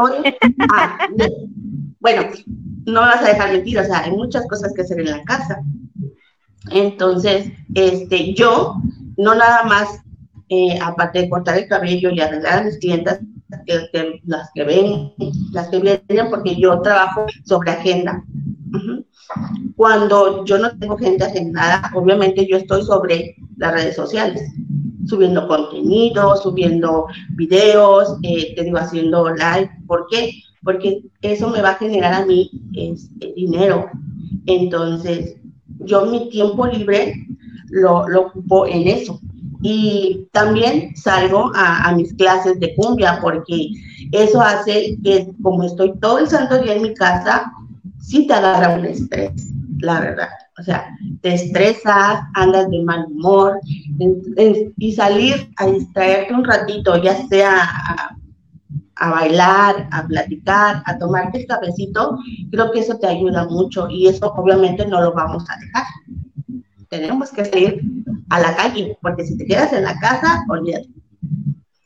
Ah, 0.73 1.07
bueno, 1.99 2.23
no 2.85 3.01
vas 3.01 3.21
a 3.21 3.29
dejar 3.29 3.51
mentir, 3.51 3.79
o 3.79 3.83
sea, 3.83 3.99
hay 3.99 4.11
muchas 4.11 4.45
cosas 4.47 4.73
que 4.73 4.81
hacer 4.81 4.99
en 4.99 5.11
la 5.11 5.23
casa. 5.23 5.61
Entonces, 6.71 7.51
este, 7.73 8.33
yo, 8.33 8.75
no 9.17 9.35
nada 9.35 9.63
más, 9.63 10.01
eh, 10.49 10.79
aparte 10.81 11.21
de 11.21 11.29
cortar 11.29 11.57
el 11.57 11.67
cabello 11.67 12.09
y 12.09 12.19
arreglar 12.19 12.59
a 12.59 12.63
mis 12.63 12.77
clientas, 12.77 13.19
las 13.49 13.61
que 14.53 14.63
ven, 14.63 15.13
las 15.51 15.69
que 15.69 15.79
vienen, 15.79 16.29
porque 16.29 16.55
yo 16.55 16.81
trabajo 16.81 17.25
sobre 17.45 17.71
agenda. 17.71 18.23
Cuando 19.75 20.45
yo 20.45 20.57
no 20.57 20.77
tengo 20.77 20.97
gente 20.97 21.23
agendada, 21.23 21.91
obviamente 21.93 22.47
yo 22.47 22.57
estoy 22.57 22.83
sobre 22.83 23.35
las 23.57 23.73
redes 23.73 23.95
sociales 23.95 24.41
subiendo 25.07 25.47
contenido, 25.47 26.35
subiendo 26.35 27.07
videos, 27.35 28.17
eh, 28.23 28.53
te 28.55 28.63
digo, 28.63 28.77
haciendo 28.77 29.29
live. 29.29 29.69
¿Por 29.87 30.07
qué? 30.09 30.31
Porque 30.63 31.01
eso 31.21 31.49
me 31.49 31.61
va 31.61 31.71
a 31.71 31.75
generar 31.75 32.13
a 32.13 32.25
mí 32.25 32.49
este, 32.75 33.33
dinero. 33.33 33.89
Entonces, 34.45 35.37
yo 35.87 36.05
mi 36.05 36.29
tiempo 36.29 36.67
libre 36.67 37.15
lo, 37.69 38.07
lo 38.07 38.27
ocupo 38.27 38.65
en 38.67 38.87
eso. 38.87 39.19
Y 39.61 40.27
también 40.31 40.95
salgo 40.95 41.51
a, 41.55 41.91
mis 41.95 42.13
clases 42.13 42.59
de 42.59 42.75
cumbia 42.75 43.19
porque 43.21 43.69
eso 44.11 44.39
hace 44.39 44.97
que 45.03 45.27
como 45.41 45.63
estoy 45.63 45.97
todo 45.99 46.19
el 46.19 46.27
santo 46.27 46.61
día 46.61 46.75
en 46.75 46.83
mi 46.83 46.93
casa, 46.93 47.51
sí 47.99 48.27
te 48.27 48.33
agarra 48.33 48.75
un 48.75 48.85
estrés, 48.85 49.31
la 49.79 49.99
verdad. 49.99 50.29
O 50.59 50.63
sea, 50.63 50.95
te 51.21 51.33
estresas, 51.33 52.21
andas 52.35 52.69
de 52.69 52.83
mal 52.83 53.05
humor 53.09 53.59
y 54.77 54.91
salir 54.93 55.51
a 55.57 55.67
distraerte 55.67 56.33
un 56.33 56.43
ratito, 56.43 57.01
ya 57.01 57.27
sea 57.27 58.16
bailar, 58.99 59.87
a 59.91 60.05
platicar, 60.07 60.81
a 60.85 60.97
tomarte 60.97 61.41
el 61.41 61.47
cafecito, 61.47 62.17
creo 62.51 62.71
que 62.71 62.79
eso 62.79 62.97
te 62.97 63.07
ayuda 63.07 63.45
mucho 63.45 63.89
y 63.89 64.07
eso 64.07 64.33
obviamente 64.33 64.85
no 64.85 65.01
lo 65.01 65.13
vamos 65.13 65.43
a 65.49 65.57
dejar. 65.57 65.83
Tenemos 66.89 67.31
que 67.31 67.45
salir 67.45 67.81
a 68.29 68.39
la 68.39 68.55
calle, 68.55 68.97
porque 69.01 69.25
si 69.25 69.37
te 69.37 69.45
quedas 69.45 69.73
en 69.73 69.83
la 69.83 69.99
casa, 69.99 70.45
olvídate. 70.49 70.89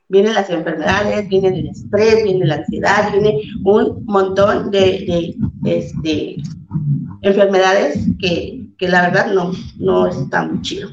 Vienen 0.09 0.33
las 0.33 0.49
enfermedades, 0.49 1.27
viene 1.29 1.47
el 1.47 1.67
estrés, 1.69 2.23
viene 2.23 2.45
la 2.45 2.55
ansiedad, 2.55 3.11
viene 3.11 3.41
un 3.63 4.03
montón 4.05 4.69
de, 4.69 5.35
este, 5.63 6.35
enfermedades 7.21 8.07
que, 8.19 8.67
que 8.77 8.87
la 8.89 9.03
verdad 9.03 9.33
no, 9.33 9.51
no 9.77 10.07
está 10.07 10.43
muy 10.43 10.61
chido. 10.61 10.89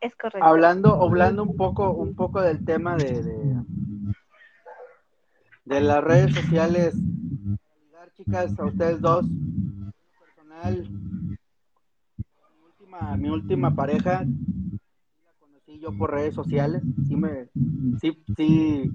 Es 0.00 0.13
correcto. 0.30 0.48
Hablando, 0.48 1.02
hablando 1.02 1.42
un 1.42 1.56
poco, 1.56 1.90
un 1.90 2.14
poco 2.14 2.40
del 2.40 2.64
tema 2.64 2.96
de, 2.96 3.22
de, 5.64 5.80
las 5.80 6.02
redes 6.02 6.34
sociales, 6.34 6.94
chicas, 8.16 8.58
a 8.58 8.64
ustedes 8.64 9.00
dos, 9.00 9.26
personal, 10.20 10.88
mi 10.88 11.36
última, 12.66 13.16
mi 13.16 13.28
última 13.28 13.74
pareja, 13.74 14.24
la 14.24 15.32
conocí 15.38 15.78
yo 15.78 15.96
por 15.96 16.12
redes 16.12 16.34
sociales, 16.34 16.82
sí 17.06 17.16
me, 17.16 17.48
sí, 18.00 18.16
sí, 18.36 18.90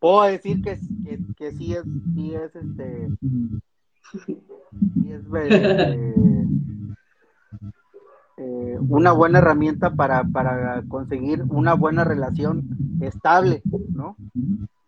puedo 0.00 0.22
decir 0.24 0.62
que, 0.62 0.78
que, 1.04 1.20
que 1.36 1.52
sí 1.52 1.74
es, 1.74 1.84
sí 2.14 2.34
es 2.34 2.56
este 2.56 3.08
y 4.94 5.12
es 5.12 5.22
este, 5.24 6.46
eh, 8.38 8.76
una 8.88 9.12
buena 9.12 9.38
herramienta 9.38 9.94
para, 9.94 10.24
para, 10.24 10.82
conseguir 10.88 11.42
una 11.48 11.74
buena 11.74 12.04
relación 12.04 12.68
estable, 13.00 13.62
¿no? 13.90 14.16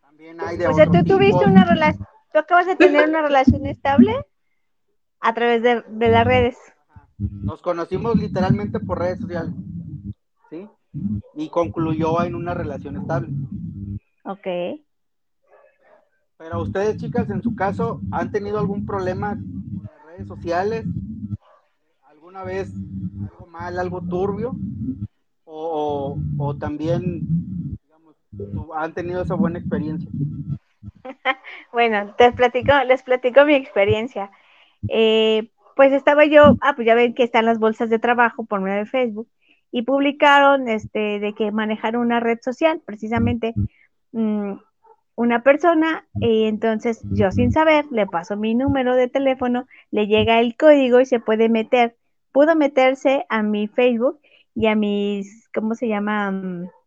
También 0.01 0.39
hay 0.39 0.57
de 0.57 0.67
O 0.67 0.73
sea, 0.73 0.85
tú 0.85 1.03
tuviste 1.03 1.45
una 1.45 1.65
relación, 1.65 2.05
tú 2.31 2.39
acabas 2.39 2.67
de 2.67 2.75
tener 2.75 3.09
una 3.09 3.21
relación 3.21 3.65
estable 3.65 4.13
a 5.19 5.33
través 5.33 5.63
de, 5.63 5.81
de 5.81 6.09
las 6.09 6.25
redes. 6.25 6.57
Nos 7.17 7.61
conocimos 7.61 8.15
literalmente 8.17 8.79
por 8.79 8.99
redes 8.99 9.19
sociales, 9.19 9.53
¿sí? 10.49 10.67
Y 11.35 11.49
concluyó 11.49 12.23
en 12.23 12.35
una 12.35 12.53
relación 12.53 12.97
estable. 12.97 13.29
Ok. 14.23 14.47
Pero 16.37 16.61
ustedes, 16.61 16.97
chicas, 16.97 17.29
en 17.29 17.41
su 17.41 17.55
caso, 17.55 17.99
¿han 18.11 18.31
tenido 18.31 18.59
algún 18.59 18.85
problema 18.85 19.35
con 19.35 19.83
las 19.83 20.05
redes 20.05 20.27
sociales? 20.27 20.85
¿Alguna 22.29 22.45
vez 22.45 22.71
algo 23.27 23.47
mal, 23.47 23.79
algo 23.79 24.01
turbio? 24.01 24.55
¿O, 25.45 26.15
también, 26.59 27.21
digamos, 27.81 28.15
han 28.75 28.93
tenido 28.93 29.23
esa 29.23 29.33
buena 29.33 29.57
experiencia? 29.57 30.07
bueno, 31.73 32.13
te 32.19 32.31
platico, 32.33 32.71
les 32.85 33.01
platico 33.01 33.45
mi 33.45 33.55
experiencia. 33.55 34.29
Eh, 34.89 35.49
pues 35.75 35.91
estaba 35.91 36.23
yo, 36.25 36.55
ah, 36.61 36.73
pues 36.75 36.85
ya 36.85 36.93
ven 36.93 37.15
que 37.15 37.23
están 37.23 37.45
las 37.45 37.57
bolsas 37.57 37.89
de 37.89 37.97
trabajo 37.97 38.45
por 38.45 38.61
medio 38.61 38.77
de 38.77 38.85
Facebook 38.85 39.27
y 39.71 39.81
publicaron 39.81 40.69
este 40.69 41.19
de 41.19 41.33
que 41.33 41.51
manejaron 41.51 42.03
una 42.03 42.19
red 42.19 42.37
social, 42.43 42.79
precisamente 42.85 43.55
mm, 44.11 44.53
una 45.15 45.41
persona 45.41 46.05
y 46.21 46.43
entonces 46.43 47.01
yo 47.11 47.31
sin 47.31 47.51
saber 47.51 47.85
le 47.89 48.05
paso 48.05 48.37
mi 48.37 48.53
número 48.53 48.95
de 48.95 49.07
teléfono, 49.07 49.65
le 49.89 50.05
llega 50.05 50.39
el 50.39 50.55
código 50.55 50.99
y 50.99 51.07
se 51.07 51.19
puede 51.19 51.49
meter. 51.49 51.95
Pudo 52.39 52.55
meterse 52.55 53.25
a 53.27 53.43
mi 53.43 53.67
Facebook 53.67 54.21
y 54.55 54.67
a 54.67 54.75
mis, 54.75 55.49
¿cómo 55.53 55.75
se 55.75 55.89
llama? 55.89 56.33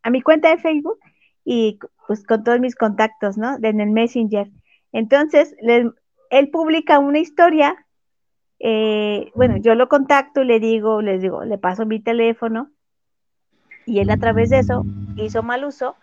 A 0.03 0.09
mi 0.09 0.22
cuenta 0.22 0.48
de 0.48 0.57
Facebook 0.57 0.98
y 1.44 1.78
pues 2.07 2.24
con 2.24 2.42
todos 2.42 2.59
mis 2.59 2.74
contactos, 2.74 3.36
¿no? 3.36 3.59
En 3.62 3.78
el 3.80 3.90
Messenger. 3.90 4.48
Entonces, 4.92 5.55
él 5.61 6.50
publica 6.50 6.98
una 6.98 7.18
historia 7.18 7.76
eh, 8.64 9.30
bueno, 9.34 9.57
yo 9.57 9.74
lo 9.74 9.88
contacto 9.88 10.40
y 10.40 10.46
le 10.46 10.61
digo, 10.61 11.03
les 11.03 11.20
digo, 11.20 11.44
le 11.44 11.59
paso 11.59 11.84
mi 11.84 11.98
teléfono 11.98 12.70
y 13.84 13.98
él 13.98 14.09
a 14.09 14.16
través 14.16 14.50
de 14.50 14.61
eso 14.61 14.86
hizo 15.16 15.42
mal 15.42 15.64
uso, 15.64 15.96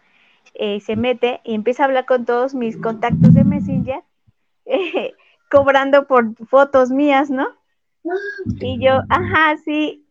eh, 0.54 0.82
se 0.82 0.98
mete 0.98 1.40
y 1.46 1.56
empieza 1.56 1.84
a 1.84 1.86
hablar 1.86 2.06
con 2.06 2.26
todos 2.26 2.54
mis 2.54 2.76
contactos 2.76 3.34
de 3.34 3.46
Messenger, 3.46 4.04
eh, 4.66 5.14
cobrando 5.50 6.06
por 6.06 6.36
fotos 6.48 6.92
mías, 6.92 7.32
¿no? 7.32 7.48
Y 8.60 8.84
yo, 8.84 9.02
ajá, 9.10 9.58
sí, 9.64 10.06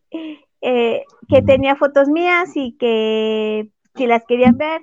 que 0.60 1.42
tenía 1.46 1.76
fotos 1.76 2.08
mías 2.08 2.50
y 2.54 2.72
que 2.72 3.70
si 3.94 4.06
las 4.06 4.24
querían 4.24 4.56
ver, 4.56 4.82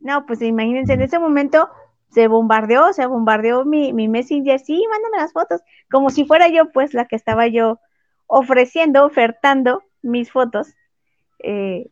no, 0.00 0.26
pues 0.26 0.42
imagínense, 0.42 0.94
en 0.94 1.02
ese 1.02 1.18
momento 1.18 1.68
se 2.08 2.28
bombardeó, 2.28 2.92
se 2.92 3.06
bombardeó 3.06 3.64
mi, 3.64 3.92
mi 3.92 4.08
Messenger, 4.08 4.60
sí, 4.60 4.84
mándame 4.90 5.16
las 5.16 5.32
fotos, 5.32 5.62
como 5.90 6.10
si 6.10 6.24
fuera 6.24 6.48
yo, 6.48 6.70
pues, 6.70 6.92
la 6.92 7.06
que 7.06 7.16
estaba 7.16 7.46
yo 7.46 7.80
ofreciendo, 8.26 9.04
ofertando 9.04 9.82
mis 10.02 10.30
fotos. 10.30 10.74
Eh, 11.38 11.88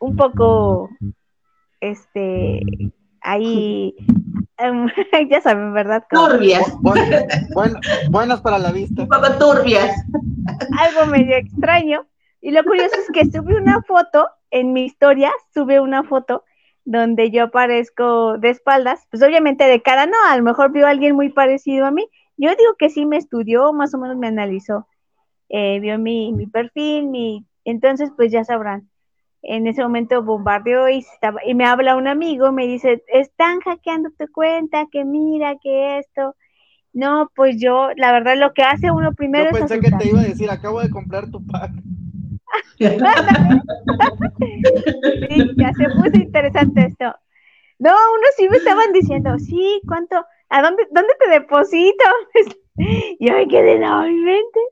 un 0.00 0.16
poco, 0.16 0.90
este, 1.80 2.60
ahí, 3.20 3.94
ya 5.30 5.40
saben, 5.40 5.72
¿verdad? 5.72 6.04
turbias. 6.10 6.64
buenas 8.10 8.40
para 8.40 8.58
la 8.58 8.72
vista. 8.72 9.02
Un 9.02 9.08
poco 9.08 9.38
turbias. 9.38 9.90
Algo 10.78 11.10
medio 11.10 11.36
extraño. 11.36 12.06
Y 12.40 12.50
lo 12.50 12.64
curioso 12.64 12.96
es 12.96 13.08
que 13.12 13.30
subí 13.30 13.54
una 13.54 13.82
foto 13.82 14.28
en 14.50 14.72
mi 14.72 14.84
historia, 14.84 15.30
sube 15.54 15.80
una 15.80 16.02
foto 16.02 16.44
donde 16.84 17.30
yo 17.30 17.44
aparezco 17.44 18.38
de 18.38 18.50
espaldas, 18.50 19.06
pues 19.10 19.22
obviamente 19.22 19.64
de 19.64 19.80
cara 19.82 20.06
no, 20.06 20.16
a 20.28 20.36
lo 20.36 20.42
mejor 20.42 20.72
vio 20.72 20.86
a 20.86 20.90
alguien 20.90 21.14
muy 21.14 21.28
parecido 21.28 21.86
a 21.86 21.92
mí. 21.92 22.08
Yo 22.36 22.50
digo 22.50 22.74
que 22.78 22.90
sí 22.90 23.06
me 23.06 23.16
estudió, 23.16 23.72
más 23.72 23.94
o 23.94 23.98
menos 23.98 24.16
me 24.16 24.26
analizó, 24.26 24.88
eh, 25.48 25.78
vio 25.80 25.98
mi, 25.98 26.32
mi 26.32 26.46
perfil, 26.46 27.06
mi, 27.06 27.46
entonces 27.64 28.10
pues 28.16 28.32
ya 28.32 28.44
sabrán. 28.44 28.90
En 29.42 29.66
ese 29.66 29.82
momento 29.82 30.22
bombardeó 30.22 30.88
y, 30.88 30.98
estaba, 30.98 31.40
y 31.44 31.54
me 31.54 31.64
habla 31.64 31.96
un 31.96 32.06
amigo, 32.06 32.52
me 32.52 32.66
dice, 32.66 33.02
están 33.08 33.60
hackeando 33.60 34.10
tu 34.16 34.30
cuenta, 34.30 34.86
que 34.90 35.04
mira, 35.04 35.56
que 35.60 35.98
esto. 35.98 36.36
No, 36.92 37.30
pues 37.34 37.60
yo, 37.60 37.88
la 37.96 38.12
verdad, 38.12 38.36
lo 38.36 38.52
que 38.52 38.62
hace 38.62 38.90
uno 38.90 39.14
primero 39.14 39.50
yo 39.50 39.58
pensé 39.58 39.80
que 39.80 39.90
te 39.90 40.08
iba 40.08 40.20
a 40.20 40.24
decir, 40.24 40.50
acabo 40.50 40.80
de 40.80 40.90
comprar 40.90 41.30
tu 41.30 41.44
pack. 41.46 41.72
sí, 42.78 42.88
ya 45.56 45.72
se 45.72 45.88
puso 45.88 46.16
interesante 46.16 46.86
esto. 46.86 47.14
No, 47.78 47.90
unos 47.90 48.30
sí 48.36 48.48
me 48.48 48.58
estaban 48.58 48.92
diciendo, 48.92 49.38
sí, 49.38 49.80
¿cuánto? 49.88 50.24
¿A 50.48 50.62
dónde, 50.62 50.86
dónde 50.90 51.14
te 51.18 51.30
deposito? 51.30 52.04
y 52.76 53.26
yo 53.26 53.34
me 53.34 53.48
quedé, 53.48 53.78
no, 53.78 54.06
inventes. 54.06 54.62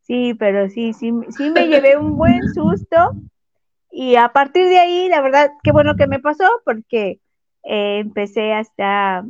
Sí, 0.00 0.34
pero 0.34 0.68
sí, 0.68 0.92
sí, 0.92 1.12
sí 1.30 1.50
me 1.50 1.68
llevé 1.68 1.96
un 1.96 2.16
buen 2.16 2.42
susto. 2.52 2.96
Y 3.96 4.16
a 4.16 4.30
partir 4.30 4.68
de 4.68 4.80
ahí, 4.80 5.08
la 5.08 5.20
verdad, 5.20 5.52
qué 5.62 5.70
bueno 5.70 5.94
que 5.94 6.08
me 6.08 6.18
pasó, 6.18 6.44
porque 6.64 7.20
eh, 7.62 7.98
empecé 8.00 8.52
hasta, 8.52 9.24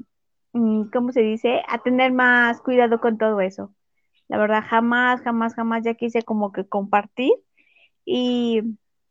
mm, 0.55 0.85
¿cómo 0.91 1.13
se 1.13 1.21
dice? 1.21 1.61
A 1.69 1.83
tener 1.83 2.13
más 2.13 2.63
cuidado 2.63 2.99
con 2.99 3.19
todo 3.19 3.43
eso. 3.43 3.75
La 4.27 4.39
verdad, 4.39 4.65
jamás, 4.67 5.21
jamás, 5.21 5.55
jamás 5.55 5.83
ya 5.85 5.93
quise 5.93 6.23
como 6.23 6.51
que 6.51 6.67
compartir 6.67 7.33
y 8.07 8.63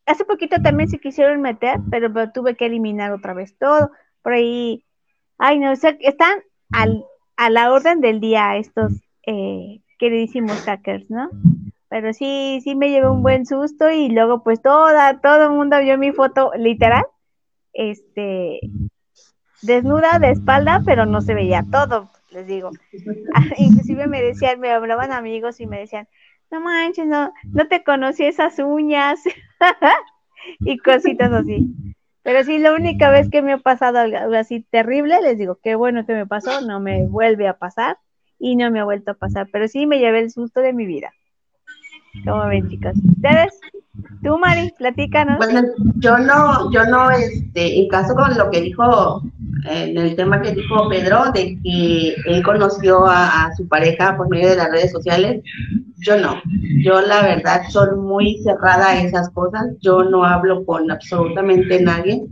hace 0.08 0.26
poquito 0.26 0.60
también 0.64 0.90
se 0.90 1.00
quisieron 1.00 1.40
meter, 1.42 1.80
pero, 1.92 2.32
tuve 2.32 2.56
que 2.56 2.66
eliminar 2.66 3.12
otra 3.12 3.36
vez 3.36 3.56
todo. 3.60 3.92
Por 4.24 4.34
ahí, 4.34 4.84
ay, 5.38 5.60
no, 5.60 5.76
sé, 5.76 6.00
están 6.02 6.40
al, 6.72 7.06
a 7.38 7.52
la 7.52 7.72
orden 7.72 8.02
del 8.02 8.20
día 8.22 8.58
estos 8.58 8.92
eh, 9.28 9.82
queridísimos 10.00 10.60
hackers, 10.64 11.12
¿no? 11.12 11.30
Pero 11.94 12.12
sí, 12.12 12.60
sí 12.64 12.74
me 12.74 12.90
llevé 12.90 13.08
un 13.08 13.22
buen 13.22 13.46
susto 13.46 13.92
y 13.92 14.10
luego 14.10 14.42
pues 14.42 14.60
toda, 14.64 15.22
todo 15.22 15.44
el 15.44 15.52
mundo 15.52 15.80
vio 15.80 15.96
mi 15.96 16.12
foto 16.12 16.52
literal, 16.58 17.06
este, 17.72 18.62
desnuda 19.62 20.18
de 20.18 20.32
espalda, 20.32 20.82
pero 20.84 21.06
no 21.06 21.22
se 21.22 21.36
veía 21.36 21.64
todo, 21.72 22.10
les 22.32 22.48
digo. 22.48 22.72
Inclusive 23.60 24.08
me 24.08 24.24
decían, 24.24 24.60
me 24.60 24.72
hablaban 24.72 25.12
amigos 25.12 25.60
y 25.60 25.68
me 25.68 25.82
decían, 25.82 26.08
no 26.50 26.62
manches, 26.62 27.06
no, 27.06 27.32
no 27.44 27.68
te 27.68 27.84
conocí 27.84 28.26
esas 28.26 28.58
uñas 28.58 29.20
y 30.62 30.80
cositas 30.80 31.32
así. 31.32 31.76
Pero 32.24 32.44
sí, 32.44 32.58
la 32.58 32.74
única 32.74 33.12
vez 33.12 33.30
que 33.30 33.44
me 33.44 33.54
ha 33.54 33.60
pasado 33.60 34.00
algo 34.00 34.36
así 34.36 34.66
terrible, 34.72 35.22
les 35.22 35.38
digo, 35.38 35.60
qué 35.62 35.76
bueno 35.76 36.08
que 36.08 36.16
me 36.16 36.26
pasó, 36.26 36.62
no 36.62 36.80
me 36.80 37.06
vuelve 37.06 37.48
a 37.48 37.60
pasar 37.60 38.00
y 38.40 38.56
no 38.56 38.72
me 38.72 38.80
ha 38.80 38.84
vuelto 38.84 39.12
a 39.12 39.14
pasar, 39.14 39.48
pero 39.52 39.68
sí 39.68 39.86
me 39.86 40.00
llevé 40.00 40.22
el 40.22 40.32
susto 40.32 40.60
de 40.60 40.74
mi 40.74 40.88
vida. 40.88 41.14
¿Cómo 42.26 42.48
ven, 42.48 42.70
chicas? 42.70 42.96
¿Ustedes? 43.04 43.60
Tú, 44.24 44.38
Mari, 44.38 44.72
platícanos. 44.78 45.38
Bueno, 45.38 45.62
yo 45.98 46.18
no, 46.18 46.72
yo 46.72 46.86
no, 46.86 47.12
este, 47.12 47.82
en 47.82 47.90
caso 47.90 48.16
con 48.16 48.38
lo 48.38 48.50
que 48.50 48.62
dijo, 48.62 49.22
en 49.70 49.98
el 49.98 50.16
tema 50.16 50.42
que 50.42 50.54
dijo 50.54 50.88
Pedro, 50.90 51.32
de 51.34 51.60
que 51.62 52.16
él 52.26 52.44
conoció 52.44 53.06
a, 53.06 53.52
su 53.58 53.68
pareja 53.68 54.16
por 54.16 54.30
medio 54.30 54.50
de 54.50 54.56
las 54.56 54.72
redes 54.72 54.92
sociales, 54.92 55.44
yo 55.98 56.20
no. 56.20 56.42
Yo 56.84 57.02
la 57.02 57.24
verdad 57.24 57.64
soy 57.70 57.96
muy 57.98 58.42
cerrada 58.44 58.90
a 58.90 59.02
esas 59.02 59.30
cosas. 59.32 59.68
Yo 59.82 60.04
no 60.04 60.24
hablo 60.24 60.66
con 60.66 60.90
absolutamente 60.90 61.82
nadie. 61.82 62.24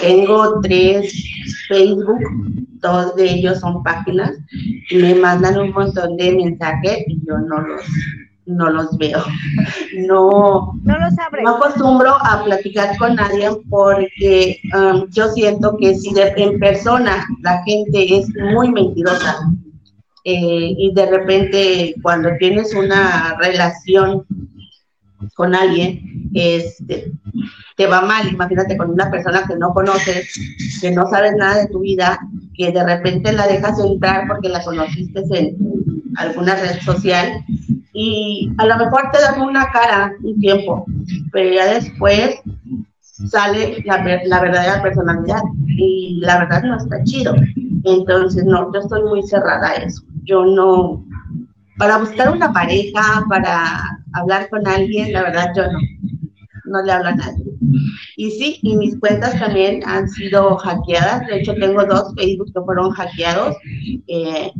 Tengo 0.00 0.60
tres 0.60 1.12
Facebook, 1.68 2.20
dos 2.80 3.16
de 3.16 3.30
ellos 3.30 3.60
son 3.60 3.82
páginas, 3.82 4.32
me 4.92 5.14
mandan 5.14 5.58
un 5.58 5.70
montón 5.72 6.16
de 6.16 6.36
mensajes 6.36 7.04
y 7.06 7.20
yo 7.26 7.38
no 7.38 7.60
los 7.60 7.82
no 8.46 8.70
los 8.70 8.96
veo. 8.98 9.22
No, 9.96 10.72
no 10.82 10.98
los 10.98 11.18
abre. 11.18 11.42
No 11.42 11.56
acostumbro 11.56 12.14
a 12.14 12.44
platicar 12.44 12.96
con 12.98 13.16
nadie 13.16 13.48
porque 13.70 14.60
um, 14.74 15.08
yo 15.10 15.28
siento 15.28 15.76
que 15.78 15.94
si 15.94 16.12
en 16.16 16.58
persona 16.58 17.26
la 17.42 17.62
gente 17.64 18.18
es 18.18 18.28
muy 18.52 18.70
mentirosa 18.70 19.38
eh, 20.24 20.74
y 20.76 20.92
de 20.94 21.06
repente 21.06 21.94
cuando 22.02 22.30
tienes 22.38 22.74
una 22.74 23.36
relación 23.40 24.26
con 25.34 25.54
alguien, 25.54 26.30
este, 26.34 27.12
te 27.76 27.86
va 27.86 28.02
mal, 28.02 28.28
imagínate 28.28 28.76
con 28.76 28.90
una 28.90 29.10
persona 29.10 29.44
que 29.46 29.56
no 29.56 29.72
conoces, 29.72 30.32
que 30.80 30.90
no 30.90 31.08
sabes 31.08 31.34
nada 31.36 31.62
de 31.62 31.68
tu 31.68 31.80
vida, 31.80 32.18
que 32.54 32.70
de 32.70 32.84
repente 32.84 33.32
la 33.32 33.46
dejas 33.46 33.78
entrar 33.78 34.26
porque 34.28 34.48
la 34.48 34.62
conociste 34.62 35.22
en 35.32 35.56
alguna 36.16 36.54
red 36.56 36.80
social 36.80 37.44
y 37.92 38.50
a 38.58 38.66
lo 38.66 38.76
mejor 38.76 39.10
te 39.12 39.20
dan 39.20 39.40
una 39.40 39.70
cara 39.70 40.12
un 40.22 40.40
tiempo, 40.40 40.84
pero 41.32 41.54
ya 41.54 41.74
después 41.74 42.40
sale 43.00 43.82
la, 43.84 44.02
la, 44.24 44.40
verdadera 44.40 44.82
personalidad 44.82 45.42
y 45.66 46.18
la 46.20 46.40
verdad 46.40 46.64
no 46.64 46.76
está 46.76 47.02
chido. 47.04 47.34
Entonces, 47.84 48.44
no, 48.44 48.72
yo 48.72 48.80
estoy 48.80 49.02
muy 49.04 49.22
cerrada 49.22 49.68
a 49.68 49.74
eso. 49.74 50.02
Yo 50.24 50.44
no, 50.44 51.04
para 51.78 51.98
buscar 51.98 52.30
una 52.30 52.52
pareja, 52.52 53.24
para 53.28 53.80
hablar 54.12 54.48
con 54.48 54.66
alguien, 54.66 55.12
la 55.12 55.22
verdad 55.22 55.52
yo 55.56 55.62
no, 55.70 55.78
no 56.64 56.82
le 56.82 56.92
hablo 56.92 57.08
a 57.10 57.14
nadie. 57.14 57.44
Y 58.16 58.30
sí, 58.32 58.58
y 58.62 58.76
mis 58.76 58.98
cuentas 58.98 59.38
también 59.38 59.82
han 59.86 60.08
sido 60.08 60.56
hackeadas. 60.56 61.26
De 61.26 61.40
hecho, 61.40 61.54
tengo 61.54 61.84
dos 61.84 62.14
Facebook 62.16 62.52
que 62.54 62.60
fueron 62.62 62.90
hackeados. 62.90 63.56
Eh, 64.06 64.50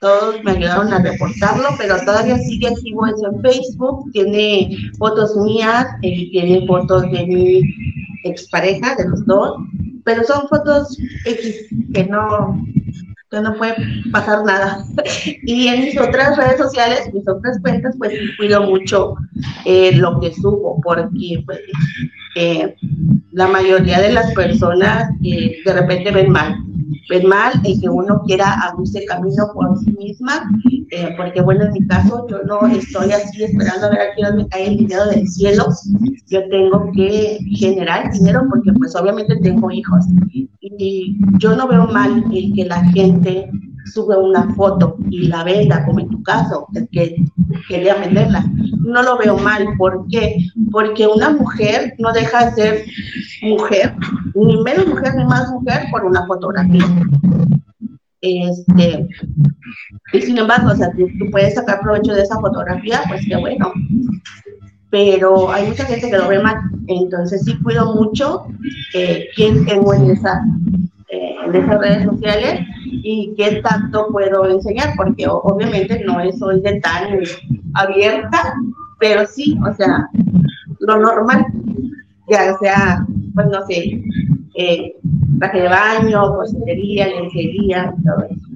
todos 0.00 0.42
me 0.44 0.52
ayudaron 0.52 0.92
a 0.92 0.98
reportarlo, 1.00 1.68
pero 1.76 1.96
todavía 2.04 2.38
sigue 2.38 2.68
activo 2.68 3.06
eso 3.06 3.30
en 3.32 3.42
Facebook. 3.42 4.10
Tiene 4.12 4.76
fotos 4.98 5.36
mías, 5.36 5.86
y 6.02 6.30
tiene 6.30 6.66
fotos 6.66 7.02
de 7.10 7.26
mi 7.26 7.60
expareja, 8.24 8.94
de 8.96 9.08
los 9.08 9.24
dos, 9.26 9.58
pero 10.04 10.24
son 10.24 10.48
fotos 10.48 10.96
X 11.24 11.66
que 11.92 12.04
no, 12.04 12.64
que 13.30 13.40
no 13.40 13.54
puede 13.54 13.74
pasar 14.12 14.44
nada. 14.44 14.84
Y 15.42 15.68
en 15.68 15.80
mis 15.80 16.00
otras 16.00 16.36
redes 16.36 16.58
sociales, 16.58 17.10
mis 17.12 17.26
otras 17.28 17.58
cuentas, 17.60 17.94
pues 17.98 18.12
cuido 18.36 18.62
mucho 18.62 19.14
eh, 19.64 19.92
lo 19.96 20.20
que 20.20 20.32
subo, 20.34 20.80
porque 20.82 21.42
pues, 21.44 21.60
eh, 22.36 22.76
la 23.32 23.48
mayoría 23.48 24.00
de 24.00 24.12
las 24.12 24.32
personas 24.32 25.10
eh, 25.24 25.56
de 25.64 25.72
repente 25.72 26.10
ven 26.10 26.30
mal, 26.30 26.56
mal 27.26 27.52
el 27.64 27.80
que 27.80 27.88
uno 27.88 28.22
quiera 28.26 28.52
abrirse 28.68 29.04
camino 29.06 29.50
por 29.54 29.78
sí 29.78 29.90
misma, 29.92 30.50
porque 31.16 31.40
bueno, 31.40 31.64
en 31.64 31.72
mi 31.72 31.86
caso 31.86 32.26
yo 32.28 32.42
no 32.44 32.66
estoy 32.66 33.12
así 33.12 33.44
esperando 33.44 33.86
a 33.86 33.90
ver 33.90 34.00
a 34.00 34.14
quién 34.14 34.36
me 34.36 34.48
cae 34.48 34.68
el 34.68 34.76
dinero 34.78 35.06
del 35.06 35.26
cielo, 35.26 35.66
yo 36.26 36.48
tengo 36.48 36.90
que 36.94 37.38
generar 37.56 38.12
dinero 38.12 38.42
porque 38.50 38.72
pues 38.72 38.94
obviamente 38.94 39.36
tengo 39.42 39.70
hijos. 39.70 40.04
Y 40.60 41.18
yo 41.38 41.56
no 41.56 41.66
veo 41.66 41.86
mal 41.86 42.24
que 42.30 42.64
la 42.64 42.84
gente 42.90 43.50
sube 43.92 44.16
una 44.16 44.54
foto 44.54 44.96
y 45.10 45.28
la 45.28 45.44
venda, 45.44 45.84
como 45.84 46.00
en 46.00 46.08
tu 46.08 46.22
caso, 46.22 46.66
el 46.74 46.88
que 46.88 47.16
quería 47.68 47.94
venderla. 47.96 48.44
No 48.78 49.02
lo 49.02 49.18
veo 49.18 49.36
mal. 49.38 49.66
¿Por 49.76 50.06
qué? 50.08 50.36
Porque 50.70 51.06
una 51.06 51.30
mujer 51.30 51.94
no 51.98 52.12
deja 52.12 52.46
de 52.46 52.52
ser 52.52 52.84
mujer, 53.42 53.94
ni 54.34 54.62
menos 54.62 54.86
mujer 54.86 55.14
ni 55.16 55.24
más 55.24 55.50
mujer 55.50 55.84
por 55.90 56.04
una 56.04 56.26
fotografía. 56.26 56.84
Este, 58.20 59.08
y 60.12 60.20
sin 60.20 60.38
embargo, 60.38 60.70
o 60.72 60.76
sea, 60.76 60.90
tú, 60.92 61.30
puedes 61.30 61.54
sacar 61.54 61.80
provecho 61.80 62.14
de 62.14 62.22
esa 62.22 62.40
fotografía, 62.40 63.02
pues 63.08 63.24
qué 63.26 63.36
bueno. 63.36 63.72
Pero 64.90 65.50
hay 65.50 65.68
mucha 65.68 65.84
gente 65.84 66.10
que 66.10 66.16
lo 66.16 66.28
ve 66.28 66.40
mal, 66.40 66.56
entonces 66.86 67.42
sí 67.44 67.58
cuido 67.62 67.94
mucho 67.94 68.46
eh, 68.94 69.28
quién 69.36 69.66
tengo 69.66 69.92
en, 69.92 70.10
esa, 70.10 70.42
eh, 71.10 71.36
en 71.44 71.54
esas 71.54 71.78
redes 71.78 72.04
sociales 72.04 72.60
y 72.84 73.34
qué 73.36 73.62
tanto 73.62 74.08
puedo 74.12 74.48
enseñar, 74.48 74.94
porque 74.96 75.26
obviamente 75.26 76.04
no 76.04 76.18
soy 76.32 76.60
de 76.60 76.80
tan 76.80 77.20
abierta, 77.74 78.54
pero 78.98 79.26
sí, 79.26 79.58
o 79.68 79.74
sea, 79.74 80.08
lo 80.80 80.98
normal, 80.98 81.46
ya 82.28 82.56
sea, 82.58 83.06
pues 83.34 83.46
no 83.48 83.66
sé, 83.66 84.02
eh, 84.54 84.96
traje 85.38 85.62
de 85.62 85.68
baño, 85.68 86.34
cosmetería, 86.34 87.08
lencería, 87.08 87.94
todo 88.04 88.24
eso. 88.24 88.48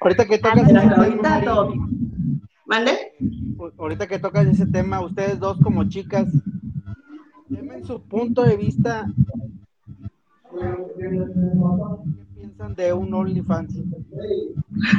Ahorita 0.00 0.26
que 0.26 0.38
tocas 0.38 0.70
ese 0.70 0.80
tema, 0.80 1.64
¿Mande? 2.66 2.92
Ahorita 3.78 4.06
que 4.06 4.18
tocas 4.18 4.46
ese 4.46 4.66
tema, 4.66 5.00
ustedes 5.00 5.38
dos 5.38 5.58
como 5.60 5.84
chicas, 5.84 6.28
denme 7.48 7.82
su 7.84 8.02
punto 8.02 8.42
de 8.42 8.56
vista. 8.56 9.06
¿Qué 10.96 12.24
piensan 12.34 12.74
de 12.74 12.92
un 12.92 13.12
OnlyFans? 13.12 13.74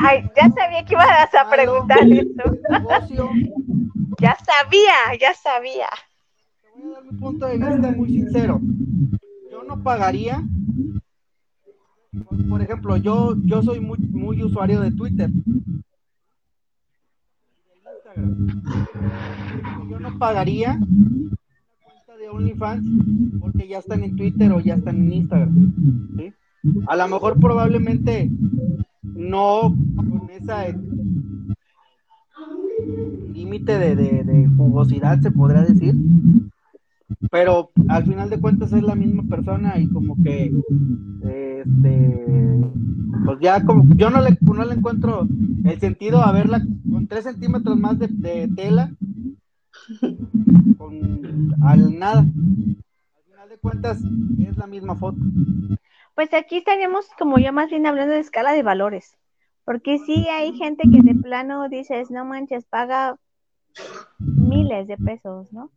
Ay, 0.03 0.29
ya 0.35 0.49
sabía 0.49 0.85
que 0.85 0.93
ibas 0.93 1.33
a 1.33 1.49
preguntar 1.49 1.99
eso. 1.99 2.29
ya 4.19 4.37
sabía, 4.45 5.17
ya 5.19 5.33
sabía. 5.33 5.89
Te 6.61 6.81
voy 6.81 6.91
a 6.91 6.95
dar 6.95 7.03
mi 7.03 7.17
punto 7.17 7.45
de 7.45 7.57
vista 7.57 7.91
muy 7.91 8.09
sincero 8.09 8.61
yo 9.55 9.63
no 9.63 9.81
pagaría. 9.81 10.43
Por, 12.49 12.61
ejemplo, 12.61 12.97
yo, 12.97 13.35
yo 13.43 13.61
soy 13.61 13.79
muy, 13.79 13.97
muy 13.99 14.43
usuario 14.43 14.81
de 14.81 14.91
Twitter. 14.91 15.29
Yo 19.89 19.99
no 19.99 20.17
pagaría 20.17 20.79
de 22.17 22.29
OnlyFans 22.29 22.83
porque 23.39 23.67
ya 23.67 23.79
están 23.79 24.03
en 24.03 24.15
Twitter 24.15 24.51
o 24.51 24.59
ya 24.59 24.75
están 24.75 24.97
en 24.97 25.13
Instagram. 25.13 25.73
A 26.87 26.95
lo 26.95 27.07
mejor 27.07 27.39
probablemente 27.39 28.29
no 29.03 29.75
con 29.95 30.29
esa 30.29 30.65
límite 33.33 33.79
de, 33.79 33.95
de, 33.95 34.23
de, 34.23 34.47
jugosidad, 34.47 35.19
se 35.21 35.31
podrá 35.31 35.63
decir, 35.63 35.95
pero 37.31 37.69
al 37.87 38.05
final 38.05 38.29
de 38.29 38.39
cuentas 38.39 38.73
es 38.73 38.83
la 38.83 38.95
misma 38.95 39.23
persona 39.23 39.79
y 39.79 39.87
como 39.87 40.15
que 40.23 40.53
este 41.23 42.15
pues 43.25 43.39
ya 43.41 43.63
como 43.63 43.95
yo 43.95 44.09
no 44.09 44.21
le, 44.21 44.37
no 44.41 44.65
le 44.65 44.75
encuentro 44.75 45.27
el 45.63 45.79
sentido 45.79 46.21
a 46.21 46.31
verla 46.31 46.61
con 46.89 47.07
tres 47.07 47.23
centímetros 47.23 47.77
más 47.77 47.97
de, 47.99 48.47
tela 48.55 48.91
con 50.77 51.55
al 51.63 51.97
nada. 51.97 52.19
Al 52.19 53.23
final 53.25 53.49
de 53.49 53.57
cuentas 53.57 53.99
es 54.47 54.57
la 54.57 54.67
misma 54.67 54.95
foto. 54.95 55.17
Pues 56.13 56.33
aquí 56.33 56.57
estaríamos 56.57 57.07
como 57.17 57.37
yo 57.37 57.51
más 57.53 57.69
bien 57.69 57.85
hablando 57.85 58.13
de 58.13 58.19
escala 58.19 58.53
de 58.53 58.63
valores. 58.63 59.17
Porque 59.63 59.97
sí 59.99 60.27
hay 60.29 60.53
gente 60.53 60.83
que 60.91 61.01
de 61.01 61.15
plano 61.15 61.69
dices 61.69 62.11
no 62.11 62.25
manches 62.25 62.65
paga 62.65 63.17
miles 64.19 64.87
de 64.87 64.97
pesos 64.97 65.51
no 65.51 65.71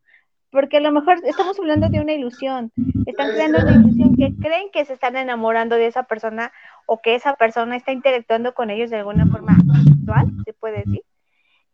porque 0.50 0.78
a 0.78 0.80
lo 0.80 0.92
mejor 0.92 1.18
estamos 1.24 1.58
hablando 1.58 1.88
de 1.88 2.00
una 2.00 2.14
ilusión, 2.14 2.72
están 3.06 3.32
creando 3.32 3.58
una 3.58 3.72
ilusión 3.72 4.16
que 4.16 4.34
creen 4.36 4.70
que 4.72 4.84
se 4.84 4.94
están 4.94 5.16
enamorando 5.16 5.76
de 5.76 5.86
esa 5.86 6.04
persona 6.04 6.52
o 6.86 7.00
que 7.00 7.14
esa 7.14 7.36
persona 7.36 7.76
está 7.76 7.92
interactuando 7.92 8.54
con 8.54 8.70
ellos 8.70 8.90
de 8.90 8.96
alguna 8.96 9.26
forma 9.26 9.56
sexual, 9.84 10.32
se 10.44 10.52
puede 10.54 10.78
decir, 10.78 11.02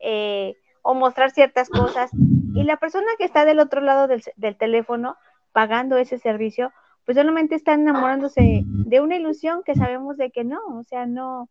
eh, 0.00 0.56
o 0.84 0.94
mostrar 0.94 1.30
ciertas 1.32 1.68
cosas. 1.68 2.10
Y 2.54 2.62
la 2.62 2.76
persona 2.76 3.06
que 3.18 3.24
está 3.24 3.44
del 3.44 3.58
otro 3.58 3.80
lado 3.80 4.06
del, 4.06 4.22
del 4.36 4.56
teléfono 4.56 5.16
pagando 5.50 5.96
ese 5.96 6.18
servicio, 6.18 6.72
pues 7.04 7.16
solamente 7.16 7.54
está 7.54 7.72
enamorándose 7.72 8.62
de 8.64 9.00
una 9.00 9.16
ilusión 9.16 9.62
que 9.64 9.74
sabemos 9.74 10.16
de 10.18 10.30
que 10.30 10.44
no, 10.44 10.60
o 10.78 10.82
sea, 10.84 11.06
no, 11.06 11.48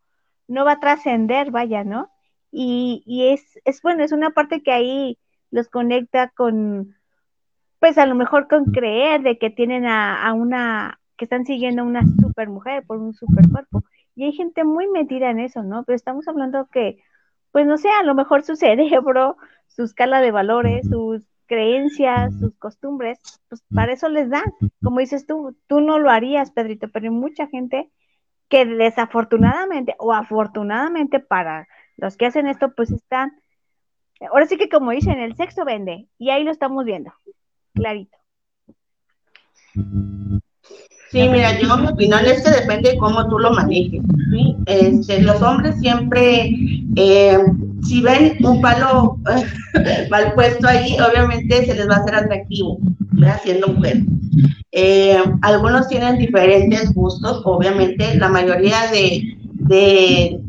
no 0.48 0.66
va 0.66 0.74
a 0.74 0.80
trascender, 0.80 1.52
vaya, 1.52 1.84
¿no? 1.84 2.10
Y, 2.52 3.04
y 3.08 3.34
es, 3.34 3.60
es 3.66 3.82
bueno, 3.82 4.04
es 4.04 4.12
una 4.12 4.30
parte 4.30 4.62
que 4.62 4.72
ahí 4.72 5.18
los 5.50 5.68
conecta 5.68 6.30
con, 6.30 6.96
pues 7.80 7.98
a 7.98 8.06
lo 8.06 8.14
mejor 8.14 8.48
con 8.48 8.66
creer 8.66 9.24
de 9.24 9.40
que 9.40 9.50
tienen 9.50 9.88
a, 9.88 10.32
una, 10.34 11.00
que 11.18 11.26
están 11.26 11.46
siguiendo 11.46 11.82
a 11.82 11.86
una 11.86 12.04
super 12.22 12.50
mujer 12.50 12.84
por 12.86 13.00
un 13.00 13.14
super 13.14 13.50
cuerpo. 13.50 13.84
Y 14.16 14.26
hay 14.26 14.34
gente 14.34 14.64
muy 14.64 14.88
metida 14.88 15.32
en 15.32 15.40
eso, 15.40 15.64
¿no? 15.64 15.84
Pero 15.84 15.96
estamos 15.96 16.28
hablando 16.28 16.68
que, 16.72 17.00
pues 17.54 17.66
no 17.66 17.78
sé, 17.78 17.89
a 17.89 18.04
lo 18.04 18.16
mejor 18.16 18.43
su 18.43 18.56
cerebro, 18.58 19.38
su 19.68 19.84
escala 19.84 20.20
de 20.20 20.32
valores, 20.32 20.89
sus 20.89 21.24
creencias, 21.45 22.34
sus 22.39 22.56
costumbres, 22.56 23.20
pues 23.47 23.64
para 23.74 23.93
eso 23.93 24.10
les 24.10 24.30
dan. 24.30 24.43
Como 24.82 24.99
dices 24.99 25.26
tú, 25.26 25.56
tú 25.68 25.80
no 25.80 25.99
lo 25.99 26.10
harías, 26.10 26.51
Pedrito, 26.51 26.89
pero 26.89 27.06
hay 27.06 27.12
mucha 27.12 27.47
gente 27.47 27.89
que 28.49 28.66
desafortunadamente 28.66 29.95
o 29.99 30.14
afortunadamente 30.14 31.20
para 31.20 31.68
los 31.95 32.18
que 32.18 32.26
hacen 32.26 32.47
esto, 32.47 32.74
pues 32.76 32.91
están, 32.91 33.32
ahora 34.30 34.47
sí 34.47 34.58
que 34.58 34.70
como 34.70 34.91
dicen, 34.91 35.20
el 35.20 35.36
sexo 35.36 35.64
vende 35.64 36.08
y 36.18 36.32
ahí 36.32 36.43
lo 36.43 36.51
estamos 36.51 36.86
viendo 36.86 37.14
clarito. 37.74 38.18
Sí, 41.14 41.30
mira, 41.30 41.59
yo 41.59 41.78
mi 41.78 41.89
opinión 41.89 42.26
es 42.26 42.41
que 42.41 42.49
depende 42.49 42.89
de 42.89 42.97
cómo 42.97 43.30
tú 43.30 43.38
lo 43.38 43.51
manejes. 43.51 44.01
Este, 44.66 45.22
los 45.22 45.39
hombres 45.43 45.76
siempre, 45.80 46.49
eh, 46.95 47.38
si 47.84 48.01
ven 48.01 48.43
un 48.43 48.59
palo 48.61 49.20
mal 50.09 50.34
puesto 50.34 50.68
ahí, 50.68 50.97
obviamente 50.99 51.68
se 51.68 51.76
les 51.76 51.88
va 51.88 51.97
a 51.97 51.99
hacer 51.99 52.16
atractivo, 52.16 52.80
siendo 53.43 53.68
mujer. 53.68 54.01
Eh, 54.72 55.22
algunos 55.43 55.88
tienen 55.88 56.18
diferentes 56.18 56.91
gustos, 56.95 57.43
obviamente, 57.45 58.16
la 58.16 58.30
mayoría 58.30 58.88
de, 58.91 59.38
de 59.70 60.39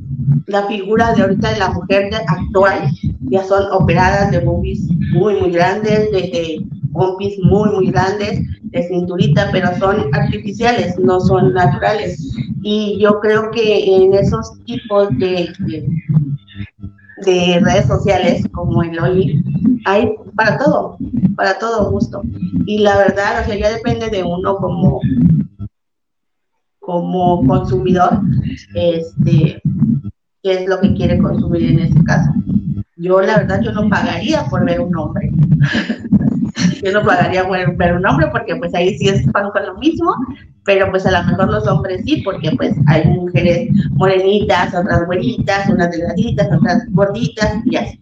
la 0.46 0.62
figura 0.62 1.12
de 1.12 1.24
ahorita 1.24 1.52
de 1.52 1.58
la 1.58 1.72
mujer 1.72 2.10
actual 2.26 2.90
ya 3.28 3.44
son 3.44 3.64
operadas 3.70 4.30
de 4.30 4.38
boobies 4.38 4.80
muy, 5.12 5.38
muy 5.42 5.50
grandes, 5.50 6.10
de 6.10 6.64
pompis 6.94 7.38
muy, 7.42 7.68
muy 7.70 7.90
grandes 7.90 8.40
de 8.62 8.82
cinturita, 8.88 9.50
pero 9.52 9.76
son 9.78 10.08
artificiales, 10.14 10.98
no 10.98 11.20
son 11.20 11.52
naturales. 11.52 12.34
Y 12.62 12.98
yo 13.00 13.20
creo 13.20 13.50
que 13.50 13.96
en 13.96 14.14
esos 14.14 14.52
tipos 14.64 15.10
de, 15.18 15.52
de, 17.26 17.60
redes 17.60 17.86
sociales 17.86 18.46
como 18.52 18.82
el 18.82 18.98
Oli, 18.98 19.42
hay 19.84 20.14
para 20.34 20.56
todo, 20.56 20.96
para 21.36 21.58
todo 21.58 21.90
gusto. 21.90 22.22
Y 22.64 22.78
la 22.78 22.96
verdad, 22.96 23.42
o 23.42 23.44
sea, 23.44 23.58
ya 23.58 23.70
depende 23.70 24.08
de 24.08 24.22
uno 24.22 24.56
como 24.56 25.00
como 26.84 27.46
consumidor, 27.46 28.20
este, 28.74 29.60
qué 30.42 30.52
es 30.52 30.68
lo 30.68 30.80
que 30.80 30.92
quiere 30.92 31.18
consumir 31.18 31.64
en 31.64 31.78
ese 31.78 32.04
caso. 32.04 32.30
Yo, 32.96 33.20
la 33.22 33.38
verdad, 33.38 33.62
yo 33.62 33.72
no 33.72 33.88
pagaría 33.88 34.44
por 34.50 34.64
ver 34.64 34.80
un 34.80 34.94
hombre. 34.96 35.30
yo 36.82 36.92
no 36.92 37.04
pagaría 37.04 37.46
por 37.46 37.76
ver 37.76 37.94
un 37.94 38.06
hombre 38.06 38.28
porque 38.32 38.56
pues 38.56 38.74
ahí 38.74 38.96
sí 38.98 39.08
es 39.08 39.26
pan 39.30 39.50
con 39.50 39.66
lo 39.66 39.76
mismo, 39.78 40.14
pero 40.64 40.90
pues 40.90 41.06
a 41.06 41.10
lo 41.10 41.24
mejor 41.24 41.50
los 41.50 41.66
hombres 41.66 42.02
sí, 42.04 42.22
porque 42.22 42.50
pues 42.52 42.74
hay 42.86 43.06
mujeres 43.06 43.68
morenitas, 43.90 44.74
otras 44.74 45.06
güeritas, 45.06 45.68
unas 45.68 45.90
delgaditas, 45.90 46.48
otras 46.52 46.82
gorditas 46.90 47.56
y 47.66 47.76
así. 47.76 48.00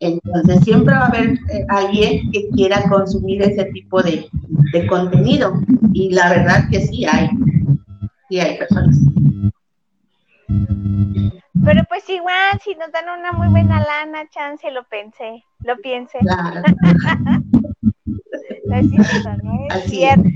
Entonces 0.00 0.60
siempre 0.64 0.94
va 0.94 1.04
a 1.04 1.06
haber 1.06 1.30
eh, 1.30 1.64
alguien 1.68 2.30
que 2.30 2.48
quiera 2.50 2.82
consumir 2.88 3.42
ese 3.42 3.64
tipo 3.66 4.02
de, 4.02 4.26
de 4.72 4.86
contenido 4.86 5.54
y 5.92 6.10
la 6.10 6.28
verdad 6.28 6.68
que 6.70 6.80
sí 6.80 7.06
hay, 7.06 7.30
sí 8.28 8.40
hay 8.40 8.58
personas. 8.58 8.98
Pero 11.64 11.82
pues 11.88 12.08
igual, 12.10 12.60
si 12.62 12.74
nos 12.74 12.92
dan 12.92 13.18
una 13.18 13.32
muy 13.32 13.48
buena 13.48 13.82
lana, 13.82 14.28
chance, 14.28 14.70
lo 14.70 14.84
pensé, 14.84 15.42
lo 15.60 15.76
piense. 15.78 16.18
Claro. 16.18 16.62
es 18.70 19.84
cierto. 19.90 20.30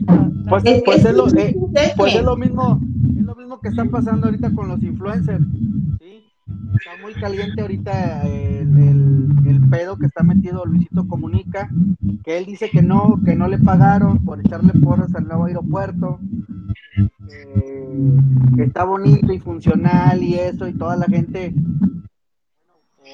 Pues, 0.48 0.64
pues, 0.84 1.04
es 1.04 1.14
lo, 1.14 1.28
eh, 1.36 1.54
pues 1.96 2.14
es 2.14 2.22
lo 2.22 2.36
mismo, 2.36 2.80
es 3.16 3.22
lo 3.22 3.34
mismo 3.34 3.60
que 3.60 3.68
está 3.68 3.84
pasando 3.84 4.26
ahorita 4.26 4.50
con 4.54 4.68
los 4.68 4.82
influencers, 4.82 5.44
¿sí? 5.98 6.24
Está 6.74 7.02
muy 7.02 7.12
caliente 7.14 7.60
ahorita 7.60 8.22
el, 8.26 8.78
el, 9.46 9.68
pedo 9.68 9.98
que 9.98 10.06
está 10.06 10.22
metido 10.22 10.64
Luisito 10.64 11.06
Comunica, 11.06 11.68
que 12.24 12.38
él 12.38 12.46
dice 12.46 12.70
que 12.70 12.80
no, 12.80 13.20
que 13.24 13.34
no 13.34 13.46
le 13.48 13.58
pagaron 13.58 14.24
por 14.24 14.40
echarle 14.40 14.72
porras 14.72 15.14
al 15.14 15.28
nuevo 15.28 15.44
aeropuerto, 15.44 16.18
que 18.56 18.62
está 18.62 18.84
bonito 18.84 19.30
y 19.30 19.38
funcional 19.38 20.22
y 20.22 20.34
eso, 20.36 20.66
y 20.66 20.72
toda 20.72 20.96
la 20.96 21.06
gente 21.06 21.52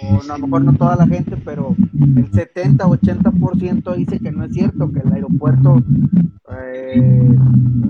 o 0.03 0.21
a 0.21 0.39
lo 0.39 0.47
mejor 0.47 0.65
no 0.65 0.75
toda 0.75 0.97
la 0.97 1.07
gente, 1.07 1.37
pero 1.37 1.75
el 1.95 2.31
70-80% 2.31 3.97
dice 3.97 4.19
que 4.19 4.33
no 4.33 4.45
es 4.45 4.53
cierto, 4.53 4.91
que 4.93 5.01
el 5.01 5.13
aeropuerto 5.13 5.83
eh, 6.51 7.37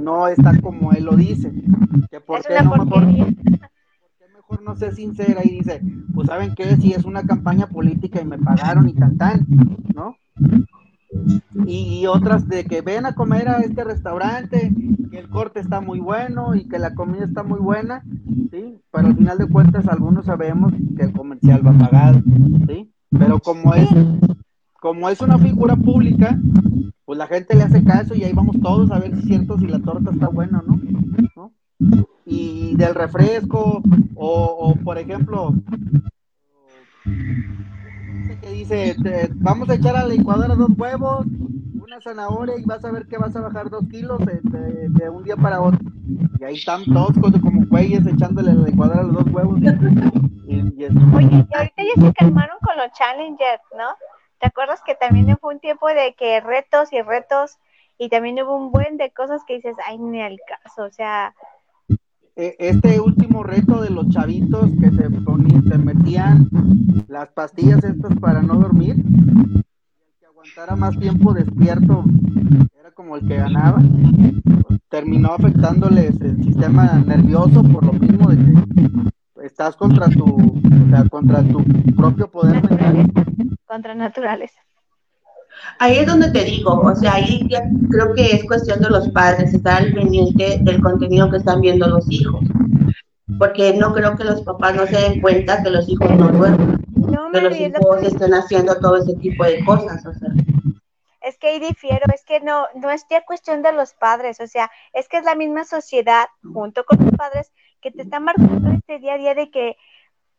no 0.03 0.29
está 0.29 0.61
como 0.61 0.93
él 0.93 1.05
lo 1.05 1.17
dice. 1.17 1.53
Que 2.11 2.21
por 2.21 2.43
qué 2.43 2.63
no 2.63 2.77
mejor, 2.77 3.07
mejor 3.07 4.63
no 4.63 4.77
sé 4.77 4.93
sincera 4.93 5.41
y 5.45 5.51
dice, 5.51 5.81
pues 6.15 6.29
saben 6.29 6.55
qué, 6.55 6.77
si 6.77 6.93
es 6.93 7.05
una 7.05 7.23
campaña 7.25 7.67
política 7.67 8.21
y 8.21 8.27
me 8.27 8.39
pagaron 8.39 8.89
y 8.89 8.95
cantan, 8.95 9.47
¿no? 9.95 10.17
Y 11.67 12.07
otras 12.07 12.49
de 12.49 12.65
que 12.65 12.83
ven 12.83 13.07
a 13.07 13.15
comer 13.15 13.49
a 13.49 13.61
este 13.61 13.85
restaurante, 13.85 14.73
que 15.11 15.19
el 15.19 15.29
corte 15.29 15.61
está 15.61 15.81
muy 15.81 16.01
bueno 16.01 16.55
y 16.55 16.69
que 16.69 16.79
la 16.79 16.95
comida 16.95 17.25
está 17.25 17.43
muy 17.43 17.61
buena, 17.61 18.03
¿sí? 18.51 18.81
Pero 18.91 19.07
al 19.09 19.17
final 19.17 19.39
de 19.39 19.47
cuentas 19.47 19.89
algunos 19.89 20.27
sabemos 20.27 20.73
que 20.97 21.05
el 21.05 21.13
comercial 21.13 21.67
va 21.67 21.73
pagado, 21.73 22.21
¿sí? 22.69 22.93
Pero 23.11 23.39
como 23.39 23.75
es, 23.75 23.89
como 24.81 25.09
es 25.09 25.21
una 25.21 25.39
figura 25.39 25.77
pública, 25.77 26.39
pues 27.05 27.19
la 27.19 27.27
gente 27.27 27.55
le 27.55 27.63
hace 27.63 27.85
caso 27.85 28.15
y 28.15 28.25
ahí 28.25 28.33
vamos 28.33 28.57
todos 28.61 28.91
a 28.91 28.99
ver 28.99 29.13
si 29.15 29.21
es 29.21 29.25
cierto 29.27 29.59
si 29.59 29.67
la 29.67 29.79
torta 29.79 30.11
está 30.11 30.29
buena 30.29 30.61
o 30.61 30.63
no, 30.63 30.81
¿no? 31.37 31.53
Y 32.27 32.77
del 32.77 32.95
refresco, 32.95 33.83
o, 34.15 34.45
o 34.59 34.75
por 34.77 34.99
ejemplo, 34.99 35.55
que 38.41 38.51
dice, 38.51 38.97
vamos 39.35 39.69
a 39.71 39.75
echar 39.75 39.97
a 39.97 40.03
la 40.03 40.09
licuadora 40.09 40.55
dos 40.55 40.71
huevos, 40.77 41.27
una 41.75 42.01
zanahoria 42.01 42.59
y 42.59 42.65
vas 42.65 42.85
a 42.85 42.91
ver 42.91 43.07
que 43.07 43.19
vas 43.19 43.35
a 43.37 43.41
bajar 43.41 43.71
dos 43.71 43.85
kilos 43.91 44.21
de, 44.25 45.09
un 45.09 45.25
día 45.25 45.37
para 45.37 45.61
otro. 45.61 45.81
Y 46.41 46.45
ahí 46.45 46.55
están 46.57 46.85
todos 46.85 47.13
como 47.41 47.67
güeyes 47.67 48.07
echándole 48.07 48.51
a 48.51 48.55
la 48.55 48.67
licuadora 48.67 49.03
los 49.03 49.25
dos 49.25 49.33
huevos. 49.33 49.59
Y, 49.61 50.61
Oye, 50.61 51.47
y 51.51 51.57
ahorita 51.57 51.83
ya 51.83 52.03
se 52.03 52.15
calmaron 52.15 52.59
con 52.61 52.77
los 52.77 52.93
challengers, 52.93 53.63
¿no? 53.77 53.95
¿Te 54.41 54.49
acuerdas 54.49 54.83
que 54.85 54.95
también 54.95 55.37
fue 55.39 55.55
un 55.55 55.61
tiempo 55.61 55.89
de 55.89 56.15
que 56.15 56.41
retos 56.41 56.93
y 56.93 57.01
retos 57.01 57.59
y 57.99 58.09
también 58.09 58.41
hubo 58.43 58.57
un 58.57 58.73
buen 58.73 58.97
de 58.97 59.11
cosas 59.11 59.43
que 59.47 59.55
dices, 59.55 59.77
ay, 59.87 59.99
ni 59.99 60.21
al 60.21 60.39
caso, 60.47 60.85
o 60.85 60.91
sea, 60.91 61.35
este 62.37 63.01
último 63.01 63.43
reto 63.43 63.81
de 63.81 63.91
los 63.91 64.09
chavitos 64.09 64.71
que 64.81 64.91
se, 64.91 65.11
ponían, 65.11 65.65
se 65.65 65.79
metían 65.79 66.49
las 67.09 67.29
pastillas 67.29 67.85
estas 67.85 68.19
para 68.19 68.43
no 68.43 68.55
dormir, 68.55 68.97
el 68.97 69.65
que 70.19 70.27
aguantara 70.27 70.75
más 70.75 70.99
tiempo 70.99 71.33
despierto 71.33 72.05
era 72.79 72.91
como 72.91 73.17
el 73.17 73.27
que 73.27 73.37
ganaba, 73.37 73.81
terminó 74.89 75.33
afectándoles 75.33 76.21
el 76.21 76.43
sistema 76.43 77.03
nervioso 77.07 77.63
por 77.63 77.85
lo 77.85 77.93
mismo 77.93 78.29
de 78.29 78.37
que 78.37 79.47
estás 79.47 79.77
contra 79.77 80.09
tu, 80.09 80.25
o 80.25 80.91
sea, 80.91 81.09
contra 81.09 81.43
tu 81.43 81.63
propio 81.95 82.29
poder 82.29 82.63
mental. 82.69 83.13
Contra 83.67 83.95
naturaleza. 83.95 84.61
Ahí 85.79 85.99
es 85.99 86.07
donde 86.07 86.31
te 86.31 86.45
digo, 86.45 86.81
o 86.81 86.95
sea, 86.95 87.15
ahí 87.15 87.47
ya 87.49 87.63
creo 87.91 88.15
que 88.15 88.27
es 88.27 88.45
cuestión 88.45 88.81
de 88.81 88.91
los 88.91 89.09
padres 89.11 89.53
estar 89.53 89.83
al 89.83 89.93
pendiente 89.93 90.59
del 90.61 90.81
contenido 90.81 91.31
que 91.31 91.39
están 91.39 91.61
viendo 91.61 91.87
los 91.89 92.11
hijos. 92.11 92.41
Porque 93.39 93.75
no 93.75 93.93
creo 93.93 94.17
que 94.17 94.25
los 94.25 94.43
papás 94.43 94.77
no 94.77 94.87
se 94.87 95.01
den 95.01 95.21
cuenta 95.21 95.63
que 95.63 95.71
los 95.71 95.89
hijos 95.89 96.11
no 96.13 96.29
duermen, 96.29 96.79
que 97.33 97.41
los 97.41 97.59
hijos 97.59 98.03
estén 98.03 98.35
haciendo 98.35 98.79
todo 98.79 98.97
ese 98.97 99.15
tipo 99.17 99.45
de 99.45 99.65
cosas, 99.65 100.05
o 100.07 100.13
sea. 100.15 100.31
Es 101.21 101.39
que 101.39 101.49
ahí 101.49 101.59
difiero, 101.59 102.05
es 102.15 102.23
que 102.25 102.41
no, 102.41 102.67
no 102.75 102.91
es 102.91 103.07
ya 103.11 103.25
cuestión 103.25 103.63
de 103.63 103.73
los 103.73 103.95
padres, 103.95 104.41
o 104.41 104.47
sea, 104.47 104.71
es 104.93 105.09
que 105.09 105.17
es 105.17 105.25
la 105.25 105.35
misma 105.35 105.65
sociedad 105.65 106.27
junto 106.53 106.85
con 106.85 106.99
los 106.99 107.13
padres 107.13 107.51
que 107.81 107.91
te 107.91 108.03
están 108.03 108.25
marcando 108.25 108.71
este 108.71 108.99
día 108.99 109.15
a 109.15 109.19
día 109.19 109.35
de 109.35 109.51
que 109.51 109.77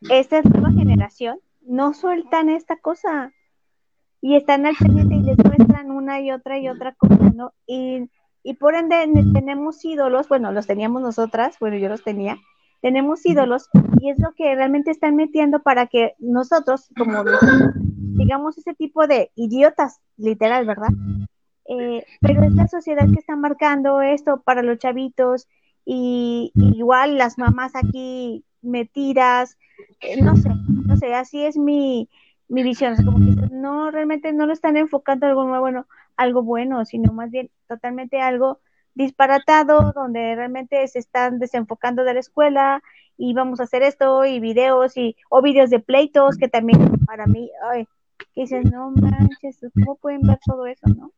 esta 0.10 0.42
nueva 0.44 0.72
generación 0.72 1.40
no 1.62 1.94
sueltan 1.94 2.50
esta 2.50 2.78
cosa 2.78 3.34
y 4.22 4.36
están 4.36 4.66
al 4.66 4.76
pendiente 4.76 5.05
les 5.26 5.38
muestran 5.44 5.92
una 5.92 6.22
y 6.22 6.32
otra 6.32 6.60
y 6.60 6.70
otra 6.70 6.94
cosa, 6.94 7.32
¿no? 7.34 7.54
Y, 7.68 8.10
y 8.44 8.54
por 8.54 8.76
ende 8.76 9.08
tenemos 9.34 9.84
ídolos, 9.84 10.30
bueno, 10.30 10.52
los 10.52 10.68
teníamos 10.68 11.02
nosotras, 11.02 11.58
bueno, 11.60 11.78
yo 11.78 11.90
los 11.90 12.04
tenía, 12.04 12.38
tenemos 12.82 13.26
ídolos 13.26 13.68
y 14.00 14.12
es 14.12 14.20
lo 14.20 14.34
que 14.34 14.54
realmente 14.54 14.92
están 14.92 15.16
metiendo 15.16 15.60
para 15.60 15.88
que 15.88 16.14
nosotros, 16.20 16.90
como 16.96 17.24
digamos, 18.16 18.58
ese 18.58 18.76
tipo 18.76 19.08
de 19.08 19.32
idiotas, 19.36 20.00
literal, 20.18 20.68
¿verdad? 20.68 20.90
Eh, 21.68 22.06
pero 22.22 22.44
es 22.44 22.54
la 22.54 22.68
sociedad 22.68 23.08
que 23.12 23.20
está 23.20 23.36
marcando 23.36 24.02
esto 24.02 24.42
para 24.44 24.62
los 24.62 24.78
chavitos 24.78 25.48
y, 25.84 26.52
igual 26.56 27.18
las 27.18 27.40
mamás 27.40 27.72
aquí 27.76 28.46
metidas, 28.62 29.58
eh, 30.02 30.22
no 30.22 30.36
sé, 30.36 30.50
no 30.68 30.96
sé, 30.98 31.14
así 31.16 31.44
es 31.44 31.58
mi, 31.58 32.10
mi 32.48 32.64
visión, 32.64 32.94
es 32.94 33.04
como 33.04 33.18
que 33.18 33.54
no, 33.54 33.92
realmente 33.92 34.32
no 34.34 34.46
lo 34.46 34.54
están 34.54 34.78
enfocando 34.78 35.26
algo 35.26 35.46
nuevo, 35.46 35.62
bueno, 35.62 35.88
algo 36.16 36.44
bueno, 36.44 36.86
sino 36.86 37.12
más 37.12 37.32
bien 37.32 37.50
totalmente 37.68 38.22
algo 38.22 38.60
disparatado, 38.94 39.92
donde 39.94 40.36
realmente 40.36 40.88
se 40.88 41.00
están 41.00 41.40
desenfocando 41.40 42.04
de 42.04 42.14
la 42.14 42.20
escuela 42.20 42.82
y 43.18 43.34
vamos 43.34 43.60
a 43.60 43.64
hacer 43.64 43.84
esto 43.84 44.26
y 44.26 44.40
videos 44.40 44.96
y 44.98 45.16
o 45.30 45.42
videos 45.42 45.70
de 45.70 45.80
pleitos 45.80 46.38
que 46.38 46.48
también 46.48 46.98
para 47.06 47.26
mí, 47.26 47.50
ay, 47.70 47.88
que 48.34 48.42
dices, 48.42 48.72
no 48.72 48.92
manches, 48.92 49.60
¿cómo 49.74 49.96
pueden 49.96 50.22
ver 50.22 50.40
todo 50.46 50.66
eso, 50.66 50.88
no? 50.88 51.12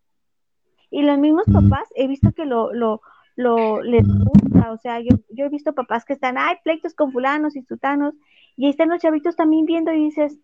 Y 0.89 1.03
los 1.03 1.19
mismos 1.19 1.43
papás, 1.51 1.87
he 1.95 2.07
visto 2.07 2.31
que 2.31 2.45
lo, 2.45 2.73
lo, 2.73 3.01
lo 3.35 3.81
les 3.81 4.07
gusta, 4.07 4.71
o 4.71 4.77
sea, 4.77 4.99
yo, 5.01 5.17
yo 5.29 5.45
he 5.45 5.49
visto 5.49 5.73
papás 5.73 6.05
que 6.05 6.13
están, 6.13 6.37
ay, 6.37 6.55
pleitos 6.63 6.93
con 6.93 7.11
fulanos 7.11 7.55
y 7.55 7.61
sutanos, 7.63 8.15
y 8.55 8.65
ahí 8.65 8.71
están 8.71 8.89
los 8.89 9.01
chavitos 9.01 9.35
también 9.35 9.65
viendo 9.65 9.91
y 9.91 10.05
dices, 10.05 10.39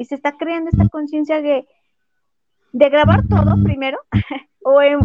y 0.00 0.06
se 0.06 0.14
está 0.14 0.38
creando 0.38 0.70
esta 0.72 0.88
conciencia 0.88 1.42
de, 1.42 1.68
de 2.72 2.88
grabar 2.88 3.28
todo 3.28 3.62
primero 3.62 3.98
o 4.64 4.80
en, 4.80 4.96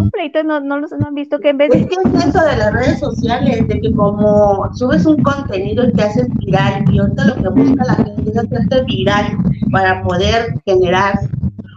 un 0.00 0.10
pleito 0.12 0.44
no, 0.44 0.60
no, 0.60 0.78
no 0.78 1.06
han 1.08 1.14
visto 1.14 1.40
que 1.40 1.48
en 1.48 1.58
vez 1.58 1.70
de... 1.70 1.80
Es 1.80 1.86
que 1.88 1.96
es 1.96 2.24
eso 2.26 2.40
de 2.44 2.56
las 2.56 2.72
redes 2.72 3.00
sociales, 3.00 3.66
de 3.66 3.80
que 3.80 3.92
como 3.92 4.72
subes 4.74 5.06
un 5.06 5.20
contenido 5.24 5.88
y 5.88 5.92
te 5.92 6.04
haces 6.04 6.28
viral, 6.34 6.84
y 6.88 7.00
ahorita 7.00 7.24
lo 7.24 7.34
que 7.34 7.48
busca 7.48 7.84
la 7.84 7.94
gente 7.96 8.30
es 8.30 8.38
hacerte 8.38 8.84
viral 8.84 9.38
para 9.72 10.04
poder 10.04 10.54
generar, 10.64 11.18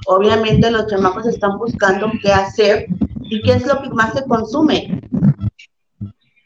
obviamente 0.06 0.70
los 0.70 0.86
chamacos 0.86 1.26
están 1.26 1.58
buscando 1.58 2.12
qué 2.22 2.32
hacer 2.32 2.86
y 3.22 3.42
qué 3.42 3.54
es 3.54 3.66
lo 3.66 3.82
que 3.82 3.90
más 3.90 4.14
se 4.14 4.24
consume. 4.26 5.02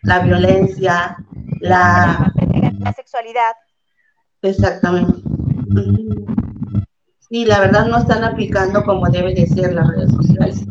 La 0.03 0.19
violencia, 0.19 1.17
la... 1.59 2.32
La 2.79 2.93
sexualidad. 2.93 3.51
Exactamente. 4.41 5.30
Sí, 7.30 7.45
la 7.45 7.59
verdad 7.59 7.88
no 7.88 7.97
están 7.97 8.24
aplicando 8.24 8.84
como 8.84 9.09
debe 9.09 9.34
de 9.34 9.47
ser 9.47 9.74
las 9.74 9.88
redes 9.88 10.11
sociales. 10.11 10.65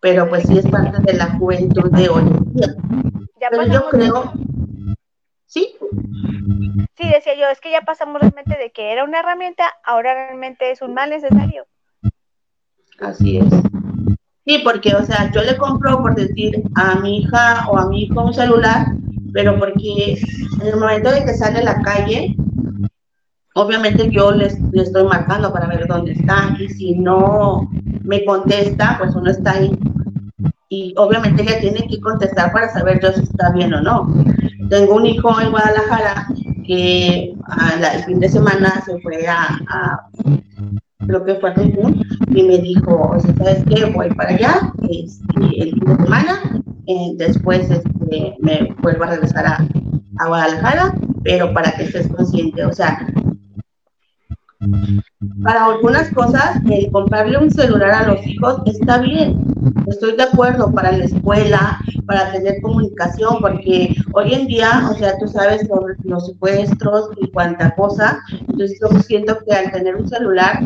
Pero 0.00 0.28
pues 0.28 0.44
sí 0.44 0.58
es 0.58 0.66
parte 0.66 1.00
de 1.02 1.12
la 1.18 1.30
juventud 1.32 1.90
de 1.90 2.08
hoy 2.08 2.22
en 2.22 2.54
día. 2.54 2.74
Pero 3.50 3.66
yo 3.66 3.88
creo... 3.90 4.32
¿Sí? 5.46 5.76
Sí, 6.96 7.08
decía 7.08 7.34
yo, 7.38 7.48
es 7.48 7.60
que 7.60 7.70
ya 7.70 7.82
pasamos 7.82 8.20
realmente 8.20 8.56
de 8.56 8.72
que 8.72 8.92
era 8.92 9.04
una 9.04 9.20
herramienta, 9.20 9.64
ahora 9.84 10.14
realmente 10.14 10.70
es 10.70 10.80
un 10.80 10.94
mal 10.94 11.10
necesario. 11.10 11.66
Así 12.98 13.38
es. 13.38 13.46
Sí, 14.46 14.60
porque, 14.64 14.94
o 14.94 15.04
sea, 15.04 15.30
yo 15.32 15.42
le 15.42 15.56
compro, 15.56 16.00
por 16.00 16.14
decir, 16.14 16.62
a 16.74 16.96
mi 16.96 17.18
hija 17.18 17.68
o 17.68 17.78
a 17.78 17.88
mi 17.88 18.04
hijo 18.04 18.24
un 18.24 18.34
celular, 18.34 18.86
pero 19.32 19.58
porque 19.58 20.18
en 20.60 20.66
el 20.66 20.76
momento 20.76 21.10
de 21.10 21.24
que 21.24 21.34
sale 21.34 21.60
a 21.60 21.64
la 21.64 21.82
calle, 21.82 22.34
obviamente 23.54 24.10
yo 24.10 24.32
les, 24.32 24.58
estoy 24.72 25.04
marcando 25.04 25.52
para 25.52 25.66
ver 25.66 25.86
dónde 25.86 26.12
está 26.12 26.56
y 26.58 26.68
si 26.68 26.94
no 26.94 27.68
me 28.02 28.24
contesta, 28.24 28.96
pues 28.98 29.14
uno 29.14 29.30
está 29.30 29.52
ahí. 29.52 29.78
Y 30.68 30.94
obviamente 30.96 31.42
ella 31.42 31.60
tiene 31.60 31.86
que 31.86 32.00
contestar 32.00 32.52
para 32.52 32.70
saber 32.70 33.00
yo 33.02 33.12
si 33.12 33.22
está 33.22 33.52
bien 33.52 33.74
o 33.74 33.82
no. 33.82 34.14
Tengo 34.70 34.96
un 34.96 35.06
hijo 35.06 35.38
en 35.40 35.50
Guadalajara 35.50 36.28
que 36.66 37.34
el 37.94 38.04
fin 38.04 38.20
de 38.20 38.28
semana 38.28 38.82
se 38.86 38.98
fue 39.00 39.26
a, 39.26 40.08
creo 41.06 41.24
que 41.24 41.34
fue 41.34 41.50
a 41.50 41.54
Cancún, 41.54 42.02
y 42.28 42.42
me 42.44 42.58
dijo, 42.58 43.16
¿sabes 43.36 43.64
qué? 43.68 43.84
Voy 43.86 44.08
para 44.14 44.30
allá 44.30 44.72
este, 44.88 45.62
el 45.62 45.72
fin 45.72 45.84
de 45.84 46.04
semana, 46.04 46.62
eh, 46.86 47.12
después 47.16 47.70
este, 47.70 48.36
me 48.40 48.74
vuelvo 48.80 49.04
a 49.04 49.08
regresar 49.08 49.46
a, 49.46 49.66
a 50.18 50.28
Guadalajara, 50.28 50.94
pero 51.24 51.52
para 51.52 51.72
que 51.72 51.84
estés 51.84 52.08
consciente, 52.08 52.64
o 52.64 52.72
sea, 52.72 53.06
para 55.42 55.66
algunas 55.66 56.08
cosas, 56.10 56.60
el 56.70 56.90
comprarle 56.90 57.38
un 57.38 57.50
celular 57.50 57.90
a 57.90 58.06
los 58.08 58.26
hijos 58.26 58.60
está 58.66 58.98
bien. 58.98 59.44
Estoy 59.86 60.16
de 60.16 60.22
acuerdo 60.24 60.72
para 60.72 60.92
la 60.92 61.04
escuela, 61.04 61.78
para 62.06 62.32
tener 62.32 62.60
comunicación, 62.62 63.38
porque 63.40 63.94
hoy 64.12 64.34
en 64.34 64.46
día, 64.46 64.88
o 64.90 64.94
sea, 64.94 65.18
tú 65.18 65.26
sabes 65.26 65.68
los 66.04 66.26
secuestros 66.26 67.10
y 67.20 67.30
cuánta 67.30 67.74
cosa. 67.74 68.20
Entonces, 68.48 68.78
yo 68.80 69.00
siento 69.00 69.38
que 69.44 69.54
al 69.54 69.72
tener 69.72 69.96
un 69.96 70.08
celular, 70.08 70.60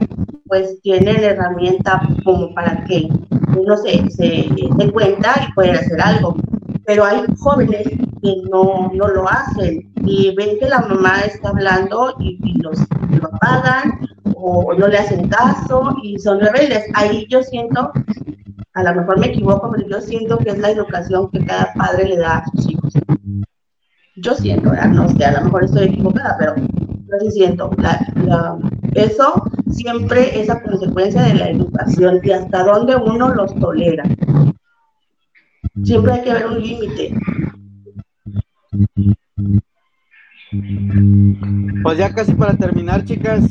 pues 0.47 0.81
tiene 0.83 1.15
la 1.15 1.29
herramienta 1.29 2.01
como 2.25 2.55
para 2.55 2.85
que 2.85 3.09
uno 3.57 3.77
se, 3.79 4.09
se 4.11 4.49
dé 4.77 4.93
cuenta 4.93 5.47
y 5.49 5.53
pueda 5.55 5.73
hacer 5.73 6.01
algo. 6.01 6.37
Pero 6.85 7.05
hay 7.05 7.23
jóvenes 7.39 7.89
que 8.23 8.37
no, 8.51 8.91
no 8.95 9.09
lo 9.09 9.29
hacen 9.29 9.96
y 10.07 10.35
ven 10.35 10.59
que 10.59 10.69
la 10.69 10.81
mamá 10.81 11.21
está 11.23 11.49
hablando 11.49 12.15
y, 12.21 12.39
los 12.63 12.79
lo 13.11 13.27
apagan 13.27 14.01
o 14.35 14.73
no 14.75 14.87
le 14.87 14.99
hacen 14.99 15.29
caso 15.29 15.97
y 16.03 16.19
son 16.19 16.41
rebeldes. 16.41 16.85
Ahí 16.95 17.27
yo 17.29 17.43
siento, 17.43 17.93
a 18.75 18.83
lo 18.83 18.95
mejor 18.95 19.19
me 19.19 19.27
equivoco, 19.27 19.71
pero 19.71 19.89
yo 19.89 20.01
siento 20.01 20.39
que 20.39 20.51
es 20.51 20.59
la 20.59 20.71
educación 20.71 21.31
que 21.31 21.45
cada 21.45 21.73
padre 21.75 22.09
le 22.09 22.17
da 22.19 22.39
a 22.39 22.45
sus 22.51 22.71
hijos. 22.71 22.95
Yo 24.17 24.35
siento, 24.35 24.73
no 24.73 25.09
sé, 25.09 25.25
a 25.25 25.39
lo 25.39 25.45
mejor 25.45 25.65
estoy 25.65 25.87
equivocada, 25.87 26.37
pero 26.39 26.55
yo 26.57 27.19
sí 27.21 27.31
siento. 27.33 27.71
eso 28.95 29.43
siempre 29.71 30.41
es 30.41 30.49
a 30.49 30.63
consecuencia 30.63 31.23
de 31.23 31.35
la 31.35 31.51
educación 31.51 32.21
y 32.23 32.31
hasta 32.31 32.63
dónde 32.63 32.97
uno 32.97 33.35
los 33.35 33.55
tolera. 33.57 34.05
Siempre 35.85 36.13
hay 36.13 36.23
que 36.23 36.33
ver 36.33 36.47
un 36.47 36.61
límite. 36.61 37.15
Pues 41.83 41.99
ya 41.99 42.15
casi 42.15 42.33
para 42.35 42.55
terminar, 42.55 43.05
chicas, 43.05 43.45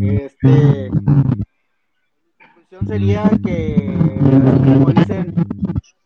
este, 0.00 0.90
la 0.90 1.12
conclusión 2.54 2.86
sería 2.86 3.30
que, 3.42 3.96
como 4.20 4.90
dicen, 4.90 5.34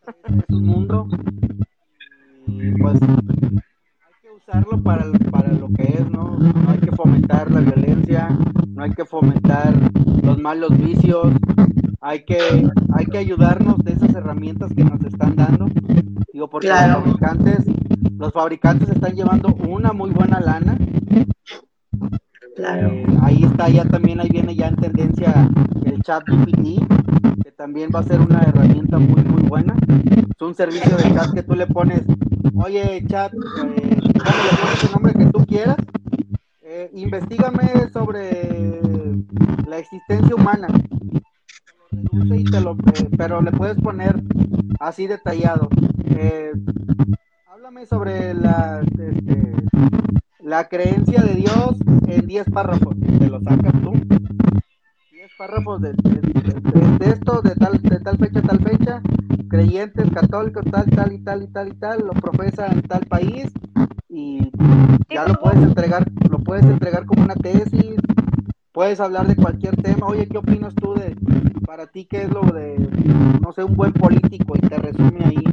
es 0.07 0.45
un 0.51 0.65
mundo 0.65 1.09
y 2.47 2.71
pues 2.73 3.03
hay 3.03 4.13
que 4.23 4.31
usarlo 4.37 4.81
para, 4.83 5.11
para 5.31 5.53
lo 5.53 5.69
que 5.75 5.83
es, 5.83 6.09
¿no? 6.09 6.39
No 6.39 6.71
hay 6.71 6.79
que 6.79 6.93
fomentar 6.93 7.51
la 7.51 7.61
violencia, 7.61 8.29
no 8.69 8.83
hay 8.85 8.93
que 8.93 9.05
fomentar 9.05 9.75
los 10.23 10.39
malos 10.39 10.79
vicios, 10.79 11.35
hay 12.01 12.25
que, 12.25 12.39
hay 12.95 13.07
que 13.07 13.19
ayudarnos 13.19 13.79
de 13.79 13.93
esas 13.93 14.15
herramientas 14.15 14.73
que 14.73 14.85
nos 14.85 15.03
están 15.03 15.35
dando. 15.35 15.67
Digo, 16.39 16.49
porque 16.49 16.69
los 16.69 16.79
fabricantes, 16.79 17.65
los 18.17 18.33
fabricantes 18.33 18.89
están 18.91 19.13
llevando 19.17 19.49
una 19.69 19.93
muy 19.93 20.11
buena 20.11 20.39
lana. 20.39 20.79
Claro. 22.55 22.91
Eh, 22.91 23.07
ahí 23.23 23.43
está, 23.43 23.69
ya 23.69 23.85
también 23.85 24.21
ahí 24.21 24.29
viene 24.31 24.55
ya 24.55 24.69
en 24.69 24.77
tendencia 24.77 25.51
el 25.85 26.01
chat 26.03 26.23
GPT, 26.29 26.79
que 27.43 27.51
también 27.51 27.91
va 27.93 27.99
a 27.99 28.03
ser 28.05 28.21
una 28.21 28.41
herramienta 28.43 29.01
muy, 29.01 29.21
muy 29.25 29.43
buena. 29.49 29.75
Es 30.33 30.41
un 30.41 30.55
servicio 30.55 30.97
de 30.97 31.13
chat 31.13 31.35
que 31.35 31.43
tú 31.43 31.57
le 31.57 31.67
pones, 31.67 32.05
oye, 32.55 33.05
chat, 33.09 33.35
eh, 33.35 33.99
le 34.01 34.13
pones 34.13 34.85
el 34.85 34.93
nombre 34.93 35.15
que 35.15 35.27
tú 35.33 35.45
quieras, 35.45 35.79
eh, 36.63 36.89
investigame 36.95 37.91
sobre 37.93 38.93
la 39.67 39.79
existencia 39.79 40.37
humana 40.37 40.69
eh, 41.93 43.09
pero 43.17 43.41
le 43.41 43.53
puedes 43.53 43.81
poner 43.81 44.23
así 44.81 45.07
detallado. 45.07 45.69
Eh, 46.11 46.53
háblame 47.47 47.87
sobre 47.87 48.35
la, 48.35 48.81
este, 48.81 49.53
la 50.41 50.69
creencia 50.69 51.23
de 51.23 51.35
Dios 51.35 51.77
en 52.07 52.27
10 52.27 52.51
párrafos. 52.51 52.95
Te 53.19 53.29
lo 53.29 53.41
sacas 53.41 53.73
tú. 53.83 53.93
10 55.13 55.31
párrafos 55.37 55.81
de, 55.83 55.91
esto, 57.01 57.43
de 57.43 57.55
tal, 57.55 57.83
de 57.83 58.01
tal 58.01 58.19
fecha, 58.19 58.43
tal 58.43 58.61
fecha. 58.61 59.03
Creyentes, 59.49 60.11
católicos, 60.11 60.65
tal, 60.71 60.87
tal 60.87 61.13
y 61.13 61.19
tal 61.19 61.43
y 61.43 61.47
tal 61.49 61.69
y 61.69 61.75
tal. 61.75 62.07
Lo 62.07 62.13
profesa 62.13 62.67
en 62.69 62.83
tal 62.83 63.07
país. 63.07 63.51
Y 64.09 64.51
ya 65.11 65.27
lo 65.27 65.35
puedes 65.35 65.63
entregar, 65.63 66.07
lo 66.31 66.39
puedes 66.39 66.65
entregar 66.65 67.05
como 67.07 67.23
una 67.25 67.35
tesis 67.35 67.97
puedes 68.79 69.01
hablar 69.01 69.27
de 69.27 69.35
cualquier 69.35 69.75
tema. 69.83 70.07
Oye, 70.07 70.29
¿qué 70.29 70.39
opinas 70.39 70.73
tú 70.77 70.95
de, 70.95 71.17
para 71.67 71.89
ti, 71.89 72.05
qué 72.05 72.23
es 72.23 72.31
lo 72.31 72.43
de, 72.43 72.79
no 73.43 73.53
sé, 73.53 73.65
un 73.65 73.75
buen 73.75 73.93
político? 73.93 74.55
Y 74.55 74.61
te 74.61 74.79
resume 74.79 75.25
ahí. 75.25 75.45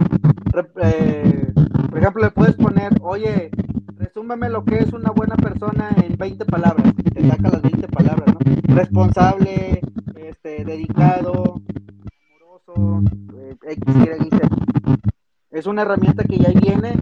Eh, 0.84 1.52
por 1.90 1.98
ejemplo, 1.98 2.22
le 2.24 2.30
puedes 2.30 2.54
poner, 2.54 2.92
oye, 3.02 3.50
resúmeme 3.98 4.48
lo 4.52 4.64
que 4.64 4.78
es 4.78 4.94
una 4.94 5.10
buena 5.10 5.36
persona 5.38 5.90
en 6.06 6.16
20 6.16 6.46
palabras. 6.46 6.94
Te 7.16 7.28
saca 7.28 7.50
las 7.50 7.64
20 7.64 7.88
palabras, 7.88 8.28
¿no? 8.28 8.76
Responsable, 8.76 9.82
este, 10.18 10.64
dedicado, 10.64 11.64
amoroso, 12.30 13.02
eh, 13.40 13.56
X, 13.72 13.96
Y. 13.96 14.30
Es 15.50 15.66
una 15.66 15.82
herramienta 15.82 16.24
que 16.26 16.38
ya 16.38 16.52
viene, 16.52 16.94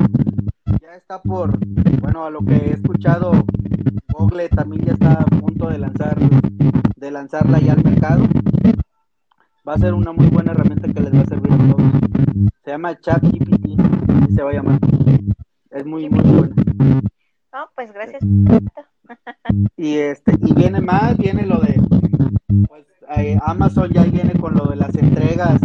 ya 0.81 0.95
está 0.95 1.21
por, 1.21 1.57
bueno, 2.01 2.25
a 2.25 2.29
lo 2.29 2.39
que 2.41 2.55
he 2.55 2.73
escuchado, 2.73 3.31
Google 4.17 4.49
también 4.49 4.85
ya 4.85 4.93
está 4.93 5.13
a 5.13 5.25
punto 5.25 5.69
de 5.69 5.79
lanzar 5.79 6.17
de 6.95 7.11
lanzarla 7.11 7.59
ya 7.59 7.73
al 7.73 7.83
mercado. 7.83 8.25
Va 9.67 9.73
a 9.73 9.77
ser 9.77 9.93
una 9.93 10.11
muy 10.11 10.27
buena 10.27 10.51
herramienta 10.51 10.91
que 10.91 11.01
les 11.01 11.13
va 11.13 11.21
a 11.21 11.25
servir 11.25 11.51
a 11.53 11.57
todos. 11.57 11.91
Se 12.63 12.71
llama 12.71 12.99
ChatGPT 12.99 13.65
y 14.29 14.33
se 14.33 14.41
va 14.41 14.51
a 14.51 14.53
llamar. 14.53 14.79
Es 15.71 15.85
muy 15.85 16.09
muy 16.09 16.23
buena. 16.23 16.55
No, 17.53 17.69
pues 17.75 17.91
gracias. 17.91 18.23
Y 19.75 19.97
este 19.97 20.33
y 20.41 20.53
viene 20.53 20.79
más, 20.79 21.17
viene 21.17 21.45
lo 21.45 21.59
de 21.59 21.81
pues 22.67 22.85
eh, 23.17 23.37
Amazon 23.45 23.89
ya 23.91 24.03
viene 24.03 24.33
con 24.39 24.53
lo 24.53 24.65
de 24.65 24.77
las 24.77 24.95
entregas 24.95 25.59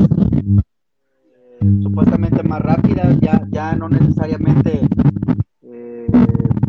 supuestamente 1.82 2.42
más 2.42 2.60
rápidas, 2.60 3.18
ya 3.20 3.46
ya 3.50 3.74
no 3.74 3.88
necesariamente 3.88 4.88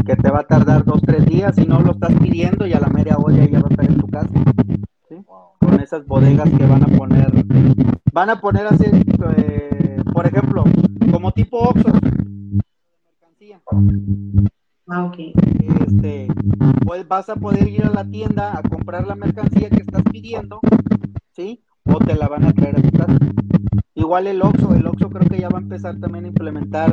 que 0.09 0.15
te 0.15 0.31
va 0.31 0.39
a 0.39 0.47
tardar 0.47 0.83
dos, 0.85 1.01
tres 1.03 1.23
días, 1.27 1.53
si 1.53 1.67
no 1.67 1.79
lo 1.81 1.91
estás 1.91 2.11
pidiendo 2.15 2.65
y 2.65 2.73
a 2.73 2.79
la 2.79 2.87
media 2.87 3.15
hora 3.17 3.45
ya 3.45 3.59
va 3.59 3.67
a 3.67 3.69
estar 3.69 3.85
en 3.85 3.97
tu 3.97 4.07
casa. 4.07 4.29
Con 5.59 5.79
esas 5.79 6.03
bodegas 6.07 6.49
que 6.49 6.65
van 6.65 6.83
a 6.83 6.97
poner, 6.97 7.31
van 8.11 8.31
a 8.31 8.41
poner 8.41 8.65
así, 8.65 8.85
eh, 9.37 9.97
por 10.11 10.25
ejemplo, 10.25 10.63
como 11.11 11.31
tipo 11.31 11.59
Oxxo, 11.59 11.91
mercancía. 13.05 13.61
Ah, 14.87 15.11
este, 15.85 16.27
pues 16.83 17.07
vas 17.07 17.29
a 17.29 17.35
poder 17.35 17.67
ir 17.67 17.85
a 17.85 17.91
la 17.91 18.03
tienda 18.09 18.57
a 18.57 18.63
comprar 18.63 19.05
la 19.05 19.13
mercancía 19.13 19.69
que 19.69 19.83
estás 19.83 20.01
pidiendo, 20.11 20.59
¿sí? 21.33 21.63
O 21.93 21.99
te 21.99 22.15
la 22.15 22.27
van 22.27 22.45
a 22.45 22.53
traer 22.53 22.77
a 22.77 22.81
tu 22.81 22.91
casa. 22.91 23.17
Igual 23.95 24.27
el 24.27 24.41
Oxxo, 24.41 24.73
el 24.75 24.85
Oxxo 24.85 25.09
creo 25.09 25.29
que 25.29 25.39
ya 25.39 25.49
va 25.49 25.59
a 25.59 25.61
empezar 25.61 25.99
también 25.99 26.25
a 26.25 26.27
implementar 26.29 26.91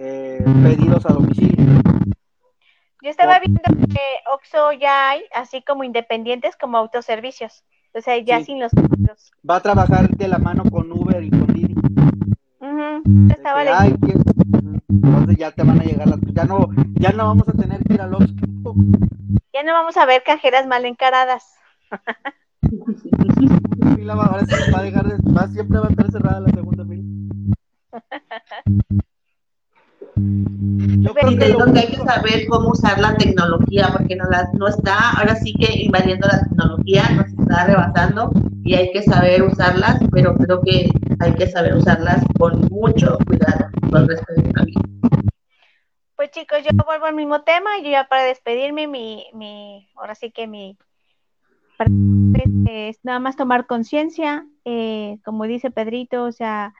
eh, 0.00 0.44
pedidos 0.62 1.06
a 1.06 1.12
domicilio. 1.12 1.80
Yo 3.02 3.10
estaba 3.10 3.38
viendo 3.40 3.60
que 3.62 4.00
Oxxo 4.32 4.72
ya 4.72 5.10
hay, 5.10 5.22
así 5.34 5.62
como 5.62 5.84
independientes 5.84 6.56
como 6.56 6.78
autoservicios. 6.78 7.64
O 7.94 8.00
sea, 8.00 8.16
ya 8.18 8.42
sin 8.42 8.58
los, 8.58 8.72
Va 9.48 9.56
a 9.56 9.60
trabajar 9.60 10.08
de 10.08 10.28
la 10.28 10.38
mano 10.38 10.62
con 10.70 10.90
Uber 10.90 11.22
y 11.22 11.30
con 11.30 11.46
Didi. 11.46 11.74
estaba 13.30 13.62
Entonces 13.86 15.36
ya 15.36 15.50
te 15.50 15.62
van 15.62 15.80
a 15.80 15.84
llegar 15.84 16.08
las... 16.08 16.20
Ya 16.32 16.44
no, 16.44 16.68
ya 16.94 17.10
no 17.12 17.26
vamos 17.26 17.48
a 17.48 17.52
tener 17.52 17.82
que 17.84 17.94
ir 17.94 18.00
al 18.00 18.14
Oxxo. 18.14 18.74
Ya 19.52 19.62
no 19.62 19.74
vamos 19.74 19.96
a 19.96 20.06
ver 20.06 20.22
cajeras 20.22 20.66
mal 20.66 20.84
encaradas. 20.86 21.54
ahora 24.20 24.46
sí 24.46 24.70
va 24.72 24.78
a 24.78 24.82
dejar 24.82 25.06
de... 25.06 25.32
Va, 25.32 25.48
siempre 25.48 25.78
va 25.78 25.86
a 25.86 25.90
estar 25.90 26.10
cerrada 26.10 26.40
la 26.40 26.48
segunda 26.50 26.84
fila. 26.84 27.02
Yo 30.14 31.14
creo 31.14 31.38
que, 31.38 31.78
hay 31.78 31.86
que 31.88 31.96
saber 31.96 32.46
cómo 32.48 32.70
usar 32.70 33.00
la 33.00 33.16
tecnología, 33.16 33.88
porque 33.92 34.14
no, 34.14 34.24
la, 34.30 34.48
no 34.54 34.68
está, 34.68 35.12
ahora 35.18 35.34
sí 35.36 35.54
que 35.54 35.82
invadiendo 35.82 36.28
la 36.28 36.42
tecnología, 36.42 37.08
nos 37.10 37.26
está 37.26 37.66
rebasando 37.66 38.30
y 38.64 38.74
hay 38.74 38.92
que 38.92 39.02
saber 39.02 39.42
usarlas, 39.42 39.98
pero 40.12 40.34
creo 40.34 40.60
que 40.60 40.90
hay 41.20 41.34
que 41.34 41.46
saber 41.48 41.74
usarlas 41.74 42.22
con 42.38 42.60
mucho 42.70 43.18
cuidado, 43.26 43.68
con 43.90 44.08
respeto 44.08 44.42
también. 44.54 44.80
Pues 46.14 46.30
chicos, 46.30 46.58
yo 46.62 46.70
vuelvo 46.84 47.06
al 47.06 47.14
mismo 47.14 47.42
tema, 47.42 47.70
yo 47.82 47.90
ya 47.90 48.06
para 48.06 48.24
despedirme, 48.24 48.86
mi, 48.86 49.26
mi, 49.34 49.88
ahora 49.96 50.14
sí 50.14 50.30
que 50.30 50.46
mi, 50.46 50.78
es 51.88 52.98
nada 53.02 53.18
más 53.18 53.36
tomar 53.36 53.66
conciencia, 53.66 54.46
eh, 54.64 55.18
como 55.24 55.44
dice 55.44 55.70
Pedrito, 55.70 56.24
o 56.24 56.32
sea, 56.32 56.74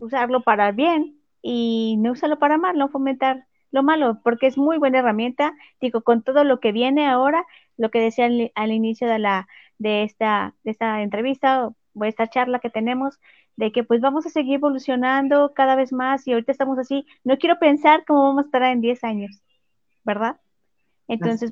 usarlo 0.00 0.42
para 0.42 0.68
el 0.68 0.74
bien, 0.74 1.22
y 1.42 1.96
no 1.98 2.12
usarlo 2.12 2.38
para 2.38 2.56
mal, 2.56 2.78
no 2.78 2.88
fomentar 2.88 3.46
lo 3.72 3.82
malo, 3.82 4.20
porque 4.22 4.46
es 4.46 4.56
muy 4.56 4.78
buena 4.78 5.00
herramienta, 5.00 5.54
digo, 5.80 6.02
con 6.02 6.22
todo 6.22 6.44
lo 6.44 6.60
que 6.60 6.72
viene 6.72 7.08
ahora, 7.08 7.44
lo 7.76 7.90
que 7.90 8.00
decía 8.00 8.28
al, 8.54 8.72
inicio 8.72 9.08
de 9.08 9.18
la 9.18 9.48
de 9.78 10.04
esta 10.04 10.54
de 10.62 10.70
esta 10.70 11.02
entrevista 11.02 11.70
o 11.94 12.04
esta 12.04 12.28
charla 12.28 12.60
que 12.60 12.70
tenemos 12.70 13.18
de 13.56 13.72
que 13.72 13.82
pues 13.82 14.00
vamos 14.00 14.24
a 14.26 14.30
seguir 14.30 14.56
evolucionando 14.56 15.52
cada 15.54 15.74
vez 15.74 15.92
más 15.92 16.26
y 16.26 16.32
ahorita 16.32 16.52
estamos 16.52 16.78
así, 16.78 17.06
no 17.24 17.38
quiero 17.38 17.58
pensar 17.58 18.04
cómo 18.06 18.22
vamos 18.22 18.44
a 18.44 18.46
estar 18.46 18.62
en 18.62 18.80
10 18.80 19.04
años, 19.04 19.42
¿verdad? 20.04 20.40
Entonces, 21.08 21.50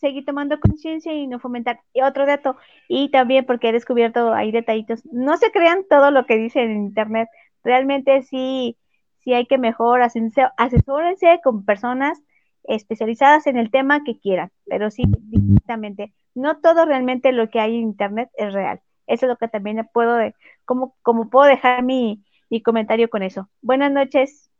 seguir 0.00 0.24
tomando 0.24 0.58
conciencia 0.60 1.12
y 1.12 1.26
no 1.26 1.38
fomentar. 1.38 1.80
Otro 2.02 2.26
dato, 2.26 2.56
y 2.88 3.10
también 3.10 3.46
porque 3.46 3.68
he 3.68 3.72
descubierto 3.72 4.32
ahí 4.32 4.50
detallitos, 4.52 5.04
no 5.12 5.36
se 5.36 5.50
crean 5.52 5.84
todo 5.88 6.10
lo 6.10 6.26
que 6.26 6.36
dice 6.36 6.62
en 6.62 6.76
internet, 6.76 7.28
realmente 7.62 8.22
sí 8.22 8.76
si 9.20 9.34
hay 9.34 9.46
que 9.46 9.58
mejor, 9.58 10.00
asesórense 10.02 11.40
con 11.44 11.64
personas 11.64 12.18
especializadas 12.64 13.46
en 13.46 13.56
el 13.56 13.70
tema 13.70 14.02
que 14.04 14.18
quieran, 14.18 14.50
pero 14.66 14.90
sí, 14.90 15.04
directamente. 15.06 16.12
No 16.34 16.58
todo 16.60 16.84
realmente 16.86 17.32
lo 17.32 17.50
que 17.50 17.60
hay 17.60 17.76
en 17.76 17.82
Internet 17.82 18.30
es 18.36 18.52
real. 18.52 18.80
Eso 19.06 19.26
es 19.26 19.30
lo 19.30 19.36
que 19.36 19.48
también 19.48 19.88
puedo, 19.92 20.14
de, 20.14 20.34
como, 20.64 20.94
como 21.02 21.30
puedo 21.30 21.48
dejar 21.48 21.82
mi, 21.82 22.24
mi 22.48 22.62
comentario 22.62 23.10
con 23.10 23.22
eso. 23.22 23.48
Buenas 23.60 23.92
noches. 23.92 24.50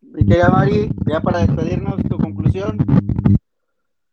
Mari, 0.00 0.90
ya 1.06 1.20
para 1.20 1.40
despedirnos, 1.40 2.02
tu 2.08 2.16
conclusión. 2.16 2.78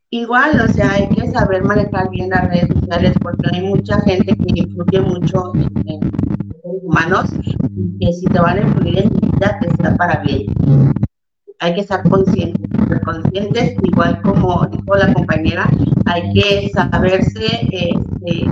Igual, 0.10 0.62
o 0.62 0.72
sea, 0.72 0.94
hay 0.94 1.10
que 1.10 1.28
saber 1.32 1.66
manejar 1.66 2.10
bien 2.10 2.30
las 2.30 2.48
redes 2.48 2.70
sociales 2.74 3.14
porque 3.22 3.50
hay 3.52 3.62
mucha 3.68 4.00
gente 4.02 4.38
que 4.38 4.62
influye 4.62 5.02
mucho 5.02 5.52
en, 5.54 6.00
los 6.00 6.84
humanos 6.84 7.30
que 8.00 8.14
si 8.14 8.26
te 8.28 8.40
van 8.40 8.58
a 8.58 8.62
influir 8.62 9.00
en 9.00 9.10
tu 9.10 9.28
vida, 9.28 9.60
que 9.60 9.70
sea 9.76 9.96
para 9.98 10.22
bien. 10.22 10.46
Hay 11.60 11.76
que 11.76 11.82
estar 11.82 12.08
conscientes, 12.08 12.70
ser 12.88 13.02
conscientes, 13.02 13.76
igual 13.84 14.22
como 14.22 14.66
dijo 14.68 14.96
la 14.96 15.14
compañera, 15.14 15.70
hay 16.06 16.32
que 16.34 16.70
saberse 16.70 17.68
este, 17.70 18.50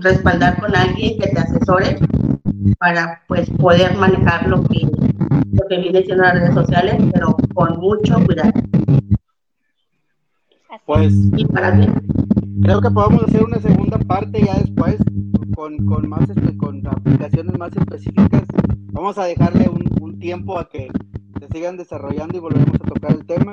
respaldar 0.00 0.58
con 0.58 0.74
alguien 0.74 1.20
que 1.20 1.28
te 1.28 1.38
asesore 1.38 1.98
para 2.80 3.22
pues 3.28 3.48
poder 3.50 3.96
manejar 3.96 4.48
lo 4.48 4.64
que, 4.64 4.88
lo 5.52 5.68
que 5.68 5.78
viene 5.78 6.02
siendo 6.02 6.24
las 6.24 6.34
redes 6.34 6.54
sociales, 6.54 6.96
pero 7.12 7.36
con 7.54 7.78
mucho 7.78 8.16
cuidado. 8.24 8.50
Pues 10.86 11.12
y 11.36 11.44
para 11.46 11.70
bien. 11.72 11.94
creo 12.62 12.80
que 12.80 12.90
podemos 12.90 13.24
hacer 13.24 13.44
una 13.44 13.60
segunda 13.60 13.98
parte 13.98 14.44
ya 14.44 14.58
después 14.58 14.96
con, 15.54 15.76
con 15.86 16.08
más 16.08 16.28
con 16.58 16.86
aplicaciones 16.86 17.58
más 17.58 17.76
específicas. 17.76 18.44
Vamos 18.92 19.18
a 19.18 19.24
dejarle 19.24 19.68
un, 19.68 19.84
un 20.00 20.18
tiempo 20.18 20.58
a 20.58 20.68
que 20.68 20.90
se 21.40 21.48
sigan 21.48 21.76
desarrollando 21.76 22.36
y 22.36 22.40
volvemos 22.40 22.74
a 22.74 22.84
tocar 22.84 23.12
el 23.12 23.24
tema. 23.26 23.52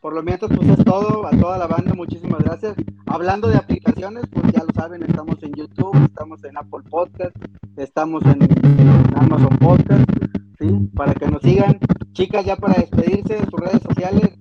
Por 0.00 0.14
lo 0.14 0.22
mientras, 0.22 0.50
pues 0.56 0.68
es 0.68 0.84
todo. 0.84 1.26
A 1.26 1.30
toda 1.30 1.58
la 1.58 1.66
banda, 1.66 1.92
muchísimas 1.94 2.42
gracias. 2.42 2.74
Hablando 3.06 3.48
de 3.48 3.56
aplicaciones, 3.56 4.24
pues 4.30 4.52
ya 4.52 4.62
lo 4.64 4.72
saben, 4.72 5.02
estamos 5.02 5.42
en 5.42 5.52
YouTube, 5.54 5.96
estamos 6.04 6.42
en 6.44 6.56
Apple 6.56 6.84
Podcast, 6.88 7.36
estamos 7.76 8.22
en, 8.26 8.48
Amazon 9.16 9.58
Podcast, 9.58 10.08
¿sí? 10.60 10.90
Para 10.94 11.14
que 11.14 11.28
nos 11.28 11.42
sigan. 11.42 11.78
Chicas, 12.12 12.44
ya 12.44 12.56
para 12.56 12.74
despedirse 12.74 13.34
de 13.34 13.44
sus 13.44 13.60
redes 13.60 13.82
sociales. 13.82 14.38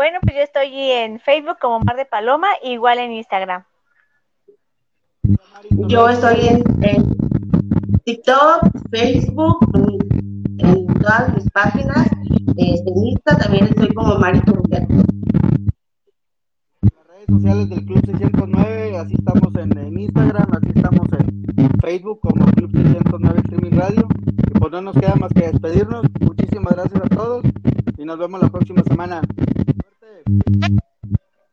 Bueno, 0.00 0.18
pues 0.22 0.34
yo 0.34 0.40
estoy 0.40 0.72
en 0.92 1.20
Facebook 1.20 1.58
como 1.60 1.80
Mar 1.80 1.94
de 1.94 2.06
Paloma, 2.06 2.48
igual 2.62 3.00
en 3.00 3.12
Instagram. 3.12 3.64
Yo 5.88 6.08
estoy 6.08 6.48
en, 6.48 6.64
TikTok, 8.04 8.62
Facebook, 8.90 9.58
en, 10.56 10.86
todas 11.02 11.34
mis 11.34 11.50
páginas. 11.50 12.08
Este, 12.56 12.90
en 12.90 13.04
Insta 13.08 13.36
también 13.36 13.66
estoy 13.66 13.92
como 13.92 14.14
Mari 14.14 14.40
Las 14.46 14.56
redes 14.70 14.88
sociales 17.30 17.68
del 17.68 17.84
Club 17.84 18.04
609, 18.06 18.98
así 18.98 19.14
estamos 19.14 19.54
en, 19.54 19.98
Instagram, 19.98 20.48
así 20.52 20.68
estamos 20.74 21.08
en 21.12 21.70
Facebook 21.80 22.20
como 22.20 22.44
Club 22.52 22.70
609 22.72 23.40
Streaming 23.44 23.78
Radio. 23.78 24.08
Y 24.26 24.58
pues 24.58 24.72
no 24.72 24.82
nos 24.82 24.96
queda 24.96 25.14
más 25.16 25.32
que 25.32 25.50
despedirnos. 25.50 26.06
Muchísimas 26.20 26.74
gracias 26.74 27.02
a 27.02 27.08
todos 27.08 27.44
y 27.96 28.04
nos 28.04 28.18
vemos 28.18 28.42
la 28.42 28.48
próxima 28.48 28.82
semana. 28.82 29.22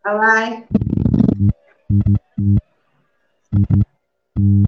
Bye 0.04 0.66
bye. 4.36 4.68